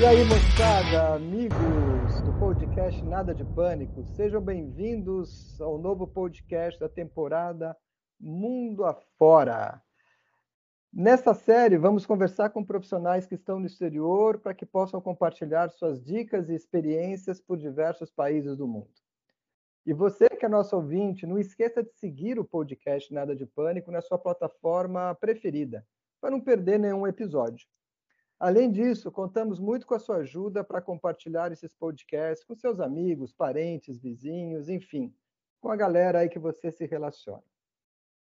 E 0.00 0.06
aí, 0.06 0.24
moçada, 0.24 1.16
amigos 1.16 2.22
do 2.22 2.32
podcast 2.38 3.04
Nada 3.04 3.34
de 3.34 3.44
Pânico, 3.44 4.02
sejam 4.02 4.40
bem-vindos 4.40 5.60
ao 5.60 5.76
novo 5.76 6.06
podcast 6.06 6.80
da 6.80 6.88
temporada 6.88 7.76
Mundo 8.18 8.86
Afora. 8.86 9.82
Nessa 10.90 11.34
série, 11.34 11.76
vamos 11.76 12.06
conversar 12.06 12.48
com 12.48 12.64
profissionais 12.64 13.26
que 13.26 13.34
estão 13.34 13.60
no 13.60 13.66
exterior 13.66 14.38
para 14.38 14.54
que 14.54 14.64
possam 14.64 15.02
compartilhar 15.02 15.68
suas 15.68 16.02
dicas 16.02 16.48
e 16.48 16.54
experiências 16.54 17.38
por 17.38 17.58
diversos 17.58 18.10
países 18.10 18.56
do 18.56 18.66
mundo. 18.66 18.94
E 19.84 19.92
você 19.92 20.30
que 20.30 20.46
é 20.46 20.48
nosso 20.48 20.74
ouvinte, 20.76 21.26
não 21.26 21.38
esqueça 21.38 21.82
de 21.82 21.92
seguir 21.92 22.38
o 22.38 22.44
podcast 22.44 23.12
Nada 23.12 23.36
de 23.36 23.44
Pânico 23.44 23.90
na 23.90 24.00
sua 24.00 24.16
plataforma 24.16 25.14
preferida, 25.20 25.86
para 26.22 26.30
não 26.30 26.40
perder 26.40 26.78
nenhum 26.78 27.06
episódio. 27.06 27.68
Além 28.40 28.72
disso, 28.72 29.12
contamos 29.12 29.60
muito 29.60 29.86
com 29.86 29.94
a 29.94 29.98
sua 29.98 30.16
ajuda 30.16 30.64
para 30.64 30.80
compartilhar 30.80 31.52
esses 31.52 31.74
podcasts 31.74 32.42
com 32.42 32.54
seus 32.54 32.80
amigos, 32.80 33.34
parentes, 33.34 34.00
vizinhos, 34.00 34.70
enfim, 34.70 35.14
com 35.60 35.68
a 35.68 35.76
galera 35.76 36.20
aí 36.20 36.28
que 36.30 36.38
você 36.38 36.72
se 36.72 36.86
relaciona. 36.86 37.44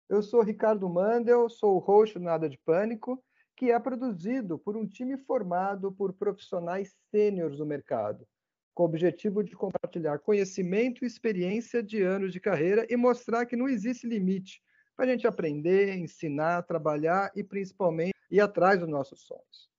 Eu 0.10 0.22
sou 0.22 0.42
Ricardo 0.42 0.90
Mandel, 0.90 1.50
sou 1.50 1.78
o 1.78 1.80
host 1.80 2.20
do 2.20 2.26
Nada 2.26 2.50
de 2.50 2.58
Pânico, 2.58 3.24
que 3.56 3.72
é 3.72 3.80
produzido 3.80 4.60
por 4.60 4.76
um 4.76 4.86
time 4.86 5.16
formado 5.16 5.90
por 5.90 6.12
profissionais 6.12 6.94
sêniores 7.10 7.60
do 7.60 7.66
mercado, 7.66 8.28
com 8.74 8.84
o 8.84 8.88
objetivo 8.88 9.42
de 9.42 9.56
compartilhar 9.56 10.20
conhecimento 10.20 11.06
e 11.06 11.08
experiência 11.08 11.82
de 11.82 12.04
anos 12.04 12.34
de 12.34 12.42
carreira 12.42 12.86
e 12.90 12.98
mostrar 12.98 13.46
que 13.46 13.56
não 13.56 13.70
existe 13.70 14.06
limite 14.06 14.62
para 14.98 15.06
a 15.06 15.08
gente 15.08 15.26
aprender, 15.26 15.96
ensinar, 15.96 16.64
trabalhar 16.64 17.32
e 17.38 17.42
principalmente 17.42 18.14
ir 18.30 18.42
atrás 18.42 18.82
dos 18.82 18.90
nossos 18.90 19.22
sonhos. 19.22 19.70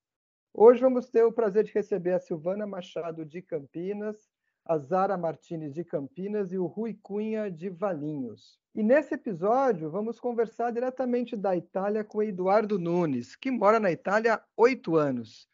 Hoje 0.53 0.81
vamos 0.81 1.09
ter 1.09 1.23
o 1.23 1.33
prazer 1.33 1.63
de 1.63 1.73
receber 1.73 2.13
a 2.13 2.19
Silvana 2.19 2.67
Machado 2.67 3.25
de 3.25 3.41
Campinas, 3.41 4.29
a 4.65 4.77
Zara 4.79 5.17
Martinez 5.17 5.73
de 5.73 5.85
Campinas 5.85 6.53
e 6.53 6.59
o 6.59 6.67
Rui 6.67 6.99
Cunha 7.01 7.49
de 7.49 7.71
Valinhos. 7.71 8.59
E 8.75 8.83
nesse 8.83 9.15
episódio 9.15 9.89
vamos 9.89 10.19
conversar 10.19 10.73
diretamente 10.73 11.37
da 11.37 11.57
Itália 11.57 12.03
com 12.03 12.19
o 12.19 12.23
Eduardo 12.23 12.81
Nunes, 12.81 13.37
que 13.37 13.49
mora 13.49 13.79
na 13.79 13.93
Itália 13.93 14.35
há 14.35 14.45
oito 14.57 14.97
anos. 14.97 15.49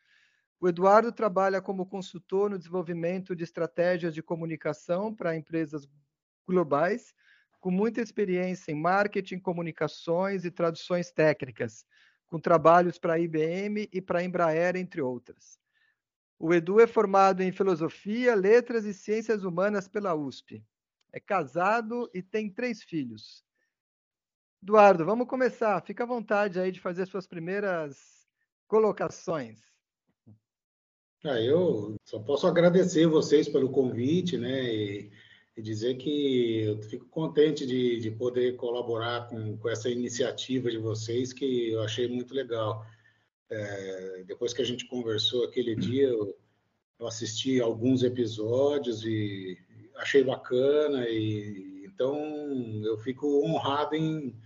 O 0.58 0.66
Eduardo 0.66 1.12
trabalha 1.12 1.60
como 1.60 1.84
consultor 1.84 2.48
no 2.48 2.58
desenvolvimento 2.58 3.36
de 3.36 3.44
estratégias 3.44 4.14
de 4.14 4.22
comunicação 4.22 5.14
para 5.14 5.36
empresas 5.36 5.86
globais, 6.48 7.14
com 7.60 7.70
muita 7.70 8.00
experiência 8.00 8.72
em 8.72 8.81
marketing, 8.81 9.41
comunicações 9.41 10.47
e 10.47 10.50
traduções 10.50 11.12
técnicas 11.12 11.84
com 12.27 12.38
trabalhos 12.38 12.98
para 12.98 13.14
a 13.14 13.19
IBM 13.19 13.88
e 13.92 14.00
para 14.00 14.20
a 14.20 14.24
Embraer, 14.24 14.77
entre 14.77 15.00
outras. 15.00 15.58
O 16.38 16.52
Edu 16.52 16.80
é 16.80 16.86
formado 16.86 17.42
em 17.42 17.52
Filosofia, 17.52 18.34
Letras 18.34 18.84
e 18.84 18.92
Ciências 18.92 19.44
Humanas 19.44 19.88
pela 19.88 20.14
USP. 20.14 20.62
É 21.12 21.20
casado 21.20 22.10
e 22.12 22.20
tem 22.22 22.50
três 22.50 22.82
filhos. 22.82 23.42
Eduardo, 24.62 25.04
vamos 25.04 25.28
começar. 25.28 25.80
Fica 25.82 26.04
à 26.04 26.06
vontade 26.06 26.58
aí 26.58 26.70
de 26.70 26.80
fazer 26.80 27.06
suas 27.06 27.27
primeiras 27.27 28.27
colocações. 28.66 29.60
Ah, 31.24 31.41
eu 31.41 31.97
só 32.04 32.19
posso 32.20 32.47
agradecer 32.47 33.06
vocês 33.06 33.48
pelo 33.48 33.70
convite, 33.70 34.36
né? 34.36 34.62
E 34.62 35.12
e 35.57 35.62
dizer 35.62 35.97
que 35.97 36.65
eu 36.65 36.83
fico 36.83 37.07
contente 37.07 37.67
de, 37.67 37.99
de 37.99 38.11
poder 38.11 38.57
colaborar 38.57 39.27
com, 39.29 39.57
com 39.57 39.69
essa 39.71 39.89
iniciativa 39.89 40.71
de 40.71 40.77
vocês, 40.77 41.33
que 41.33 41.71
eu 41.71 41.83
achei 41.83 42.07
muito 42.07 42.35
legal. 42.35 42.85
É, 43.49 44.25
depois 44.27 44.53
que 44.53 44.61
a 44.61 44.65
gente 44.65 44.87
conversou 44.87 45.45
aquele 45.45 45.75
dia, 45.75 46.09
eu, 46.09 46.37
eu, 46.99 47.07
assisti 47.07 47.61
alguns 47.61 48.03
episódios 48.03 49.03
e 49.05 49.56
achei 49.97 50.22
bacana, 50.22 51.09
e 51.09 51.87
então 51.87 52.84
eu 52.84 52.99
fico 52.99 53.43
honrado 53.43 53.95
em 53.95 54.39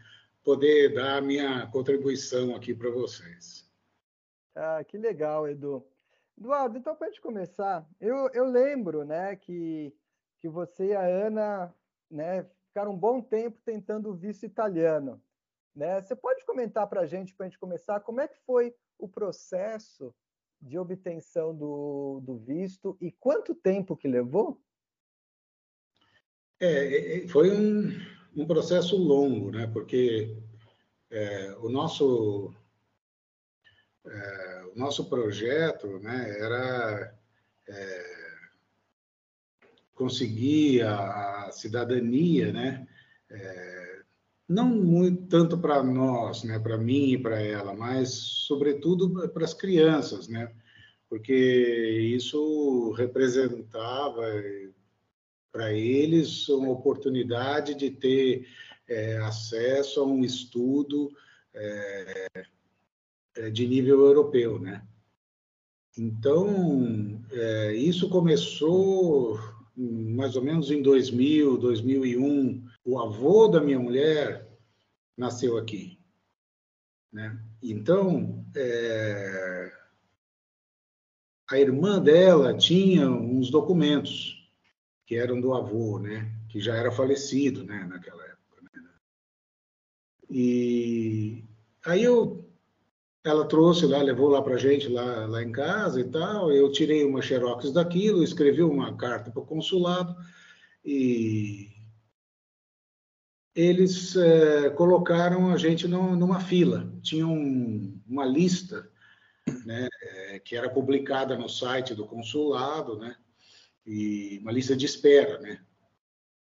poder 0.44 0.94
dar 0.94 1.16
a 1.16 1.20
minha 1.20 1.66
contribuição 1.69 2.54
aqui 2.54 2.72
para 2.72 2.91
vocês. 2.91 3.69
Ah, 4.54 4.84
que 4.84 4.97
legal, 4.97 5.49
Edu. 5.49 5.84
Eduardo, 6.38 6.78
então 6.78 6.94
para 6.94 7.09
a 7.09 7.10
gente 7.10 7.20
começar, 7.20 7.87
eu, 8.00 8.31
eu 8.32 8.44
lembro 8.44 9.04
né, 9.04 9.34
que 9.37 9.93
que 10.40 10.48
você 10.48 10.88
e 10.88 10.96
a 10.96 11.04
Ana 11.04 11.74
né, 12.10 12.44
ficaram 12.66 12.92
um 12.92 12.96
bom 12.96 13.20
tempo 13.20 13.60
tentando 13.64 14.10
o 14.10 14.14
visto 14.14 14.44
italiano. 14.44 15.22
Né? 15.74 16.00
Você 16.00 16.16
pode 16.16 16.44
comentar 16.44 16.86
para 16.88 17.02
a 17.02 17.06
gente, 17.06 17.34
para 17.34 17.46
a 17.46 17.48
gente 17.48 17.58
começar, 17.58 18.00
como 18.00 18.20
é 18.20 18.26
que 18.26 18.38
foi 18.46 18.74
o 18.98 19.08
processo 19.08 20.14
de 20.60 20.78
obtenção 20.78 21.54
do, 21.54 22.20
do 22.22 22.36
visto 22.36 22.96
e 23.00 23.12
quanto 23.12 23.54
tempo 23.54 23.96
que 23.96 24.08
levou? 24.08 24.60
É, 26.58 26.66
é, 26.66 27.24
é 27.24 27.28
foi 27.28 27.50
um, 27.50 27.90
um 28.36 28.46
processo 28.46 28.96
longo, 28.96 29.50
né? 29.50 29.66
Porque 29.66 30.36
é, 31.10 31.54
o 31.60 31.68
nosso 31.68 32.54
é, 34.04 34.64
o 34.74 34.78
nosso 34.78 35.08
projeto, 35.08 35.98
né, 35.98 36.38
era 36.38 37.18
é, 37.68 38.09
conseguir 40.00 40.81
a 40.81 41.50
cidadania, 41.53 42.50
né? 42.50 42.88
É, 43.31 44.00
não 44.49 44.71
muito 44.71 45.27
tanto 45.27 45.59
para 45.59 45.83
nós, 45.83 46.43
né? 46.43 46.59
Para 46.59 46.78
mim 46.78 47.12
e 47.12 47.19
para 47.19 47.38
ela, 47.38 47.75
mas 47.75 48.09
sobretudo 48.09 49.28
para 49.28 49.44
as 49.44 49.53
crianças, 49.53 50.27
né? 50.27 50.50
Porque 51.06 51.34
isso 52.16 52.93
representava 52.93 54.22
para 55.53 55.71
eles 55.75 56.49
uma 56.49 56.71
oportunidade 56.71 57.75
de 57.75 57.91
ter 57.91 58.49
é, 58.88 59.19
acesso 59.19 60.00
a 60.00 60.06
um 60.06 60.25
estudo 60.25 61.12
é, 61.53 62.27
é 63.37 63.50
de 63.50 63.67
nível 63.67 64.00
europeu, 64.06 64.59
né? 64.59 64.82
Então, 65.99 67.22
é, 67.32 67.75
isso 67.75 68.09
começou 68.09 69.59
mais 69.80 70.36
ou 70.36 70.42
menos 70.42 70.70
em 70.70 70.82
2000, 70.82 71.56
2001, 71.56 72.66
o 72.84 72.98
avô 72.98 73.48
da 73.48 73.60
minha 73.60 73.78
mulher 73.78 74.46
nasceu 75.16 75.56
aqui. 75.56 75.98
Né? 77.10 77.42
Então, 77.62 78.44
é... 78.54 79.72
a 81.50 81.58
irmã 81.58 82.00
dela 82.00 82.54
tinha 82.56 83.10
uns 83.10 83.50
documentos 83.50 84.50
que 85.06 85.16
eram 85.16 85.40
do 85.40 85.54
avô, 85.54 85.98
né? 85.98 86.30
que 86.48 86.60
já 86.60 86.76
era 86.76 86.92
falecido 86.92 87.64
né? 87.64 87.86
naquela 87.88 88.22
época. 88.22 88.62
Né? 88.62 88.88
E 90.28 91.44
aí 91.86 92.02
eu 92.02 92.50
ela 93.25 93.47
trouxe 93.47 93.86
lá, 93.86 94.03
levou 94.03 94.28
lá 94.28 94.41
para 94.42 94.56
gente 94.56 94.88
lá, 94.88 95.26
lá 95.26 95.42
em 95.42 95.53
casa 95.53 96.00
e 96.00 96.04
tal. 96.04 96.50
Eu 96.50 96.70
tirei 96.72 97.04
uma 97.04 97.22
xerox 97.22 97.72
daquilo, 97.72 98.22
escrevi 98.22 98.62
uma 98.62 98.97
carta 98.97 99.31
para 99.31 99.42
o 99.42 99.47
consulado 99.47 100.16
e 100.84 101.69
eles 103.54 104.16
é, 104.16 104.70
colocaram 104.70 105.50
a 105.50 105.56
gente 105.56 105.86
numa 105.86 106.41
fila. 106.41 106.91
Tinha 107.03 107.26
um, 107.26 108.00
uma 108.08 108.25
lista, 108.25 108.88
né, 109.66 109.87
é, 110.02 110.38
que 110.38 110.56
era 110.56 110.70
publicada 110.70 111.37
no 111.37 111.48
site 111.48 111.94
do 111.94 112.06
consulado, 112.06 112.98
né, 112.98 113.16
e 113.84 114.38
uma 114.42 114.52
lista 114.52 114.75
de 114.75 114.87
espera, 114.87 115.38
né. 115.41 115.60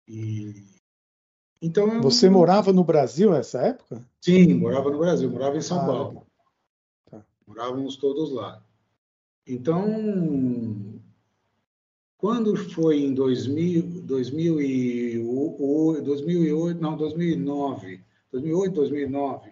E 0.08 0.64
então 1.62 2.02
você 2.02 2.30
morava 2.30 2.74
no 2.74 2.84
Brasil 2.84 3.32
nessa 3.32 3.62
época? 3.62 4.06
Sim, 4.20 4.54
morava 4.56 4.92
no 4.92 5.00
Brasil, 5.00 5.30
morava 5.30 5.56
em 5.56 5.62
São 5.62 5.80
ah, 5.80 5.86
Paulo. 5.86 6.28
Morávamos 7.46 7.98
todos 7.98 8.32
lá. 8.32 8.64
Então, 9.46 11.02
quando 12.18 12.56
foi 12.56 13.02
em 13.02 13.14
2000, 13.14 14.02
2008, 14.04 16.02
2008, 16.04 16.82
não, 16.82 16.96
2009, 16.96 18.02
2008, 18.32 18.74
2009, 18.74 19.52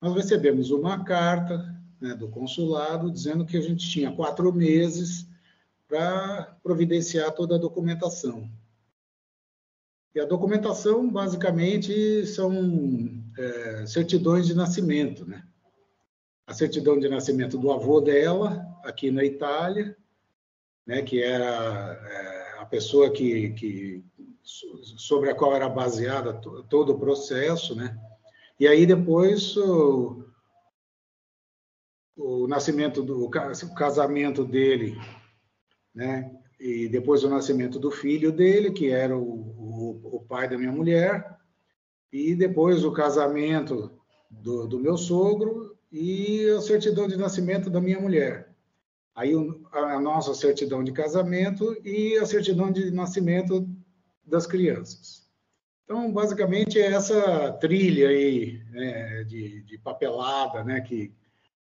nós 0.00 0.14
recebemos 0.14 0.70
uma 0.70 1.04
carta 1.04 1.74
né, 2.00 2.14
do 2.14 2.28
consulado 2.28 3.10
dizendo 3.10 3.44
que 3.44 3.56
a 3.56 3.60
gente 3.60 3.88
tinha 3.88 4.10
quatro 4.10 4.52
meses 4.52 5.26
para 5.86 6.56
providenciar 6.62 7.32
toda 7.32 7.56
a 7.56 7.58
documentação. 7.58 8.50
E 10.14 10.20
a 10.20 10.24
documentação, 10.24 11.10
basicamente, 11.10 12.24
são 12.26 13.22
é, 13.36 13.84
certidões 13.86 14.46
de 14.46 14.54
nascimento, 14.54 15.26
né? 15.26 15.46
A 16.46 16.52
certidão 16.52 16.98
de 16.98 17.08
nascimento 17.08 17.58
do 17.58 17.72
avô 17.72 18.00
dela, 18.00 18.66
aqui 18.84 19.10
na 19.10 19.24
Itália, 19.24 19.96
né, 20.86 21.02
que 21.02 21.22
era 21.22 21.44
é, 21.44 22.60
a 22.60 22.66
pessoa 22.66 23.10
que, 23.10 23.50
que, 23.50 24.04
sobre 24.42 25.30
a 25.30 25.34
qual 25.34 25.54
era 25.54 25.68
baseada 25.68 26.34
todo 26.68 26.92
o 26.92 26.98
processo, 26.98 27.74
né? 27.74 27.98
E 28.60 28.68
aí 28.68 28.86
depois 28.86 29.56
o, 29.56 30.24
o 32.16 32.46
nascimento 32.46 33.02
do 33.02 33.24
o 33.24 33.30
casamento 33.74 34.44
dele, 34.44 34.96
né? 35.94 36.30
E 36.60 36.88
depois 36.88 37.24
o 37.24 37.28
nascimento 37.28 37.78
do 37.78 37.90
filho 37.90 38.30
dele, 38.30 38.70
que 38.70 38.90
era 38.90 39.16
o, 39.16 39.22
o, 39.22 40.16
o 40.16 40.20
pai 40.20 40.48
da 40.48 40.56
minha 40.56 40.70
mulher, 40.70 41.36
e 42.12 42.34
depois 42.34 42.84
o 42.84 42.92
casamento 42.92 43.90
do, 44.30 44.66
do, 44.66 44.78
meu 44.78 44.96
sogro 44.96 45.73
e 45.96 46.50
a 46.50 46.60
certidão 46.60 47.06
de 47.06 47.16
nascimento 47.16 47.70
da 47.70 47.80
minha 47.80 48.00
mulher. 48.00 48.52
Aí 49.14 49.32
a 49.72 50.00
nossa 50.00 50.34
certidão 50.34 50.82
de 50.82 50.90
casamento 50.90 51.72
e 51.86 52.18
a 52.18 52.26
certidão 52.26 52.72
de 52.72 52.90
nascimento 52.90 53.68
das 54.26 54.44
crianças. 54.44 55.24
Então, 55.84 56.12
basicamente, 56.12 56.80
é 56.80 56.86
essa 56.86 57.52
trilha 57.60 58.08
aí 58.08 58.60
né, 58.72 59.22
de, 59.22 59.62
de, 59.62 59.78
papelada 59.78 60.64
né, 60.64 60.80
que, 60.80 61.14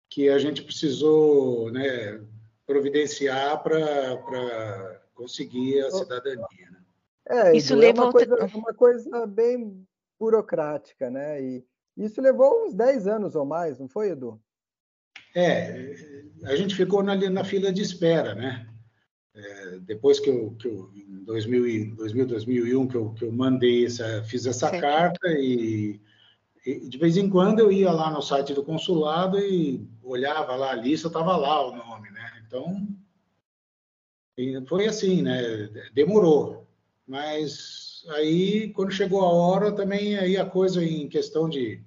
que 0.10 0.30
a 0.30 0.40
gente 0.40 0.64
precisou 0.64 1.72
né, 1.72 2.20
providenciar 2.66 3.62
para 3.62 5.00
conseguir 5.14 5.80
a 5.82 5.92
cidadania. 5.92 6.72
Né? 6.72 6.84
É, 7.28 7.56
isso 7.56 7.76
leva 7.76 8.02
é 8.02 8.04
uma, 8.06 8.12
coisa, 8.12 8.46
uma 8.56 8.74
coisa 8.74 9.28
bem 9.28 9.86
burocrática, 10.20 11.12
né? 11.12 11.40
E 11.40 11.66
isso 11.98 12.22
levou 12.22 12.66
uns 12.66 12.74
10 12.74 13.07
anos 13.07 13.36
ou 13.36 13.45
mais, 13.45 13.80
não 13.80 13.88
foi, 13.88 14.10
Edu? 14.10 14.42
É, 15.36 15.95
a 16.44 16.56
gente 16.56 16.75
ficou 16.75 17.01
na, 17.01 17.16
na 17.16 17.44
fila 17.44 17.72
de 17.72 17.81
espera, 17.81 18.36
né? 18.36 18.68
É, 19.36 19.80
depois 19.80 20.19
que 20.19 20.30
eu, 20.30 20.51
que 20.51 20.68
eu 20.68 20.92
em 20.95 21.24
2000, 21.24 21.95
2000 21.95 22.28
2001 22.28 22.88
que 22.88 22.95
eu, 22.95 23.13
que 23.13 23.25
eu 23.25 23.31
mandei 23.31 23.86
essa, 23.86 24.24
fiz 24.25 24.45
essa 24.45 24.69
certo. 24.69 24.81
carta 24.81 25.28
e, 25.40 26.00
e, 26.63 26.88
de 26.88 26.98
vez 27.00 27.18
em 27.18 27.28
quando 27.28 27.60
eu 27.60 27.72
ia 27.72 27.92
lá 27.92 28.12
no 28.12 28.22
site 28.22 28.54
do 28.54 28.63
consulado 28.63 29.39
e 29.39 29.89
olhava 30.04 30.56
lá 30.56 30.72
a 30.72 30.75
lista, 30.75 31.07
estava 31.07 31.36
lá 31.36 31.68
o 31.68 31.75
nome, 31.75 32.12
né? 32.12 32.44
Então 32.46 32.88
foi 34.68 34.88
assim, 34.88 35.24
né? 35.24 35.68
Demorou, 35.94 36.68
mas 37.07 37.83
aí 38.10 38.70
quando 38.74 38.92
chegou 38.92 39.22
a 39.22 39.32
hora 39.32 39.72
também 39.72 40.18
aí 40.18 40.38
a 40.38 40.46
coisa 40.46 40.84
em 40.84 41.08
questão 41.08 41.48
de 41.50 41.82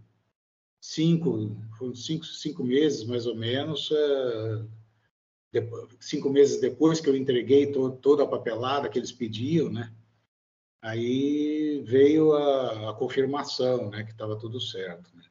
cinco, 0.80 1.56
cinco, 1.94 2.24
cinco 2.24 2.64
meses 2.64 3.04
mais 3.04 3.26
ou 3.26 3.34
menos, 3.34 3.90
é, 3.92 5.60
cinco 6.00 6.30
meses 6.30 6.60
depois 6.60 7.00
que 7.00 7.08
eu 7.08 7.16
entreguei 7.16 7.72
to, 7.72 7.92
toda 7.92 8.24
a 8.24 8.28
papelada 8.28 8.88
que 8.88 8.98
eles 8.98 9.12
pediam, 9.12 9.70
né? 9.70 9.92
Aí 10.80 11.82
veio 11.84 12.32
a, 12.32 12.90
a 12.90 12.94
confirmação, 12.94 13.90
né, 13.90 14.04
que 14.04 14.12
estava 14.12 14.38
tudo 14.38 14.60
certo. 14.60 15.10
Né? 15.16 15.24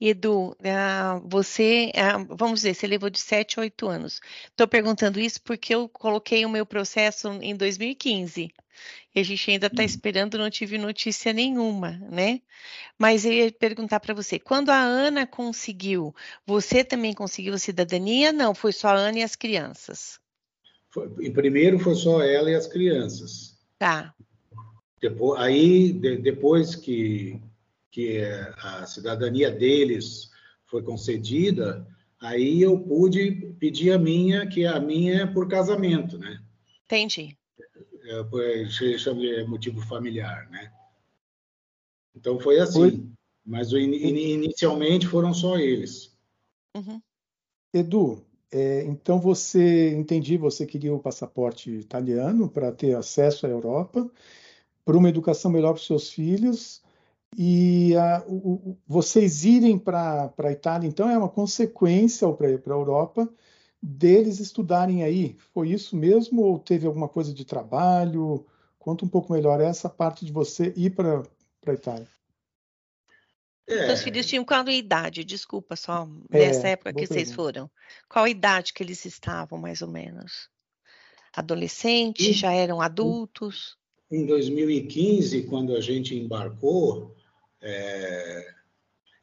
Edu, 0.00 0.56
ah, 0.64 1.20
você, 1.24 1.90
ah, 1.94 2.18
vamos 2.28 2.60
dizer, 2.60 2.74
você 2.74 2.86
levou 2.86 3.10
de 3.10 3.18
7 3.18 3.58
a 3.58 3.62
8 3.62 3.88
anos. 3.88 4.20
Estou 4.44 4.68
perguntando 4.68 5.18
isso 5.18 5.40
porque 5.42 5.74
eu 5.74 5.88
coloquei 5.88 6.44
o 6.44 6.50
meu 6.50 6.64
processo 6.64 7.28
em 7.42 7.56
2015 7.56 8.52
e 9.14 9.20
a 9.20 9.22
gente 9.22 9.50
ainda 9.50 9.66
está 9.66 9.82
hum. 9.82 9.86
esperando, 9.86 10.38
não 10.38 10.50
tive 10.50 10.78
notícia 10.78 11.32
nenhuma, 11.32 11.92
né? 12.10 12.40
Mas 12.98 13.24
eu 13.24 13.32
ia 13.32 13.52
perguntar 13.52 14.00
para 14.00 14.14
você, 14.14 14.38
quando 14.38 14.70
a 14.70 14.80
Ana 14.80 15.26
conseguiu, 15.26 16.14
você 16.46 16.84
também 16.84 17.12
conseguiu 17.12 17.58
cidadania? 17.58 18.32
Não, 18.32 18.54
foi 18.54 18.72
só 18.72 18.88
a 18.88 18.94
Ana 18.94 19.18
e 19.18 19.22
as 19.22 19.34
crianças. 19.34 20.20
Foi, 20.90 21.08
primeiro 21.30 21.78
foi 21.78 21.94
só 21.94 22.22
ela 22.22 22.50
e 22.50 22.54
as 22.54 22.66
crianças. 22.66 23.56
Tá. 23.78 24.14
Depois, 25.00 25.40
aí, 25.40 25.92
de, 25.92 26.16
depois 26.16 26.74
que, 26.74 27.40
que 27.98 28.22
a 28.58 28.86
cidadania 28.86 29.50
deles 29.50 30.30
foi 30.66 30.82
concedida, 30.82 31.86
aí 32.20 32.62
eu 32.62 32.78
pude 32.78 33.54
pedir 33.58 33.92
a 33.92 33.98
minha, 33.98 34.46
que 34.46 34.64
a 34.66 34.78
minha 34.78 35.22
é 35.22 35.26
por 35.26 35.48
casamento, 35.48 36.18
né? 36.18 36.40
Entendi 36.84 37.38
é, 38.08 38.98
chama 38.98 39.20
de 39.20 39.44
motivo 39.44 39.80
familiar, 39.82 40.48
né? 40.50 40.72
Então 42.14 42.38
foi 42.40 42.58
assim. 42.58 42.90
Foi. 42.90 43.06
Mas 43.44 43.72
inicialmente 43.72 45.06
foram 45.06 45.32
só 45.32 45.56
eles. 45.58 46.14
Uhum. 46.76 47.00
Edu, 47.72 48.22
é, 48.52 48.82
então 48.84 49.18
você 49.18 49.90
entendi, 49.96 50.36
você 50.36 50.66
queria 50.66 50.92
o 50.92 51.00
passaporte 51.00 51.70
italiano 51.70 52.48
para 52.48 52.70
ter 52.70 52.94
acesso 52.94 53.46
à 53.46 53.48
Europa, 53.48 54.10
para 54.84 54.98
uma 54.98 55.08
educação 55.08 55.50
melhor 55.50 55.72
para 55.72 55.80
os 55.80 55.86
seus 55.86 56.10
filhos 56.10 56.82
e 57.36 57.94
a, 57.96 58.24
o, 58.26 58.76
vocês 58.86 59.44
irem 59.44 59.78
para 59.78 60.32
a 60.36 60.52
Itália, 60.52 60.88
então 60.88 61.08
é 61.08 61.16
uma 61.16 61.28
consequência 61.28 62.26
para 62.32 62.46
a 62.46 62.76
Europa 62.76 63.28
deles 63.82 64.40
estudarem 64.40 65.02
aí. 65.02 65.36
Foi 65.52 65.70
isso 65.70 65.96
mesmo 65.96 66.42
ou 66.42 66.58
teve 66.58 66.86
alguma 66.86 67.08
coisa 67.08 67.32
de 67.32 67.44
trabalho? 67.44 68.46
Conta 68.78 69.04
um 69.04 69.08
pouco 69.08 69.32
melhor 69.32 69.60
essa 69.60 69.88
parte 69.88 70.24
de 70.24 70.32
você 70.32 70.72
ir 70.76 70.90
para 70.90 71.22
a 71.66 71.72
Itália. 71.72 72.08
É. 73.68 73.86
Seus 73.86 74.02
filhos 74.02 74.26
tinham 74.26 74.44
qual 74.44 74.66
idade? 74.68 75.22
Desculpa, 75.22 75.76
só 75.76 76.08
é, 76.30 76.38
nessa 76.38 76.68
época 76.68 76.94
que 76.94 77.06
vocês 77.06 77.32
foram. 77.32 77.70
Qual 78.08 78.26
idade 78.26 78.72
que 78.72 78.82
eles 78.82 79.04
estavam, 79.04 79.58
mais 79.58 79.82
ou 79.82 79.88
menos? 79.88 80.48
Adolescentes? 81.34 82.34
Já 82.34 82.52
eram 82.52 82.80
adultos? 82.80 83.76
Em 84.10 84.24
2015, 84.24 85.42
quando 85.42 85.76
a 85.76 85.82
gente 85.82 86.14
embarcou, 86.14 87.14
é... 87.60 88.54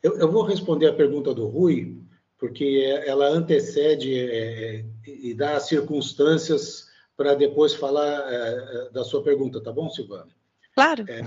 eu, 0.01 0.17
eu, 0.19 0.31
vou 0.31 0.43
responder 0.43 0.87
a 0.87 0.95
pergunta 0.95 1.33
do 1.33 1.47
Rui, 1.47 2.01
porque 2.37 2.83
ela 3.05 3.27
antecede 3.27 4.13
é, 4.13 4.79
é, 4.79 4.85
e 5.05 5.33
dá 5.33 5.55
as 5.55 5.67
circunstâncias 5.67 6.87
para 7.15 7.33
depois 7.33 7.73
falar 7.73 8.31
é, 8.31 8.35
é, 8.35 8.89
da 8.91 9.03
sua 9.03 9.23
pergunta, 9.23 9.61
tá 9.61 9.71
bom, 9.71 9.89
Silvana? 9.89 10.35
Claro. 10.73 11.05
É, 11.07 11.21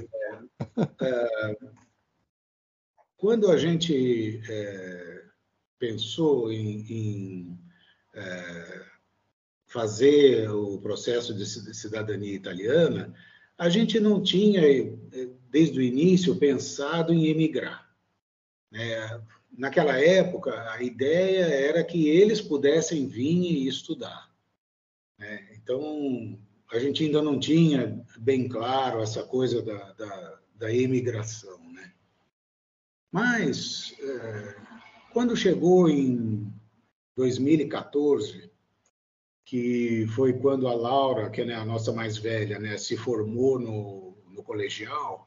é 1.03 1.57
quando 3.17 3.51
a 3.51 3.57
gente 3.57 4.41
pensou 5.79 6.53
em, 6.53 6.87
em 6.89 7.59
fazer 9.67 10.49
o 10.51 10.79
processo 10.79 11.35
de 11.35 11.45
cidadania 11.75 12.35
italiana, 12.35 13.13
a 13.59 13.69
gente 13.69 13.99
não 13.99 14.23
tinha, 14.23 14.63
desde 15.51 15.81
o 15.81 15.83
início, 15.83 16.37
pensado 16.37 17.13
em 17.13 17.27
emigrar. 17.27 17.93
É, 18.73 19.21
naquela 19.57 19.99
época, 19.99 20.71
a 20.73 20.81
ideia 20.81 21.43
era 21.43 21.83
que 21.83 22.09
eles 22.09 22.41
pudessem 22.41 23.09
vir 23.09 23.43
e 23.43 23.67
estudar. 23.67 24.33
Né? 25.19 25.49
Então, 25.55 26.39
a 26.71 26.79
gente 26.79 27.03
ainda 27.03 27.21
não 27.21 27.41
tinha 27.41 28.01
bem 28.19 28.49
claro 28.49 29.03
essa 29.03 29.25
coisa 29.25 29.61
da, 29.61 29.93
da, 29.95 30.39
da 30.55 30.73
imigração. 30.73 31.59
Né? 31.73 31.93
Mas, 33.11 33.97
é, 34.01 34.55
quando 35.13 35.37
chegou 35.37 35.89
em 35.89 36.53
2014, 37.17 38.49
que 39.49 40.07
foi 40.09 40.35
quando 40.35 40.69
a 40.69 40.75
Laura, 40.75 41.31
que 41.31 41.41
é 41.41 41.55
a 41.55 41.65
nossa 41.65 41.91
mais 41.91 42.19
velha, 42.19 42.59
né, 42.59 42.77
se 42.77 42.99
formou 42.99 43.59
no, 43.59 44.15
no 44.31 44.43
colegial, 44.43 45.27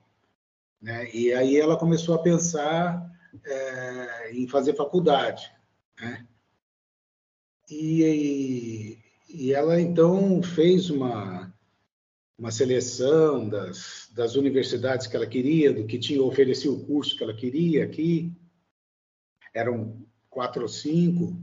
né, 0.80 1.10
e 1.12 1.34
aí 1.34 1.58
ela 1.58 1.76
começou 1.76 2.14
a 2.14 2.22
pensar 2.22 3.04
é, 3.44 4.32
em 4.32 4.48
fazer 4.48 4.76
faculdade. 4.76 5.52
Né? 6.00 6.28
E, 7.68 9.00
e 9.28 9.54
ela 9.54 9.82
então 9.82 10.44
fez 10.44 10.92
uma, 10.92 11.52
uma 12.38 12.52
seleção 12.52 13.50
das, 13.50 14.08
das 14.14 14.36
universidades 14.36 15.08
que 15.08 15.16
ela 15.16 15.26
queria, 15.26 15.74
do 15.74 15.88
que 15.88 15.98
tinha 15.98 16.22
oferecido 16.22 16.76
o 16.76 16.86
curso 16.86 17.18
que 17.18 17.24
ela 17.24 17.34
queria 17.34 17.84
aqui. 17.86 18.32
Eram 19.52 20.06
quatro 20.30 20.62
ou 20.62 20.70
cinco. 20.70 21.36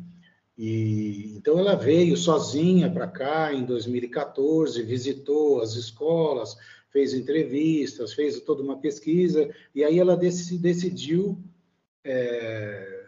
E 0.59 1.35
então 1.37 1.57
ela 1.57 1.77
veio 1.77 2.17
sozinha 2.17 2.91
para 2.91 3.07
cá 3.07 3.55
em 3.55 3.65
2014, 3.65 4.83
visitou 4.83 5.63
as 5.63 5.77
escolas, 5.77 6.57
fez 6.91 7.15
entrevistas, 7.15 8.13
fez 8.13 8.41
toda 8.41 8.61
uma 8.61 8.79
pesquisa 8.79 9.49
e 9.73 9.85
aí 9.85 10.01
ela 10.01 10.17
decidiu 10.17 11.39
é, 12.03 13.05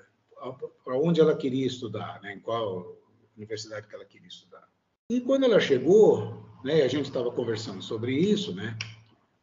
para 0.84 0.96
onde 0.96 1.20
ela 1.20 1.36
queria 1.36 1.66
estudar, 1.66 2.20
né, 2.22 2.34
em 2.34 2.40
qual 2.40 2.96
universidade 3.36 3.88
que 3.88 3.94
ela 3.94 4.04
queria 4.04 4.28
estudar. 4.28 4.68
E 5.10 5.20
quando 5.20 5.44
ela 5.44 5.58
chegou, 5.58 6.44
né, 6.62 6.82
a 6.82 6.88
gente 6.88 7.06
estava 7.06 7.32
conversando 7.32 7.82
sobre 7.82 8.12
isso, 8.12 8.54
né, 8.54 8.78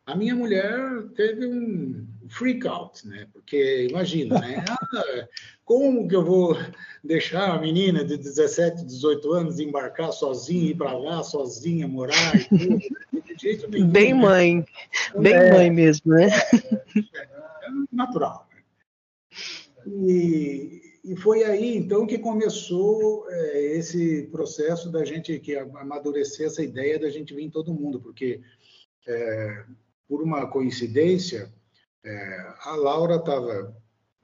a 0.08 0.16
minha 0.16 0.34
mulher 0.34 1.04
teve 1.16 1.46
um 1.46 2.08
freak 2.30 2.66
out, 2.66 3.06
né? 3.06 3.28
Porque 3.34 3.88
imagina, 3.90 4.40
né? 4.40 4.64
Ah, 4.94 5.28
como 5.66 6.08
que 6.08 6.16
eu 6.16 6.24
vou 6.24 6.56
deixar 7.04 7.52
a 7.52 7.60
menina 7.60 8.06
de 8.06 8.16
17, 8.16 8.86
18 8.86 9.34
anos 9.34 9.60
embarcar 9.60 10.14
sozinha, 10.14 10.72
ir 10.72 10.78
para 10.78 10.98
lá 10.98 11.22
sozinha, 11.24 11.86
morar 11.90 12.36
e 12.36 12.48
tudo? 12.48 12.70
Né? 12.70 12.80
De 13.22 13.36
jeito 13.38 13.70
nenhum, 13.70 13.90
bem 13.90 14.14
né? 14.14 14.20
mãe, 14.22 14.66
bem 15.20 15.34
é, 15.34 15.52
mãe 15.52 15.70
mesmo, 15.70 16.14
né? 16.14 16.30
É, 16.32 17.66
é 17.66 17.70
natural. 17.92 18.48
E, 19.86 20.82
e 21.04 21.16
foi 21.18 21.44
aí, 21.44 21.76
então, 21.76 22.08
que 22.08 22.18
começou 22.18 23.30
é, 23.30 23.76
esse 23.76 24.24
processo 24.32 24.90
da 24.90 25.04
gente 25.04 25.38
que 25.40 25.58
amadurecer 25.58 26.48
essa 26.48 26.64
ideia 26.64 26.98
da 26.98 27.10
gente 27.10 27.34
vir 27.34 27.44
em 27.44 27.50
todo 27.50 27.74
mundo, 27.74 28.00
porque, 28.00 28.40
é, 29.06 29.66
por 30.08 30.22
uma 30.22 30.48
coincidência, 30.48 31.52
é, 32.04 32.54
a 32.64 32.76
Laura 32.76 33.16
estava 33.16 33.76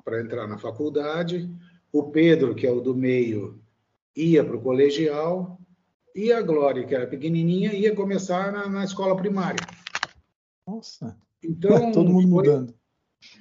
para 0.03 0.21
entrar 0.21 0.47
na 0.47 0.57
faculdade, 0.57 1.49
o 1.91 2.03
Pedro, 2.03 2.55
que 2.55 2.65
é 2.65 2.71
o 2.71 2.81
do 2.81 2.95
meio, 2.95 3.61
ia 4.15 4.43
para 4.43 4.55
o 4.55 4.61
colegial, 4.61 5.59
e 6.15 6.31
a 6.31 6.41
Glória, 6.41 6.85
que 6.85 6.93
era 6.93 7.07
pequenininha, 7.07 7.73
ia 7.73 7.95
começar 7.95 8.51
na, 8.51 8.69
na 8.69 8.83
escola 8.83 9.15
primária. 9.15 9.59
Nossa! 10.67 11.17
Então, 11.43 11.69
todo 11.91 12.09
mundo 12.11 12.21
foi... 12.21 12.29
mudando. 12.29 12.75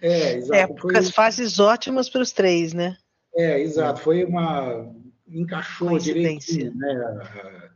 É, 0.01 0.35
exato. 0.35 0.55
Épocas, 0.55 1.05
foi... 1.07 1.13
fases 1.13 1.59
ótimas 1.59 2.09
para 2.09 2.23
os 2.23 2.33
três, 2.33 2.73
né? 2.73 2.97
É, 3.35 3.61
exato. 3.61 4.01
Foi 4.01 4.25
uma. 4.25 4.93
encaixou 5.27 5.99
direitinho, 5.99 6.75
né? 6.75 7.71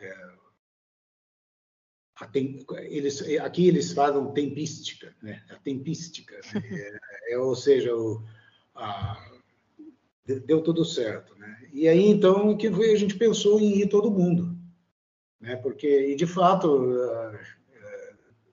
É, 0.00 0.16
tem... 2.26 2.58
eles, 2.84 3.22
aqui 3.38 3.68
eles 3.68 3.92
falam 3.92 4.32
tempística, 4.32 5.14
né? 5.22 5.42
A 5.50 5.56
tempística. 5.56 6.40
Né? 6.54 6.62
É, 7.30 7.34
é, 7.34 7.38
ou 7.38 7.54
seja, 7.54 7.94
o, 7.94 8.22
a, 8.74 9.16
deu 10.24 10.62
tudo 10.62 10.84
certo, 10.84 11.34
né? 11.36 11.68
E 11.72 11.88
aí 11.88 12.06
então 12.08 12.56
que 12.56 12.70
foi, 12.70 12.92
a 12.92 12.96
gente 12.96 13.16
pensou 13.16 13.60
em 13.60 13.80
ir 13.80 13.88
todo 13.88 14.10
mundo, 14.10 14.56
né? 15.40 15.56
Porque 15.56 16.10
e 16.10 16.14
de 16.14 16.26
fato 16.26 16.84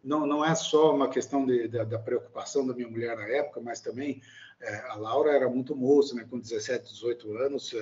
não, 0.08 0.26
não 0.26 0.46
é 0.46 0.56
só 0.56 0.96
uma 0.96 1.10
questão 1.10 1.46
de, 1.46 1.68
da, 1.68 1.84
da, 1.84 2.00
preocupação 2.00 2.66
da 2.66 2.74
minha 2.74 2.88
mulher 2.88 3.16
na 3.18 3.28
época, 3.28 3.60
mas 3.60 3.82
também 3.82 4.22
é, 4.62 4.76
a 4.90 4.96
Laura 4.96 5.32
era 5.32 5.50
muito 5.50 5.76
moça, 5.76 6.16
né? 6.16 6.26
Com 6.30 6.40
17, 6.40 6.94
18 6.94 7.38
anos, 7.38 7.74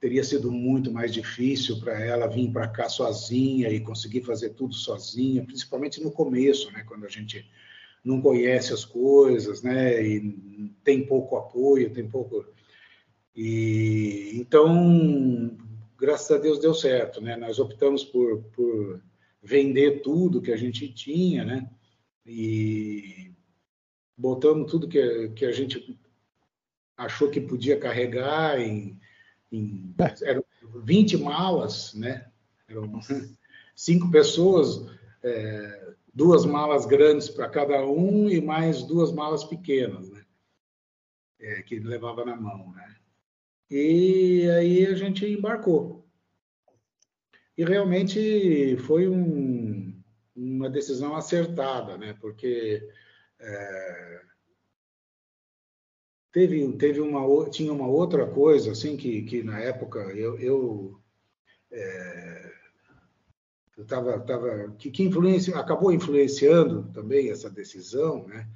teria 0.00 0.22
sido 0.22 0.50
muito 0.50 0.92
mais 0.92 1.12
difícil 1.12 1.80
para 1.80 1.98
ela 2.00 2.26
vir 2.26 2.50
para 2.52 2.68
cá 2.68 2.88
sozinha 2.88 3.68
e 3.68 3.80
conseguir 3.80 4.22
fazer 4.22 4.50
tudo 4.50 4.74
sozinha, 4.74 5.44
principalmente 5.44 6.02
no 6.02 6.10
começo, 6.10 6.70
né? 6.72 6.84
Quando 6.86 7.04
a 7.04 7.08
gente 7.08 7.44
não 8.04 8.20
conhece 8.20 8.72
as 8.72 8.84
coisas, 8.84 9.62
né? 9.62 10.00
E 10.00 10.72
tem 10.84 11.06
pouco 11.06 11.36
apoio, 11.36 11.92
tem 11.92 12.08
pouco 12.08 12.46
e 13.40 14.32
então, 14.34 15.56
graças 15.96 16.30
a 16.30 16.40
Deus 16.40 16.58
deu 16.58 16.74
certo, 16.74 17.20
né? 17.20 17.36
Nós 17.36 17.60
optamos 17.60 18.02
por, 18.02 18.42
por 18.54 19.00
vender 19.40 20.02
tudo 20.02 20.42
que 20.42 20.50
a 20.50 20.56
gente 20.56 20.92
tinha, 20.92 21.44
né? 21.44 21.70
E 22.26 23.32
botamos 24.16 24.70
tudo 24.70 24.88
que, 24.88 25.28
que 25.30 25.44
a 25.44 25.52
gente 25.52 25.96
achou 26.96 27.30
que 27.30 27.40
podia 27.40 27.78
carregar 27.78 28.60
em, 28.60 28.98
em 29.50 29.94
é. 29.98 30.30
eram 30.30 30.44
20 30.84 31.16
malas, 31.18 31.94
né? 31.94 32.30
Eram 32.68 33.00
cinco 33.74 34.10
pessoas, 34.10 34.90
é, 35.22 35.94
duas 36.12 36.44
malas 36.44 36.84
grandes 36.86 37.28
para 37.28 37.48
cada 37.48 37.84
um 37.86 38.28
e 38.28 38.40
mais 38.40 38.82
duas 38.82 39.12
malas 39.12 39.44
pequenas, 39.44 40.10
né? 40.10 40.24
É, 41.40 41.62
que 41.62 41.78
levava 41.78 42.24
na 42.24 42.36
mão, 42.36 42.72
né? 42.72 42.96
E 43.70 44.48
aí 44.50 44.86
a 44.86 44.94
gente 44.94 45.26
embarcou. 45.26 46.06
E 47.56 47.64
realmente 47.64 48.76
foi 48.78 49.08
um, 49.08 50.02
uma 50.34 50.70
decisão 50.70 51.16
acertada, 51.16 51.98
né? 51.98 52.16
Porque 52.20 52.88
é, 53.38 54.22
teve, 56.38 56.72
teve 56.74 57.00
uma, 57.00 57.50
tinha 57.50 57.72
uma 57.72 57.88
outra 57.88 58.24
coisa, 58.24 58.70
assim, 58.70 58.96
que, 58.96 59.22
que 59.22 59.42
na 59.42 59.58
época 59.58 59.98
eu, 60.14 60.38
eu 60.38 61.00
é, 61.72 62.52
eu 63.76 63.84
tava, 63.84 64.24
que, 64.78 64.88
que 64.90 65.02
influencia, 65.02 65.56
acabou 65.56 65.92
influenciando 65.92 66.84
também 66.92 67.30
essa 67.30 67.50
decisão, 67.50 68.26
né? 68.28 68.48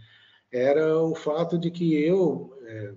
Era 0.50 0.96
o 0.98 1.14
fato 1.14 1.58
de 1.58 1.70
que 1.70 1.94
eu 1.94 2.56
é, 2.64 2.94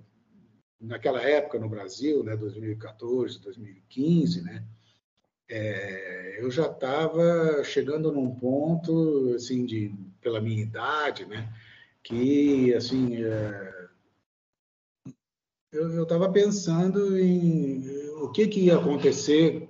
naquela 0.80 1.20
época 1.20 1.58
no 1.58 1.68
Brasil, 1.68 2.22
né, 2.22 2.36
2014, 2.36 3.40
2015, 3.40 4.42
né, 4.42 4.64
é, 5.48 6.38
eu 6.40 6.50
já 6.50 6.66
estava 6.66 7.64
chegando 7.64 8.12
num 8.12 8.34
ponto, 8.34 9.32
assim, 9.34 9.64
de, 9.64 9.92
pela 10.20 10.40
minha 10.40 10.62
idade, 10.62 11.24
né, 11.24 11.52
que, 12.02 12.74
assim, 12.74 13.24
é, 13.24 13.86
eu 15.76 16.02
estava 16.02 16.30
pensando 16.30 17.18
em 17.18 17.84
o 18.22 18.30
que, 18.30 18.46
que 18.46 18.60
ia 18.60 18.76
acontecer 18.76 19.68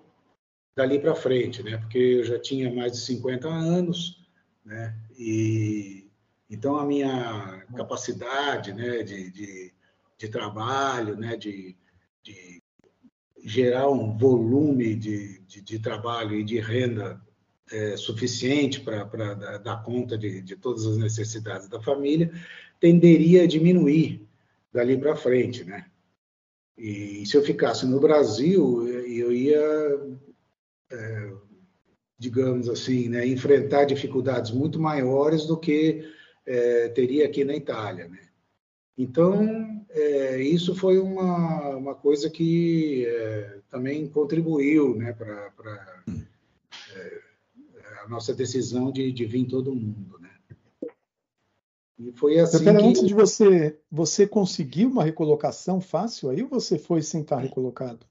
dali 0.77 0.99
para 0.99 1.15
frente, 1.15 1.63
né, 1.63 1.79
porque 1.79 1.99
eu 1.99 2.25
já 2.25 2.39
tinha 2.39 2.73
mais 2.73 2.93
de 2.93 2.99
50 2.99 3.49
anos, 3.49 4.27
né, 4.65 4.95
e 5.19 6.11
então 6.49 6.77
a 6.77 6.85
minha 6.85 7.65
capacidade, 7.75 8.73
né, 8.73 9.03
de, 9.03 9.31
de 9.31 9.77
de 10.19 10.29
trabalho, 10.29 11.17
né, 11.17 11.37
de, 11.37 11.77
de 12.23 12.63
gerar 13.45 13.89
um 13.89 14.17
volume 14.17 14.95
de, 14.95 15.41
de, 15.41 15.61
de, 15.61 15.79
trabalho 15.79 16.35
e 16.35 16.45
de 16.45 16.59
renda 16.59 17.21
é, 17.71 17.97
suficiente 17.97 18.81
para 18.81 19.05
dar, 19.59 19.83
conta 19.83 20.17
de, 20.17 20.41
de 20.41 20.57
todas 20.57 20.87
as 20.87 20.97
necessidades 20.97 21.69
da 21.69 21.81
família, 21.81 22.33
tenderia 22.81 23.43
a 23.45 23.47
diminuir 23.47 24.27
dali 24.73 24.97
para 24.97 25.17
frente, 25.17 25.65
né? 25.65 25.87
E 26.77 27.25
se 27.25 27.37
eu 27.37 27.43
ficasse 27.43 27.87
no 27.87 27.99
Brasil, 27.99 28.87
eu 28.87 29.33
ia, 29.33 30.19
é, 30.91 31.33
digamos 32.19 32.69
assim, 32.69 33.09
né, 33.09 33.27
enfrentar 33.27 33.85
dificuldades 33.85 34.51
muito 34.51 34.79
maiores 34.79 35.47
do 35.47 35.57
que 35.57 36.05
é, 36.45 36.89
teria 36.89 37.25
aqui 37.27 37.45
na 37.45 37.57
Itália, 37.57 38.09
né? 38.09 38.21
Então, 38.99 39.85
é, 39.91 40.41
isso 40.43 40.75
foi 40.75 40.99
uma, 40.99 41.77
uma 41.77 41.95
coisa 41.95 42.31
que 42.31 43.07
também 43.71 44.09
contribuiu 44.09 44.97
né, 44.97 45.13
para 45.13 46.03
é, 46.95 47.21
a 48.05 48.09
nossa 48.09 48.35
decisão 48.35 48.91
de, 48.91 49.13
de 49.13 49.25
vir 49.27 49.47
todo 49.47 49.75
mundo. 49.75 50.19
Né? 50.19 50.26
E 51.99 52.13
foi 52.13 52.39
assim 52.39 52.65
Pera, 52.65 52.79
que... 52.79 52.87
Antes 52.87 53.07
de 53.07 53.15
você, 53.15 53.79
você 53.91 54.27
conseguiu 54.27 54.91
uma 54.91 55.05
recolocação 55.05 55.81
fácil 55.81 56.31
aí 56.31 56.43
ou 56.43 56.49
você 56.49 56.79
foi 56.79 57.03
sem 57.03 57.23
estar 57.23 57.39
recolocado? 57.39 58.07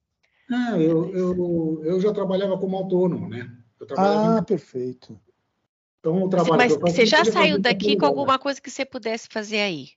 Não, 0.50 0.82
eu, 0.82 1.16
eu, 1.16 1.82
eu 1.84 2.00
já 2.00 2.12
trabalhava 2.14 2.58
como 2.58 2.76
autônomo, 2.76 3.28
né? 3.30 3.52
ah, 3.98 4.40
em... 4.40 4.44
perfeito. 4.44 5.20
Então, 6.00 6.24
o 6.24 6.30
trabalho 6.30 6.58
Mas 6.58 6.76
você 6.78 7.06
já 7.06 7.26
saiu 7.26 7.60
daqui 7.60 7.98
com 7.98 8.06
alguma 8.06 8.38
coisa 8.38 8.62
que 8.62 8.70
você 8.70 8.86
pudesse 8.86 9.28
fazer 9.28 9.60
aí? 9.60 9.90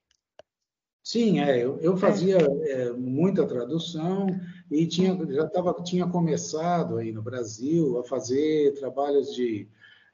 Sim, 1.03 1.41
é, 1.41 1.65
eu, 1.65 1.79
eu 1.81 1.97
fazia 1.97 2.37
é, 2.37 2.93
muita 2.93 3.47
tradução 3.47 4.27
e 4.71 4.87
tinha, 4.87 5.17
já 5.31 5.47
tava, 5.49 5.73
tinha 5.83 6.07
começado 6.07 6.99
aí 6.99 7.13
no 7.13 7.23
Brasil 7.23 7.99
a 7.99 8.05
fazer 8.05 8.75
trabalhos 8.75 9.35
de 9.35 9.69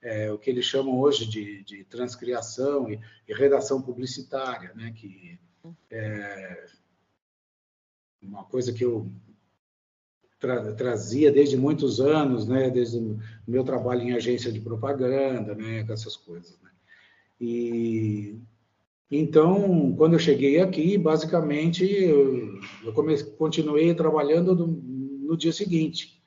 é, 0.04 0.30
o 0.30 0.38
que 0.38 0.50
eles 0.50 0.66
chamam 0.66 0.98
hoje 0.98 1.26
de, 1.26 1.64
de 1.64 1.82
transcriação 1.84 2.90
e, 2.90 3.00
e, 3.26 3.32
redação 3.32 3.80
publicitária, 3.80 4.70
né? 4.74 4.92
que 4.94 5.40
é 5.90 6.66
uma 8.22 8.44
coisa 8.44 8.70
que 8.72 8.84
eu 8.84 9.10
tra 10.38 10.74
trazia 10.74 11.32
desde 11.32 11.56
muitos 11.56 12.00
anos, 12.00 12.46
né? 12.46 12.68
desde 12.68 12.98
o 12.98 13.18
meu 13.48 13.64
trabalho 13.64 14.02
em 14.02 14.12
agência 14.12 14.52
de 14.52 14.60
propaganda, 14.60 15.54
né? 15.54 15.82
com 15.84 15.92
essas 15.94 16.16
coisas. 16.16 16.60
Né? 16.60 16.70
E 17.40 18.38
então, 19.10 19.94
quando 19.96 20.14
eu 20.14 20.18
cheguei 20.18 20.60
aqui, 20.60 20.98
basicamente, 20.98 21.84
eu, 21.84 22.60
eu 22.84 22.92
continuei 23.38 23.94
trabalhando 23.94 24.54
no 24.54 25.36
dia 25.36 25.52
seguinte, 25.52 26.22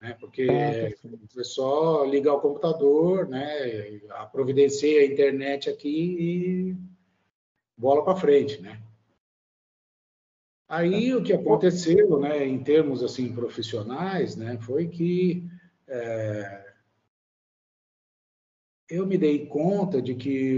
né? 0.00 0.16
porque 0.20 0.42
é, 0.42 0.94
foi 1.32 1.44
só 1.44 2.04
ligar 2.04 2.34
o 2.34 2.40
computador, 2.40 3.28
né? 3.28 4.00
providenciei 4.32 5.00
a 5.00 5.12
internet 5.12 5.68
aqui 5.68 6.16
e 6.18 6.76
bola 7.76 8.04
para 8.04 8.16
frente, 8.16 8.60
né? 8.60 8.80
Aí 10.68 11.12
o 11.16 11.22
que 11.22 11.32
aconteceu, 11.32 12.20
né, 12.20 12.46
em 12.46 12.62
termos 12.62 13.02
assim 13.02 13.32
profissionais, 13.32 14.36
né, 14.36 14.56
foi 14.60 14.86
que 14.86 15.50
é, 15.88 16.74
eu 18.88 19.04
me 19.04 19.18
dei 19.18 19.46
conta 19.46 20.00
de 20.00 20.14
que 20.14 20.56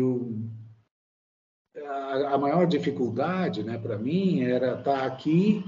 a, 1.83 2.35
a 2.35 2.39
maior 2.39 2.67
dificuldade 2.67 3.63
né, 3.63 3.79
para 3.79 3.97
mim 3.97 4.43
era 4.43 4.79
estar 4.79 5.07
aqui 5.07 5.65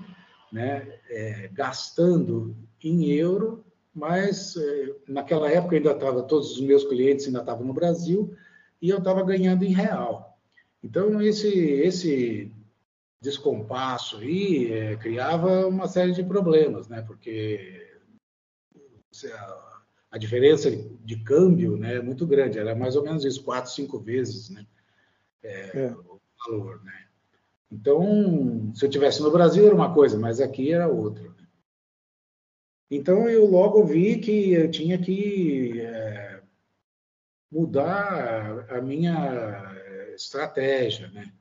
né, 0.53 1.01
é, 1.09 1.49
gastando 1.49 2.55
em 2.83 3.07
euro, 3.13 3.64
mas 3.95 4.57
é, 4.57 4.95
naquela 5.07 5.51
época 5.51 5.77
ainda 5.77 5.93
estava, 5.93 6.23
todos 6.23 6.53
os 6.53 6.61
meus 6.61 6.85
clientes 6.85 7.27
ainda 7.27 7.41
estavam 7.41 7.65
no 7.65 7.73
Brasil 7.73 8.35
e 8.83 8.91
eu 8.91 8.99
estava 8.99 9.23
ganhando 9.23 9.65
em 9.65 9.73
real. 9.73 10.39
Então, 10.83 11.23
esse, 11.23 11.49
esse 11.49 12.53
descompasso 13.23 14.23
e 14.23 14.73
é, 14.73 14.97
criava 14.97 15.67
uma 15.67 15.89
série 15.89 16.13
de 16.13 16.23
problemas, 16.23 16.89
né? 16.89 17.01
Porque 17.03 17.91
a, 19.33 19.81
a, 20.11 20.19
diferença 20.19 20.71
de 20.71 21.17
câmbio 21.21 21.77
né, 21.77 21.97
é 21.97 22.03
muito 22.03 22.27
grande, 22.27 22.59
era 22.59 22.75
mais 22.75 22.97
ou 22.97 23.03
menos 23.03 23.25
isso, 23.25 23.43
quatro, 23.43 23.71
cinco 23.71 23.99
vezes 23.99 24.51
né, 24.51 24.67
é, 25.43 25.87
é. 25.87 25.93
o 25.93 26.21
valor, 26.47 26.83
né? 26.85 27.07
Então, 27.73 28.71
se 28.75 28.85
eu 28.85 28.91
tivesse 28.91 29.23
no 29.23 29.33
Brasil 29.33 29.65
era 29.65 29.75
uma 29.75 29.95
coisa, 29.95 30.19
mas 30.19 30.41
aqui 30.41 30.73
era 30.73 30.87
outra. 30.87 31.34
Então, 32.95 33.29
eu 33.29 33.45
logo 33.45 33.85
vi 33.85 34.21
que 34.21 34.53
eu 34.53 34.71
tinha 34.71 34.97
que 34.97 35.81
é, 35.81 36.41
mudar 37.51 38.71
a 38.71 38.81
minha 38.81 40.15
estratégia, 40.15 41.09
né? 41.09 41.33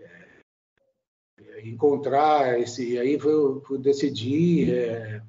É, 0.00 1.68
encontrar 1.68 2.58
esse, 2.58 2.98
aí 2.98 3.12
eu, 3.12 3.62
eu 3.70 3.78
decidi 3.78 4.72
é, 4.72 5.20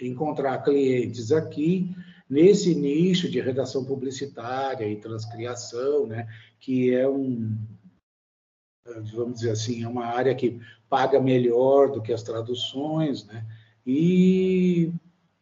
encontrar 0.00 0.62
clientes 0.62 1.32
aqui 1.32 1.90
nesse 2.30 2.76
nicho 2.76 3.28
de 3.28 3.40
redação 3.40 3.84
publicitária 3.84 4.86
e 4.86 5.00
transcriação, 5.00 6.06
né? 6.06 6.28
Que 6.60 6.94
é 6.94 7.08
um 7.08 7.58
vamos 9.14 9.40
dizer 9.40 9.50
assim, 9.50 9.82
é 9.82 9.88
uma 9.88 10.06
área 10.06 10.32
que 10.32 10.60
paga 10.88 11.18
melhor 11.18 11.90
do 11.90 12.00
que 12.00 12.12
as 12.12 12.22
traduções, 12.22 13.24
né? 13.24 13.44
E 13.86 14.92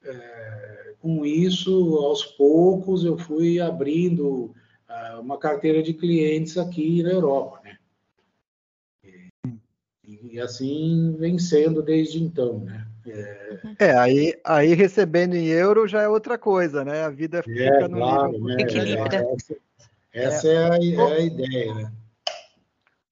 é, 0.04 0.94
com 1.00 1.24
isso, 1.24 1.96
aos 1.96 2.24
poucos, 2.24 3.04
eu 3.04 3.16
fui 3.18 3.60
abrindo 3.60 4.54
uh, 4.88 5.20
uma 5.20 5.38
carteira 5.38 5.82
de 5.82 5.94
clientes 5.94 6.58
aqui 6.58 7.02
na 7.02 7.10
Europa, 7.10 7.60
né? 7.64 7.76
E, 10.04 10.34
e 10.34 10.40
assim 10.40 11.14
vem 11.18 11.38
sendo 11.38 11.82
desde 11.82 12.22
então, 12.22 12.60
né? 12.60 12.86
É, 13.04 13.58
é, 13.80 13.98
aí, 13.98 14.34
aí 14.44 14.74
recebendo 14.74 15.34
em 15.34 15.46
euro 15.46 15.88
já 15.88 16.02
é 16.02 16.08
outra 16.08 16.38
coisa, 16.38 16.84
né? 16.84 17.02
A 17.02 17.10
vida 17.10 17.38
é, 17.38 17.42
fica 17.42 17.62
é, 17.62 17.88
no 17.88 17.96
claro, 17.96 18.32
nível 18.32 18.46
né? 18.46 18.56
Essa, 19.34 19.56
essa 20.12 20.48
é, 20.48 20.70
a, 20.70 20.76
é 20.76 21.12
a 21.12 21.20
ideia, 21.20 21.74
né? 21.74 21.92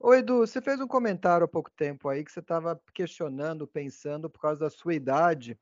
Ô 0.03 0.15
Edu, 0.15 0.39
você 0.39 0.63
fez 0.63 0.81
um 0.81 0.87
comentário 0.87 1.45
há 1.45 1.49
pouco 1.49 1.71
tempo 1.71 2.09
aí 2.09 2.25
que 2.25 2.33
você 2.33 2.41
estava 2.41 2.81
questionando, 2.95 3.67
pensando 3.67 4.31
por 4.31 4.41
causa 4.41 4.61
da 4.61 4.71
sua 4.71 4.95
idade, 4.95 5.61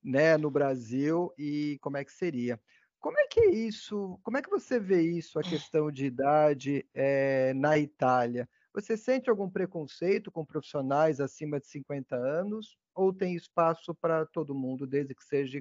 né, 0.00 0.36
no 0.36 0.48
Brasil 0.48 1.34
e 1.36 1.76
como 1.82 1.96
é 1.96 2.04
que 2.04 2.12
seria. 2.12 2.60
Como 3.00 3.18
é 3.18 3.26
que 3.26 3.40
é 3.40 3.50
isso? 3.50 4.16
Como 4.22 4.36
é 4.36 4.42
que 4.42 4.48
você 4.48 4.78
vê 4.78 5.02
isso, 5.02 5.40
a 5.40 5.42
questão 5.42 5.90
de 5.90 6.06
idade 6.06 6.88
é, 6.94 7.52
na 7.54 7.78
Itália? 7.78 8.48
Você 8.72 8.96
sente 8.96 9.28
algum 9.28 9.50
preconceito 9.50 10.30
com 10.30 10.46
profissionais 10.46 11.20
acima 11.20 11.58
de 11.58 11.66
50 11.66 12.14
anos 12.14 12.78
ou 12.94 13.12
tem 13.12 13.34
espaço 13.34 13.92
para 13.92 14.24
todo 14.24 14.54
mundo, 14.54 14.86
desde 14.86 15.16
que 15.16 15.24
seja 15.24 15.60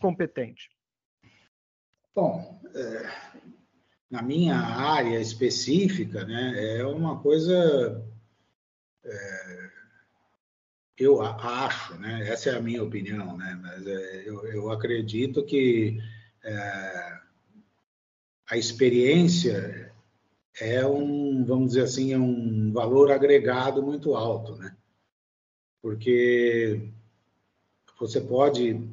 competente? 0.00 0.68
Bom, 2.12 2.60
é, 2.74 3.40
na 4.10 4.22
minha 4.22 4.56
área 4.56 5.20
específica, 5.20 6.24
né, 6.24 6.78
é 6.78 6.84
uma 6.84 7.20
coisa. 7.20 8.04
É, 9.04 9.70
eu 10.98 11.22
acho, 11.22 11.94
né, 11.98 12.28
essa 12.28 12.50
é 12.50 12.56
a 12.56 12.60
minha 12.60 12.82
opinião, 12.82 13.36
né, 13.36 13.58
mas 13.62 13.86
é, 13.86 14.28
eu, 14.28 14.44
eu, 14.46 14.70
acredito 14.70 15.44
que 15.44 15.98
é, 16.44 17.18
a 18.50 18.56
experiência 18.58 19.90
é 20.60 20.84
um, 20.84 21.44
vamos 21.44 21.68
dizer 21.68 21.84
assim, 21.84 22.12
é 22.12 22.18
um 22.18 22.72
valor 22.72 23.10
agregado 23.10 23.82
muito 23.82 24.14
alto, 24.14 24.56
né? 24.56 24.76
Porque 25.80 26.90
você 27.98 28.20
pode 28.20 28.86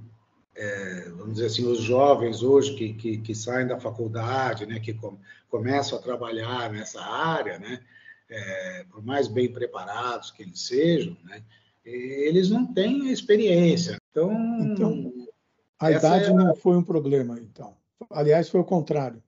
é, 0.58 1.10
vamos 1.10 1.36
dizer 1.36 1.46
assim, 1.46 1.65
os 1.67 1.80
jovens 1.80 2.41
hoje 2.41 2.74
que, 2.74 2.93
que, 2.93 3.17
que 3.20 3.36
saem 3.36 3.67
da 3.67 3.80
faculdade, 3.80 4.65
né, 4.65 4.80
que 4.80 4.93
com, 4.93 5.15
começam 5.50 6.00
a 6.00 6.02
trabalhar 6.02 6.72
nessa 6.72 7.00
área, 7.00 7.60
né, 7.60 7.80
é, 8.28 8.86
por 8.89 9.06
mais 9.06 9.28
bem 9.28 9.52
preparados 9.52 10.32
que 10.32 10.41
eles 10.41 10.60
sejam, 10.60 11.15
né, 11.24 11.43
eles 11.86 12.50
não 12.50 12.65
têm 12.74 13.12
experiência. 13.12 13.98
Então, 14.12 14.34
então 14.62 15.13
a 15.80 15.91
idade 15.91 16.26
é... 16.26 16.34
não 16.34 16.56
foi 16.56 16.76
um 16.76 16.84
problema, 16.84 17.39
então. 17.39 17.78
Aliás, 18.10 18.50
foi 18.50 18.60
o 18.60 18.65
contrário. 18.65 19.22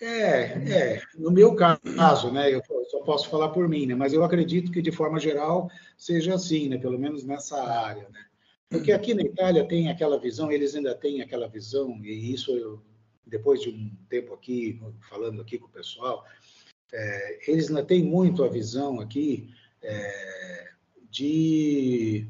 É, 0.00 0.42
é. 0.70 1.02
No 1.16 1.30
meu 1.30 1.54
caso, 1.56 2.30
né, 2.30 2.52
eu 2.52 2.62
só 2.90 3.00
posso 3.00 3.30
falar 3.30 3.48
por 3.48 3.66
mim, 3.68 3.86
né, 3.86 3.94
mas 3.94 4.12
eu 4.12 4.22
acredito 4.22 4.70
que 4.70 4.82
de 4.82 4.92
forma 4.92 5.18
geral 5.18 5.70
seja 5.96 6.34
assim, 6.34 6.68
né, 6.68 6.76
pelo 6.76 6.98
menos 6.98 7.24
nessa 7.24 7.62
área, 7.62 8.06
né. 8.10 8.20
Porque 8.68 8.92
aqui 8.92 9.14
na 9.14 9.22
Itália 9.22 9.66
tem 9.66 9.88
aquela 9.88 10.18
visão, 10.18 10.50
eles 10.50 10.74
ainda 10.74 10.94
têm 10.94 11.20
aquela 11.20 11.48
visão, 11.48 11.98
e 12.02 12.32
isso 12.32 12.56
eu, 12.56 12.82
depois 13.26 13.60
de 13.60 13.70
um 13.70 13.90
tempo 14.08 14.34
aqui, 14.34 14.80
falando 15.08 15.40
aqui 15.40 15.58
com 15.58 15.66
o 15.66 15.70
pessoal, 15.70 16.24
é, 16.92 17.50
eles 17.50 17.68
ainda 17.68 17.84
têm 17.84 18.02
muito 18.04 18.42
a 18.42 18.48
visão 18.48 19.00
aqui 19.00 19.52
é, 19.82 20.70
de 21.10 22.26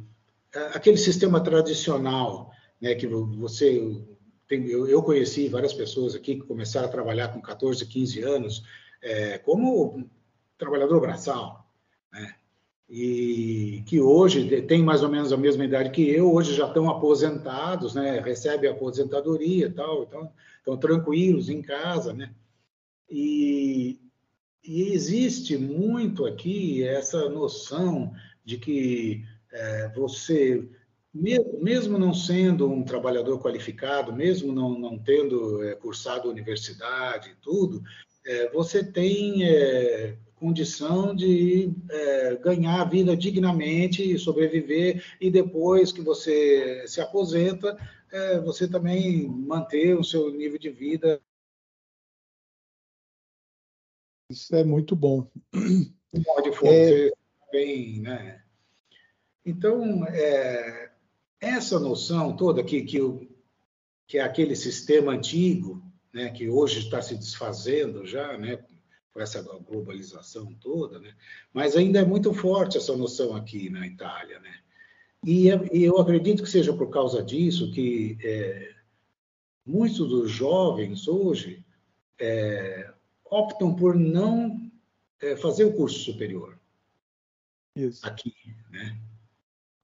aquele 0.74 0.96
sistema 0.96 1.42
tradicional, 1.42 2.52
né, 2.80 2.94
que 2.94 3.06
você 3.06 3.80
tem, 4.46 4.66
eu, 4.66 4.86
eu, 4.86 5.02
conheci 5.02 5.48
várias 5.48 5.72
pessoas 5.72 6.14
aqui 6.14 6.36
que 6.36 6.46
começaram 6.46 6.86
a 6.86 6.90
trabalhar 6.90 7.28
com 7.28 7.40
14, 7.40 7.86
15 7.86 8.22
anos 8.22 8.62
é, 9.02 9.38
como 9.38 10.08
trabalhador 10.58 11.00
braçal, 11.00 11.68
né? 12.12 12.34
E 12.88 13.82
que 13.86 14.00
hoje 14.00 14.62
tem 14.62 14.82
mais 14.82 15.02
ou 15.02 15.08
menos 15.08 15.32
a 15.32 15.36
mesma 15.36 15.64
idade 15.64 15.90
que 15.90 16.08
eu, 16.08 16.32
hoje 16.32 16.54
já 16.54 16.66
estão 16.66 16.88
aposentados, 16.90 17.94
né? 17.94 18.20
Recebem 18.20 18.70
aposentadoria 18.70 19.66
e 19.66 19.70
tal, 19.70 20.02
então 20.02 20.30
estão 20.58 20.76
tranquilos 20.76 21.48
em 21.48 21.62
casa, 21.62 22.12
né? 22.12 22.30
E, 23.10 23.98
e 24.62 24.92
existe 24.92 25.56
muito 25.56 26.26
aqui 26.26 26.82
essa 26.82 27.28
noção 27.28 28.12
de 28.44 28.58
que 28.58 29.24
é, 29.52 29.88
você, 29.94 30.68
mesmo 31.12 31.98
não 31.98 32.12
sendo 32.12 32.70
um 32.70 32.82
trabalhador 32.82 33.40
qualificado, 33.40 34.12
mesmo 34.12 34.52
não, 34.52 34.78
não 34.78 34.98
tendo 34.98 35.62
é, 35.64 35.74
cursado 35.74 36.28
universidade 36.28 37.30
e 37.30 37.36
tudo, 37.42 37.82
é, 38.26 38.50
você 38.50 38.82
tem 38.82 39.44
é, 39.44 40.16
condição 40.44 41.16
de 41.16 41.72
é, 41.90 42.36
ganhar 42.36 42.82
a 42.82 42.84
vida 42.84 43.16
dignamente, 43.16 44.18
sobreviver 44.18 45.02
e 45.18 45.30
depois 45.30 45.90
que 45.90 46.02
você 46.02 46.86
se 46.86 47.00
aposenta, 47.00 47.78
é, 48.12 48.38
você 48.40 48.68
também 48.68 49.26
manter 49.26 49.98
o 49.98 50.04
seu 50.04 50.30
nível 50.30 50.58
de 50.58 50.68
vida. 50.68 51.18
Isso 54.30 54.54
é 54.54 54.62
muito 54.62 54.94
bom. 54.94 55.30
Pode 56.26 56.50
é... 56.66 57.10
bem, 57.50 58.00
né? 58.02 58.44
Então, 59.46 60.04
é, 60.08 60.92
essa 61.40 61.80
noção 61.80 62.36
toda 62.36 62.62
que, 62.62 62.82
que, 62.82 63.00
o, 63.00 63.26
que 64.06 64.18
é 64.18 64.22
aquele 64.22 64.54
sistema 64.54 65.12
antigo, 65.12 65.82
né, 66.12 66.28
que 66.28 66.50
hoje 66.50 66.80
está 66.80 67.00
se 67.00 67.14
desfazendo 67.14 68.04
já, 68.04 68.36
né, 68.36 68.62
com 69.14 69.20
essa 69.20 69.40
globalização 69.40 70.52
toda, 70.54 70.98
né? 70.98 71.14
mas 71.52 71.76
ainda 71.76 72.00
é 72.00 72.04
muito 72.04 72.34
forte 72.34 72.76
essa 72.76 72.96
noção 72.96 73.36
aqui 73.36 73.70
na 73.70 73.86
Itália. 73.86 74.40
Né? 74.40 74.58
E, 75.24 75.46
e 75.72 75.84
eu 75.84 75.96
acredito 75.98 76.42
que 76.42 76.50
seja 76.50 76.72
por 76.72 76.90
causa 76.90 77.22
disso 77.22 77.70
que 77.70 78.18
é, 78.20 78.74
muitos 79.64 80.08
dos 80.08 80.28
jovens 80.28 81.06
hoje 81.06 81.64
é, 82.20 82.92
optam 83.24 83.72
por 83.72 83.94
não 83.94 84.68
é, 85.22 85.36
fazer 85.36 85.64
o 85.64 85.74
curso 85.74 86.00
superior 86.00 86.58
Isso. 87.76 88.04
aqui, 88.04 88.34
né? 88.70 88.98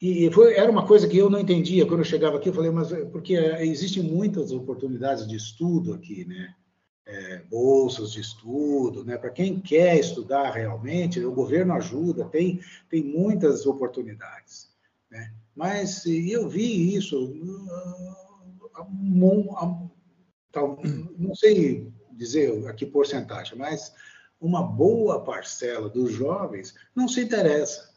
E 0.02 0.30
foi, 0.32 0.54
era 0.54 0.70
uma 0.70 0.86
coisa 0.86 1.06
que 1.06 1.18
eu 1.18 1.28
não 1.28 1.38
entendia 1.38 1.84
quando 1.84 2.00
eu 2.00 2.06
chegava 2.06 2.38
aqui. 2.38 2.48
Eu 2.48 2.54
falei, 2.54 2.70
mas 2.70 2.90
é, 2.90 3.04
porque 3.04 3.36
é, 3.36 3.66
existem 3.66 4.02
muitas 4.02 4.50
oportunidades 4.50 5.28
de 5.28 5.36
estudo 5.36 5.92
aqui, 5.92 6.24
né? 6.24 6.54
É, 7.06 7.38
bolsas 7.50 8.12
de 8.12 8.20
estudo, 8.20 9.04
né? 9.04 9.16
Para 9.16 9.30
quem 9.30 9.60
quer 9.60 9.98
estudar 9.98 10.50
realmente, 10.50 11.24
o 11.24 11.32
governo 11.32 11.72
ajuda, 11.74 12.24
tem, 12.26 12.60
tem 12.88 13.02
muitas 13.02 13.66
oportunidades, 13.66 14.70
né? 15.10 15.32
Mas 15.54 16.06
eu 16.06 16.48
vi 16.48 16.94
isso, 16.94 17.34
não 21.18 21.34
sei 21.34 21.92
dizer 22.12 22.66
aqui 22.68 22.86
porcentagem, 22.86 23.56
mas 23.56 23.92
uma 24.40 24.62
boa 24.62 25.22
parcela 25.22 25.88
dos 25.88 26.12
jovens 26.12 26.74
não 26.94 27.08
se 27.08 27.22
interessa. 27.22 27.90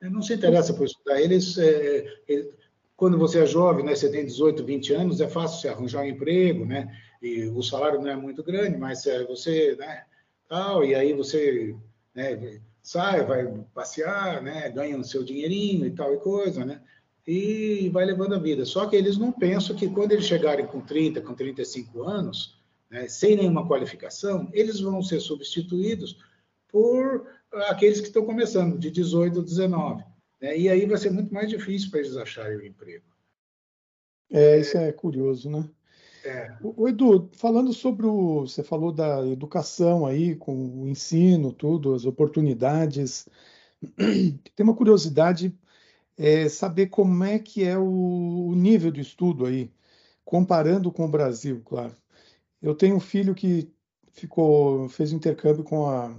Não 0.00 0.22
se 0.22 0.34
interessa 0.34 0.72
por 0.74 0.86
estudar. 0.86 1.20
Eles, 1.20 1.58
é, 1.58 2.06
é, 2.28 2.48
quando 2.96 3.18
você 3.18 3.40
é 3.40 3.46
jovem, 3.46 3.84
né, 3.84 3.94
você 3.94 4.10
tem 4.10 4.24
18, 4.24 4.64
20 4.64 4.92
anos, 4.94 5.20
é 5.20 5.28
fácil 5.28 5.60
você 5.60 5.68
arranjar 5.68 6.02
um 6.02 6.08
emprego, 6.08 6.64
né? 6.64 6.94
E 7.20 7.44
o 7.46 7.62
salário 7.62 8.00
não 8.00 8.08
é 8.08 8.16
muito 8.16 8.42
grande, 8.42 8.76
mas 8.76 9.06
é, 9.06 9.24
você, 9.24 9.76
né, 9.76 10.04
tal, 10.48 10.84
e 10.84 10.94
aí 10.94 11.12
você, 11.12 11.74
né, 12.14 12.60
sai, 12.88 13.22
vai 13.22 13.46
passear, 13.74 14.42
né? 14.42 14.70
ganha 14.70 14.96
o 14.98 15.04
seu 15.04 15.22
dinheirinho 15.22 15.84
e 15.84 15.90
tal 15.90 16.14
e 16.14 16.18
coisa, 16.18 16.64
né? 16.64 16.80
E 17.26 17.90
vai 17.92 18.06
levando 18.06 18.34
a 18.34 18.38
vida. 18.38 18.64
Só 18.64 18.86
que 18.86 18.96
eles 18.96 19.18
não 19.18 19.30
pensam 19.30 19.76
que 19.76 19.90
quando 19.90 20.12
eles 20.12 20.24
chegarem 20.24 20.66
com 20.66 20.80
30, 20.80 21.20
com 21.20 21.34
35 21.34 22.02
anos, 22.02 22.58
né, 22.90 23.06
sem 23.06 23.36
nenhuma 23.36 23.68
qualificação, 23.68 24.48
eles 24.54 24.80
vão 24.80 25.02
ser 25.02 25.20
substituídos 25.20 26.18
por 26.68 27.26
aqueles 27.68 28.00
que 28.00 28.06
estão 28.06 28.24
começando, 28.24 28.78
de 28.78 28.90
18 28.90 29.40
a 29.40 29.42
19. 29.42 30.02
Né? 30.40 30.58
E 30.58 30.68
aí 30.70 30.86
vai 30.86 30.96
ser 30.96 31.10
muito 31.10 31.32
mais 31.32 31.50
difícil 31.50 31.90
para 31.90 32.00
eles 32.00 32.16
acharem 32.16 32.56
o 32.56 32.64
emprego. 32.64 33.04
É, 34.30 34.58
isso 34.58 34.78
é 34.78 34.90
curioso, 34.92 35.50
né? 35.50 35.68
É. 36.24 36.56
O 36.62 36.88
Edu, 36.88 37.30
falando 37.32 37.72
sobre 37.72 38.06
o. 38.06 38.40
Você 38.40 38.62
falou 38.62 38.92
da 38.92 39.26
educação 39.26 40.06
aí, 40.06 40.34
com 40.34 40.82
o 40.82 40.88
ensino, 40.88 41.52
tudo, 41.52 41.94
as 41.94 42.04
oportunidades. 42.04 43.28
Tem 43.96 44.64
uma 44.64 44.74
curiosidade 44.74 45.54
é 46.18 46.48
saber 46.48 46.88
como 46.88 47.22
é 47.22 47.38
que 47.38 47.64
é 47.64 47.78
o, 47.78 48.52
nível 48.56 48.90
de 48.90 49.00
estudo 49.00 49.46
aí, 49.46 49.70
comparando 50.24 50.90
com 50.90 51.04
o 51.04 51.08
Brasil, 51.08 51.62
claro. 51.64 51.94
Eu 52.60 52.74
tenho 52.74 52.96
um 52.96 53.00
filho 53.00 53.34
que 53.34 53.70
ficou, 54.10 54.88
fez 54.88 55.12
um 55.12 55.16
intercâmbio 55.16 55.62
com 55.62 55.88
a, 55.88 56.12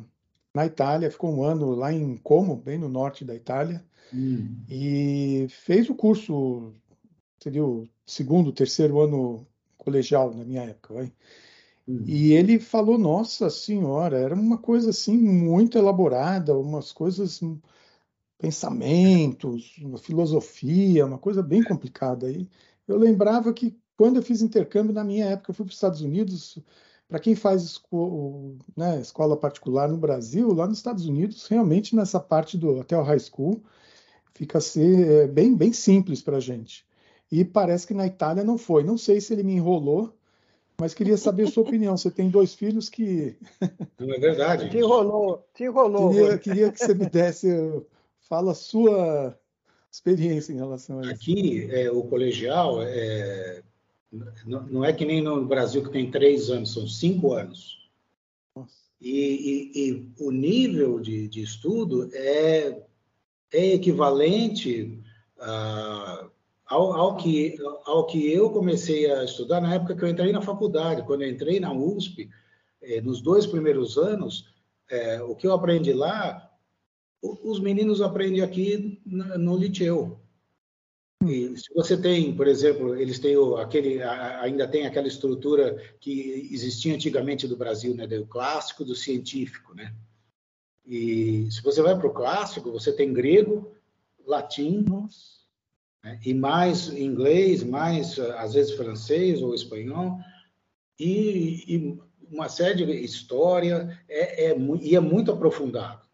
na 0.56 0.66
Itália, 0.66 1.12
ficou 1.12 1.36
um 1.36 1.44
ano 1.44 1.72
lá 1.76 1.92
em 1.92 2.16
Como, 2.18 2.56
bem 2.56 2.78
no 2.78 2.88
norte 2.88 3.26
da 3.26 3.36
Itália, 3.36 3.86
hum. 4.14 4.64
e 4.70 5.48
fez 5.50 5.90
o 5.90 5.96
curso, 5.96 6.74
seria 7.38 7.66
o 7.66 7.86
segundo, 8.06 8.54
terceiro 8.54 9.02
ano 9.02 9.46
colegial 9.80 10.32
na 10.36 10.46
minha 10.46 10.62
época, 10.62 10.94
vai. 10.94 11.12
Hum. 11.88 12.04
E 12.06 12.34
ele 12.34 12.60
falou, 12.60 13.00
nossa 13.00 13.50
senhora, 13.50 14.20
era 14.20 14.36
uma 14.36 14.60
coisa 14.60 14.92
assim 14.92 15.18
muito 15.18 15.76
elaborada, 15.78 16.56
umas 16.56 16.92
coisas, 16.92 17.42
pensamentos, 18.38 19.76
uma 19.80 19.98
filosofia, 19.98 21.06
uma 21.06 21.18
coisa 21.18 21.42
bem 21.42 21.64
complicada. 21.64 22.28
aí. 22.28 22.48
eu 22.88 22.98
lembrava 22.98 23.52
que 23.52 23.76
quando 23.98 24.18
eu 24.18 24.24
fiz 24.24 24.42
intercâmbio 24.42 24.94
na 24.94 25.04
minha 25.04 25.26
época, 25.26 25.52
eu 25.52 25.56
fui 25.56 25.66
para 25.66 25.72
os 25.72 25.76
Estados 25.76 26.02
Unidos. 26.02 26.60
Para 27.08 27.20
quem 27.20 27.36
faz 27.36 27.64
esco 27.64 28.56
né, 28.78 29.02
escola 29.02 29.36
particular 29.36 29.90
no 29.90 29.98
Brasil, 29.98 30.54
lá 30.54 30.68
nos 30.68 30.78
Estados 30.78 31.08
Unidos, 31.08 31.48
realmente 31.48 31.96
nessa 31.96 32.20
parte 32.20 32.56
do 32.56 32.80
até 32.80 32.96
o 32.96 33.02
high 33.02 33.20
school, 33.20 33.64
fica 34.34 34.60
a 34.60 34.62
ser 34.62 35.08
é, 35.08 35.28
bem, 35.28 35.56
bem 35.56 35.74
simples 35.74 36.22
para 36.22 36.38
a 36.38 36.40
gente. 36.40 36.86
E 37.32 37.46
parece 37.46 37.86
que 37.86 37.94
na 37.94 38.08
Itália 38.08 38.44
não 38.44 38.58
foi. 38.58 38.84
Não 38.84 38.98
sei 38.98 39.22
se 39.22 39.34
ele 39.34 39.44
me 39.44 39.54
enrolou, 39.54 40.14
mas 40.80 40.94
queria 40.94 41.18
saber 41.18 41.44
a 41.44 41.52
sua 41.52 41.64
opinião. 41.64 41.96
Você 41.96 42.10
tem 42.10 42.30
dois 42.30 42.54
filhos 42.54 42.90
que. 42.90 43.36
Não 44.00 44.14
é 44.14 44.20
verdade. 44.20 44.70
Te 44.70 44.78
enrolou, 44.78 45.46
te 45.54 45.64
enrolou. 45.64 46.10
Queria, 46.12 46.38
queria 46.38 46.72
que 46.72 46.80
você 46.80 46.94
me 46.94 47.06
desse. 47.08 47.50
Fala 48.22 48.52
a 48.52 48.56
sua 48.56 49.38
experiência 49.92 50.54
em 50.54 50.58
relação 50.58 51.00
a 51.00 51.02
isso. 51.02 51.12
Aqui, 51.12 51.68
é, 51.72 51.92
o 51.92 52.04
colegial, 52.04 52.82
é, 52.82 53.64
não 54.46 54.84
é 54.86 54.94
que 54.94 55.06
nem 55.06 55.22
no 55.22 55.46
Brasil 55.46 55.84
que 55.84 55.92
tem 55.92 56.10
três 56.10 56.50
anos, 56.50 56.74
são 56.74 56.88
cinco 56.88 57.34
anos. 57.34 57.80
E, 59.02 59.10
e, 59.12 59.90
e, 59.90 60.10
o 60.20 60.30
nível 60.30 61.00
de, 61.00 61.28
de 61.28 61.42
estudo 61.42 62.10
é, 62.14 62.82
é 63.52 63.74
equivalente 63.74 65.02
a 65.40 66.30
ao, 66.70 66.94
ao, 66.94 67.18
que, 67.18 67.58
ao 67.86 68.06
que 68.06 68.32
eu 68.32 68.52
comecei 68.52 69.12
a 69.12 69.24
estudar 69.24 69.60
na 69.60 69.74
época 69.74 69.96
que 69.96 70.04
eu 70.04 70.08
entrei 70.08 70.32
na 70.32 70.42
faculdade. 70.42 71.04
Quando 71.04 71.24
eu 71.24 71.30
entrei 71.30 71.60
na 71.60 71.74
USP, 71.74 72.30
eh, 72.82 73.02
nos 73.02 73.22
dois 73.22 73.48
primeiros 73.48 73.98
anos, 73.98 74.54
eh, 74.88 75.22
o 75.24 75.36
que 75.36 75.48
eu 75.48 75.54
aprendi 75.54 75.92
lá, 75.92 76.48
os 77.22 77.60
meninos 77.60 78.02
aprendem 78.02 78.42
aqui 78.42 79.02
no 79.06 79.58
Liceu. 79.58 80.20
E 81.26 81.58
se 81.58 81.74
você 81.74 81.98
tem, 81.98 82.34
por 82.34 82.48
exemplo, 82.48 82.96
eles 82.96 83.20
têm 83.20 83.36
aquele, 83.60 84.02
ainda 84.04 84.66
tem 84.66 84.86
aquela 84.86 85.08
estrutura 85.08 85.76
que 86.00 86.48
existia 86.54 86.94
antigamente 86.94 87.46
do 87.46 87.58
Brasil, 87.58 87.94
né, 87.94 88.08
do 88.08 88.26
clássico, 88.26 88.86
do 88.86 88.96
científico, 88.96 89.74
né? 89.74 89.94
E 90.86 91.52
se 91.52 91.62
você 91.62 91.82
vai 91.82 91.98
para 91.98 92.08
o 92.08 92.14
clássico, 92.14 92.72
você 92.72 92.94
tem 92.94 93.12
grego, 93.12 93.76
latim, 94.26 94.86
Nossa 94.88 95.39
né? 96.04 96.20
e 96.26 96.34
mais 96.34 96.90
inglês, 96.90 97.64
mais 97.64 98.18
às 98.20 98.54
vezes 98.54 98.74
francês 98.74 99.42
ou 99.42 99.54
espanhol, 99.54 100.20
e, 101.00 101.64
e 101.68 102.00
uma 102.30 102.50
série 102.50 102.86
de 102.86 102.92
história, 102.92 104.00
é, 104.08 104.52
é, 104.52 104.58
e 104.82 104.96
é 104.96 105.00
muito 105.00 105.32
aprofundado. 105.32 106.08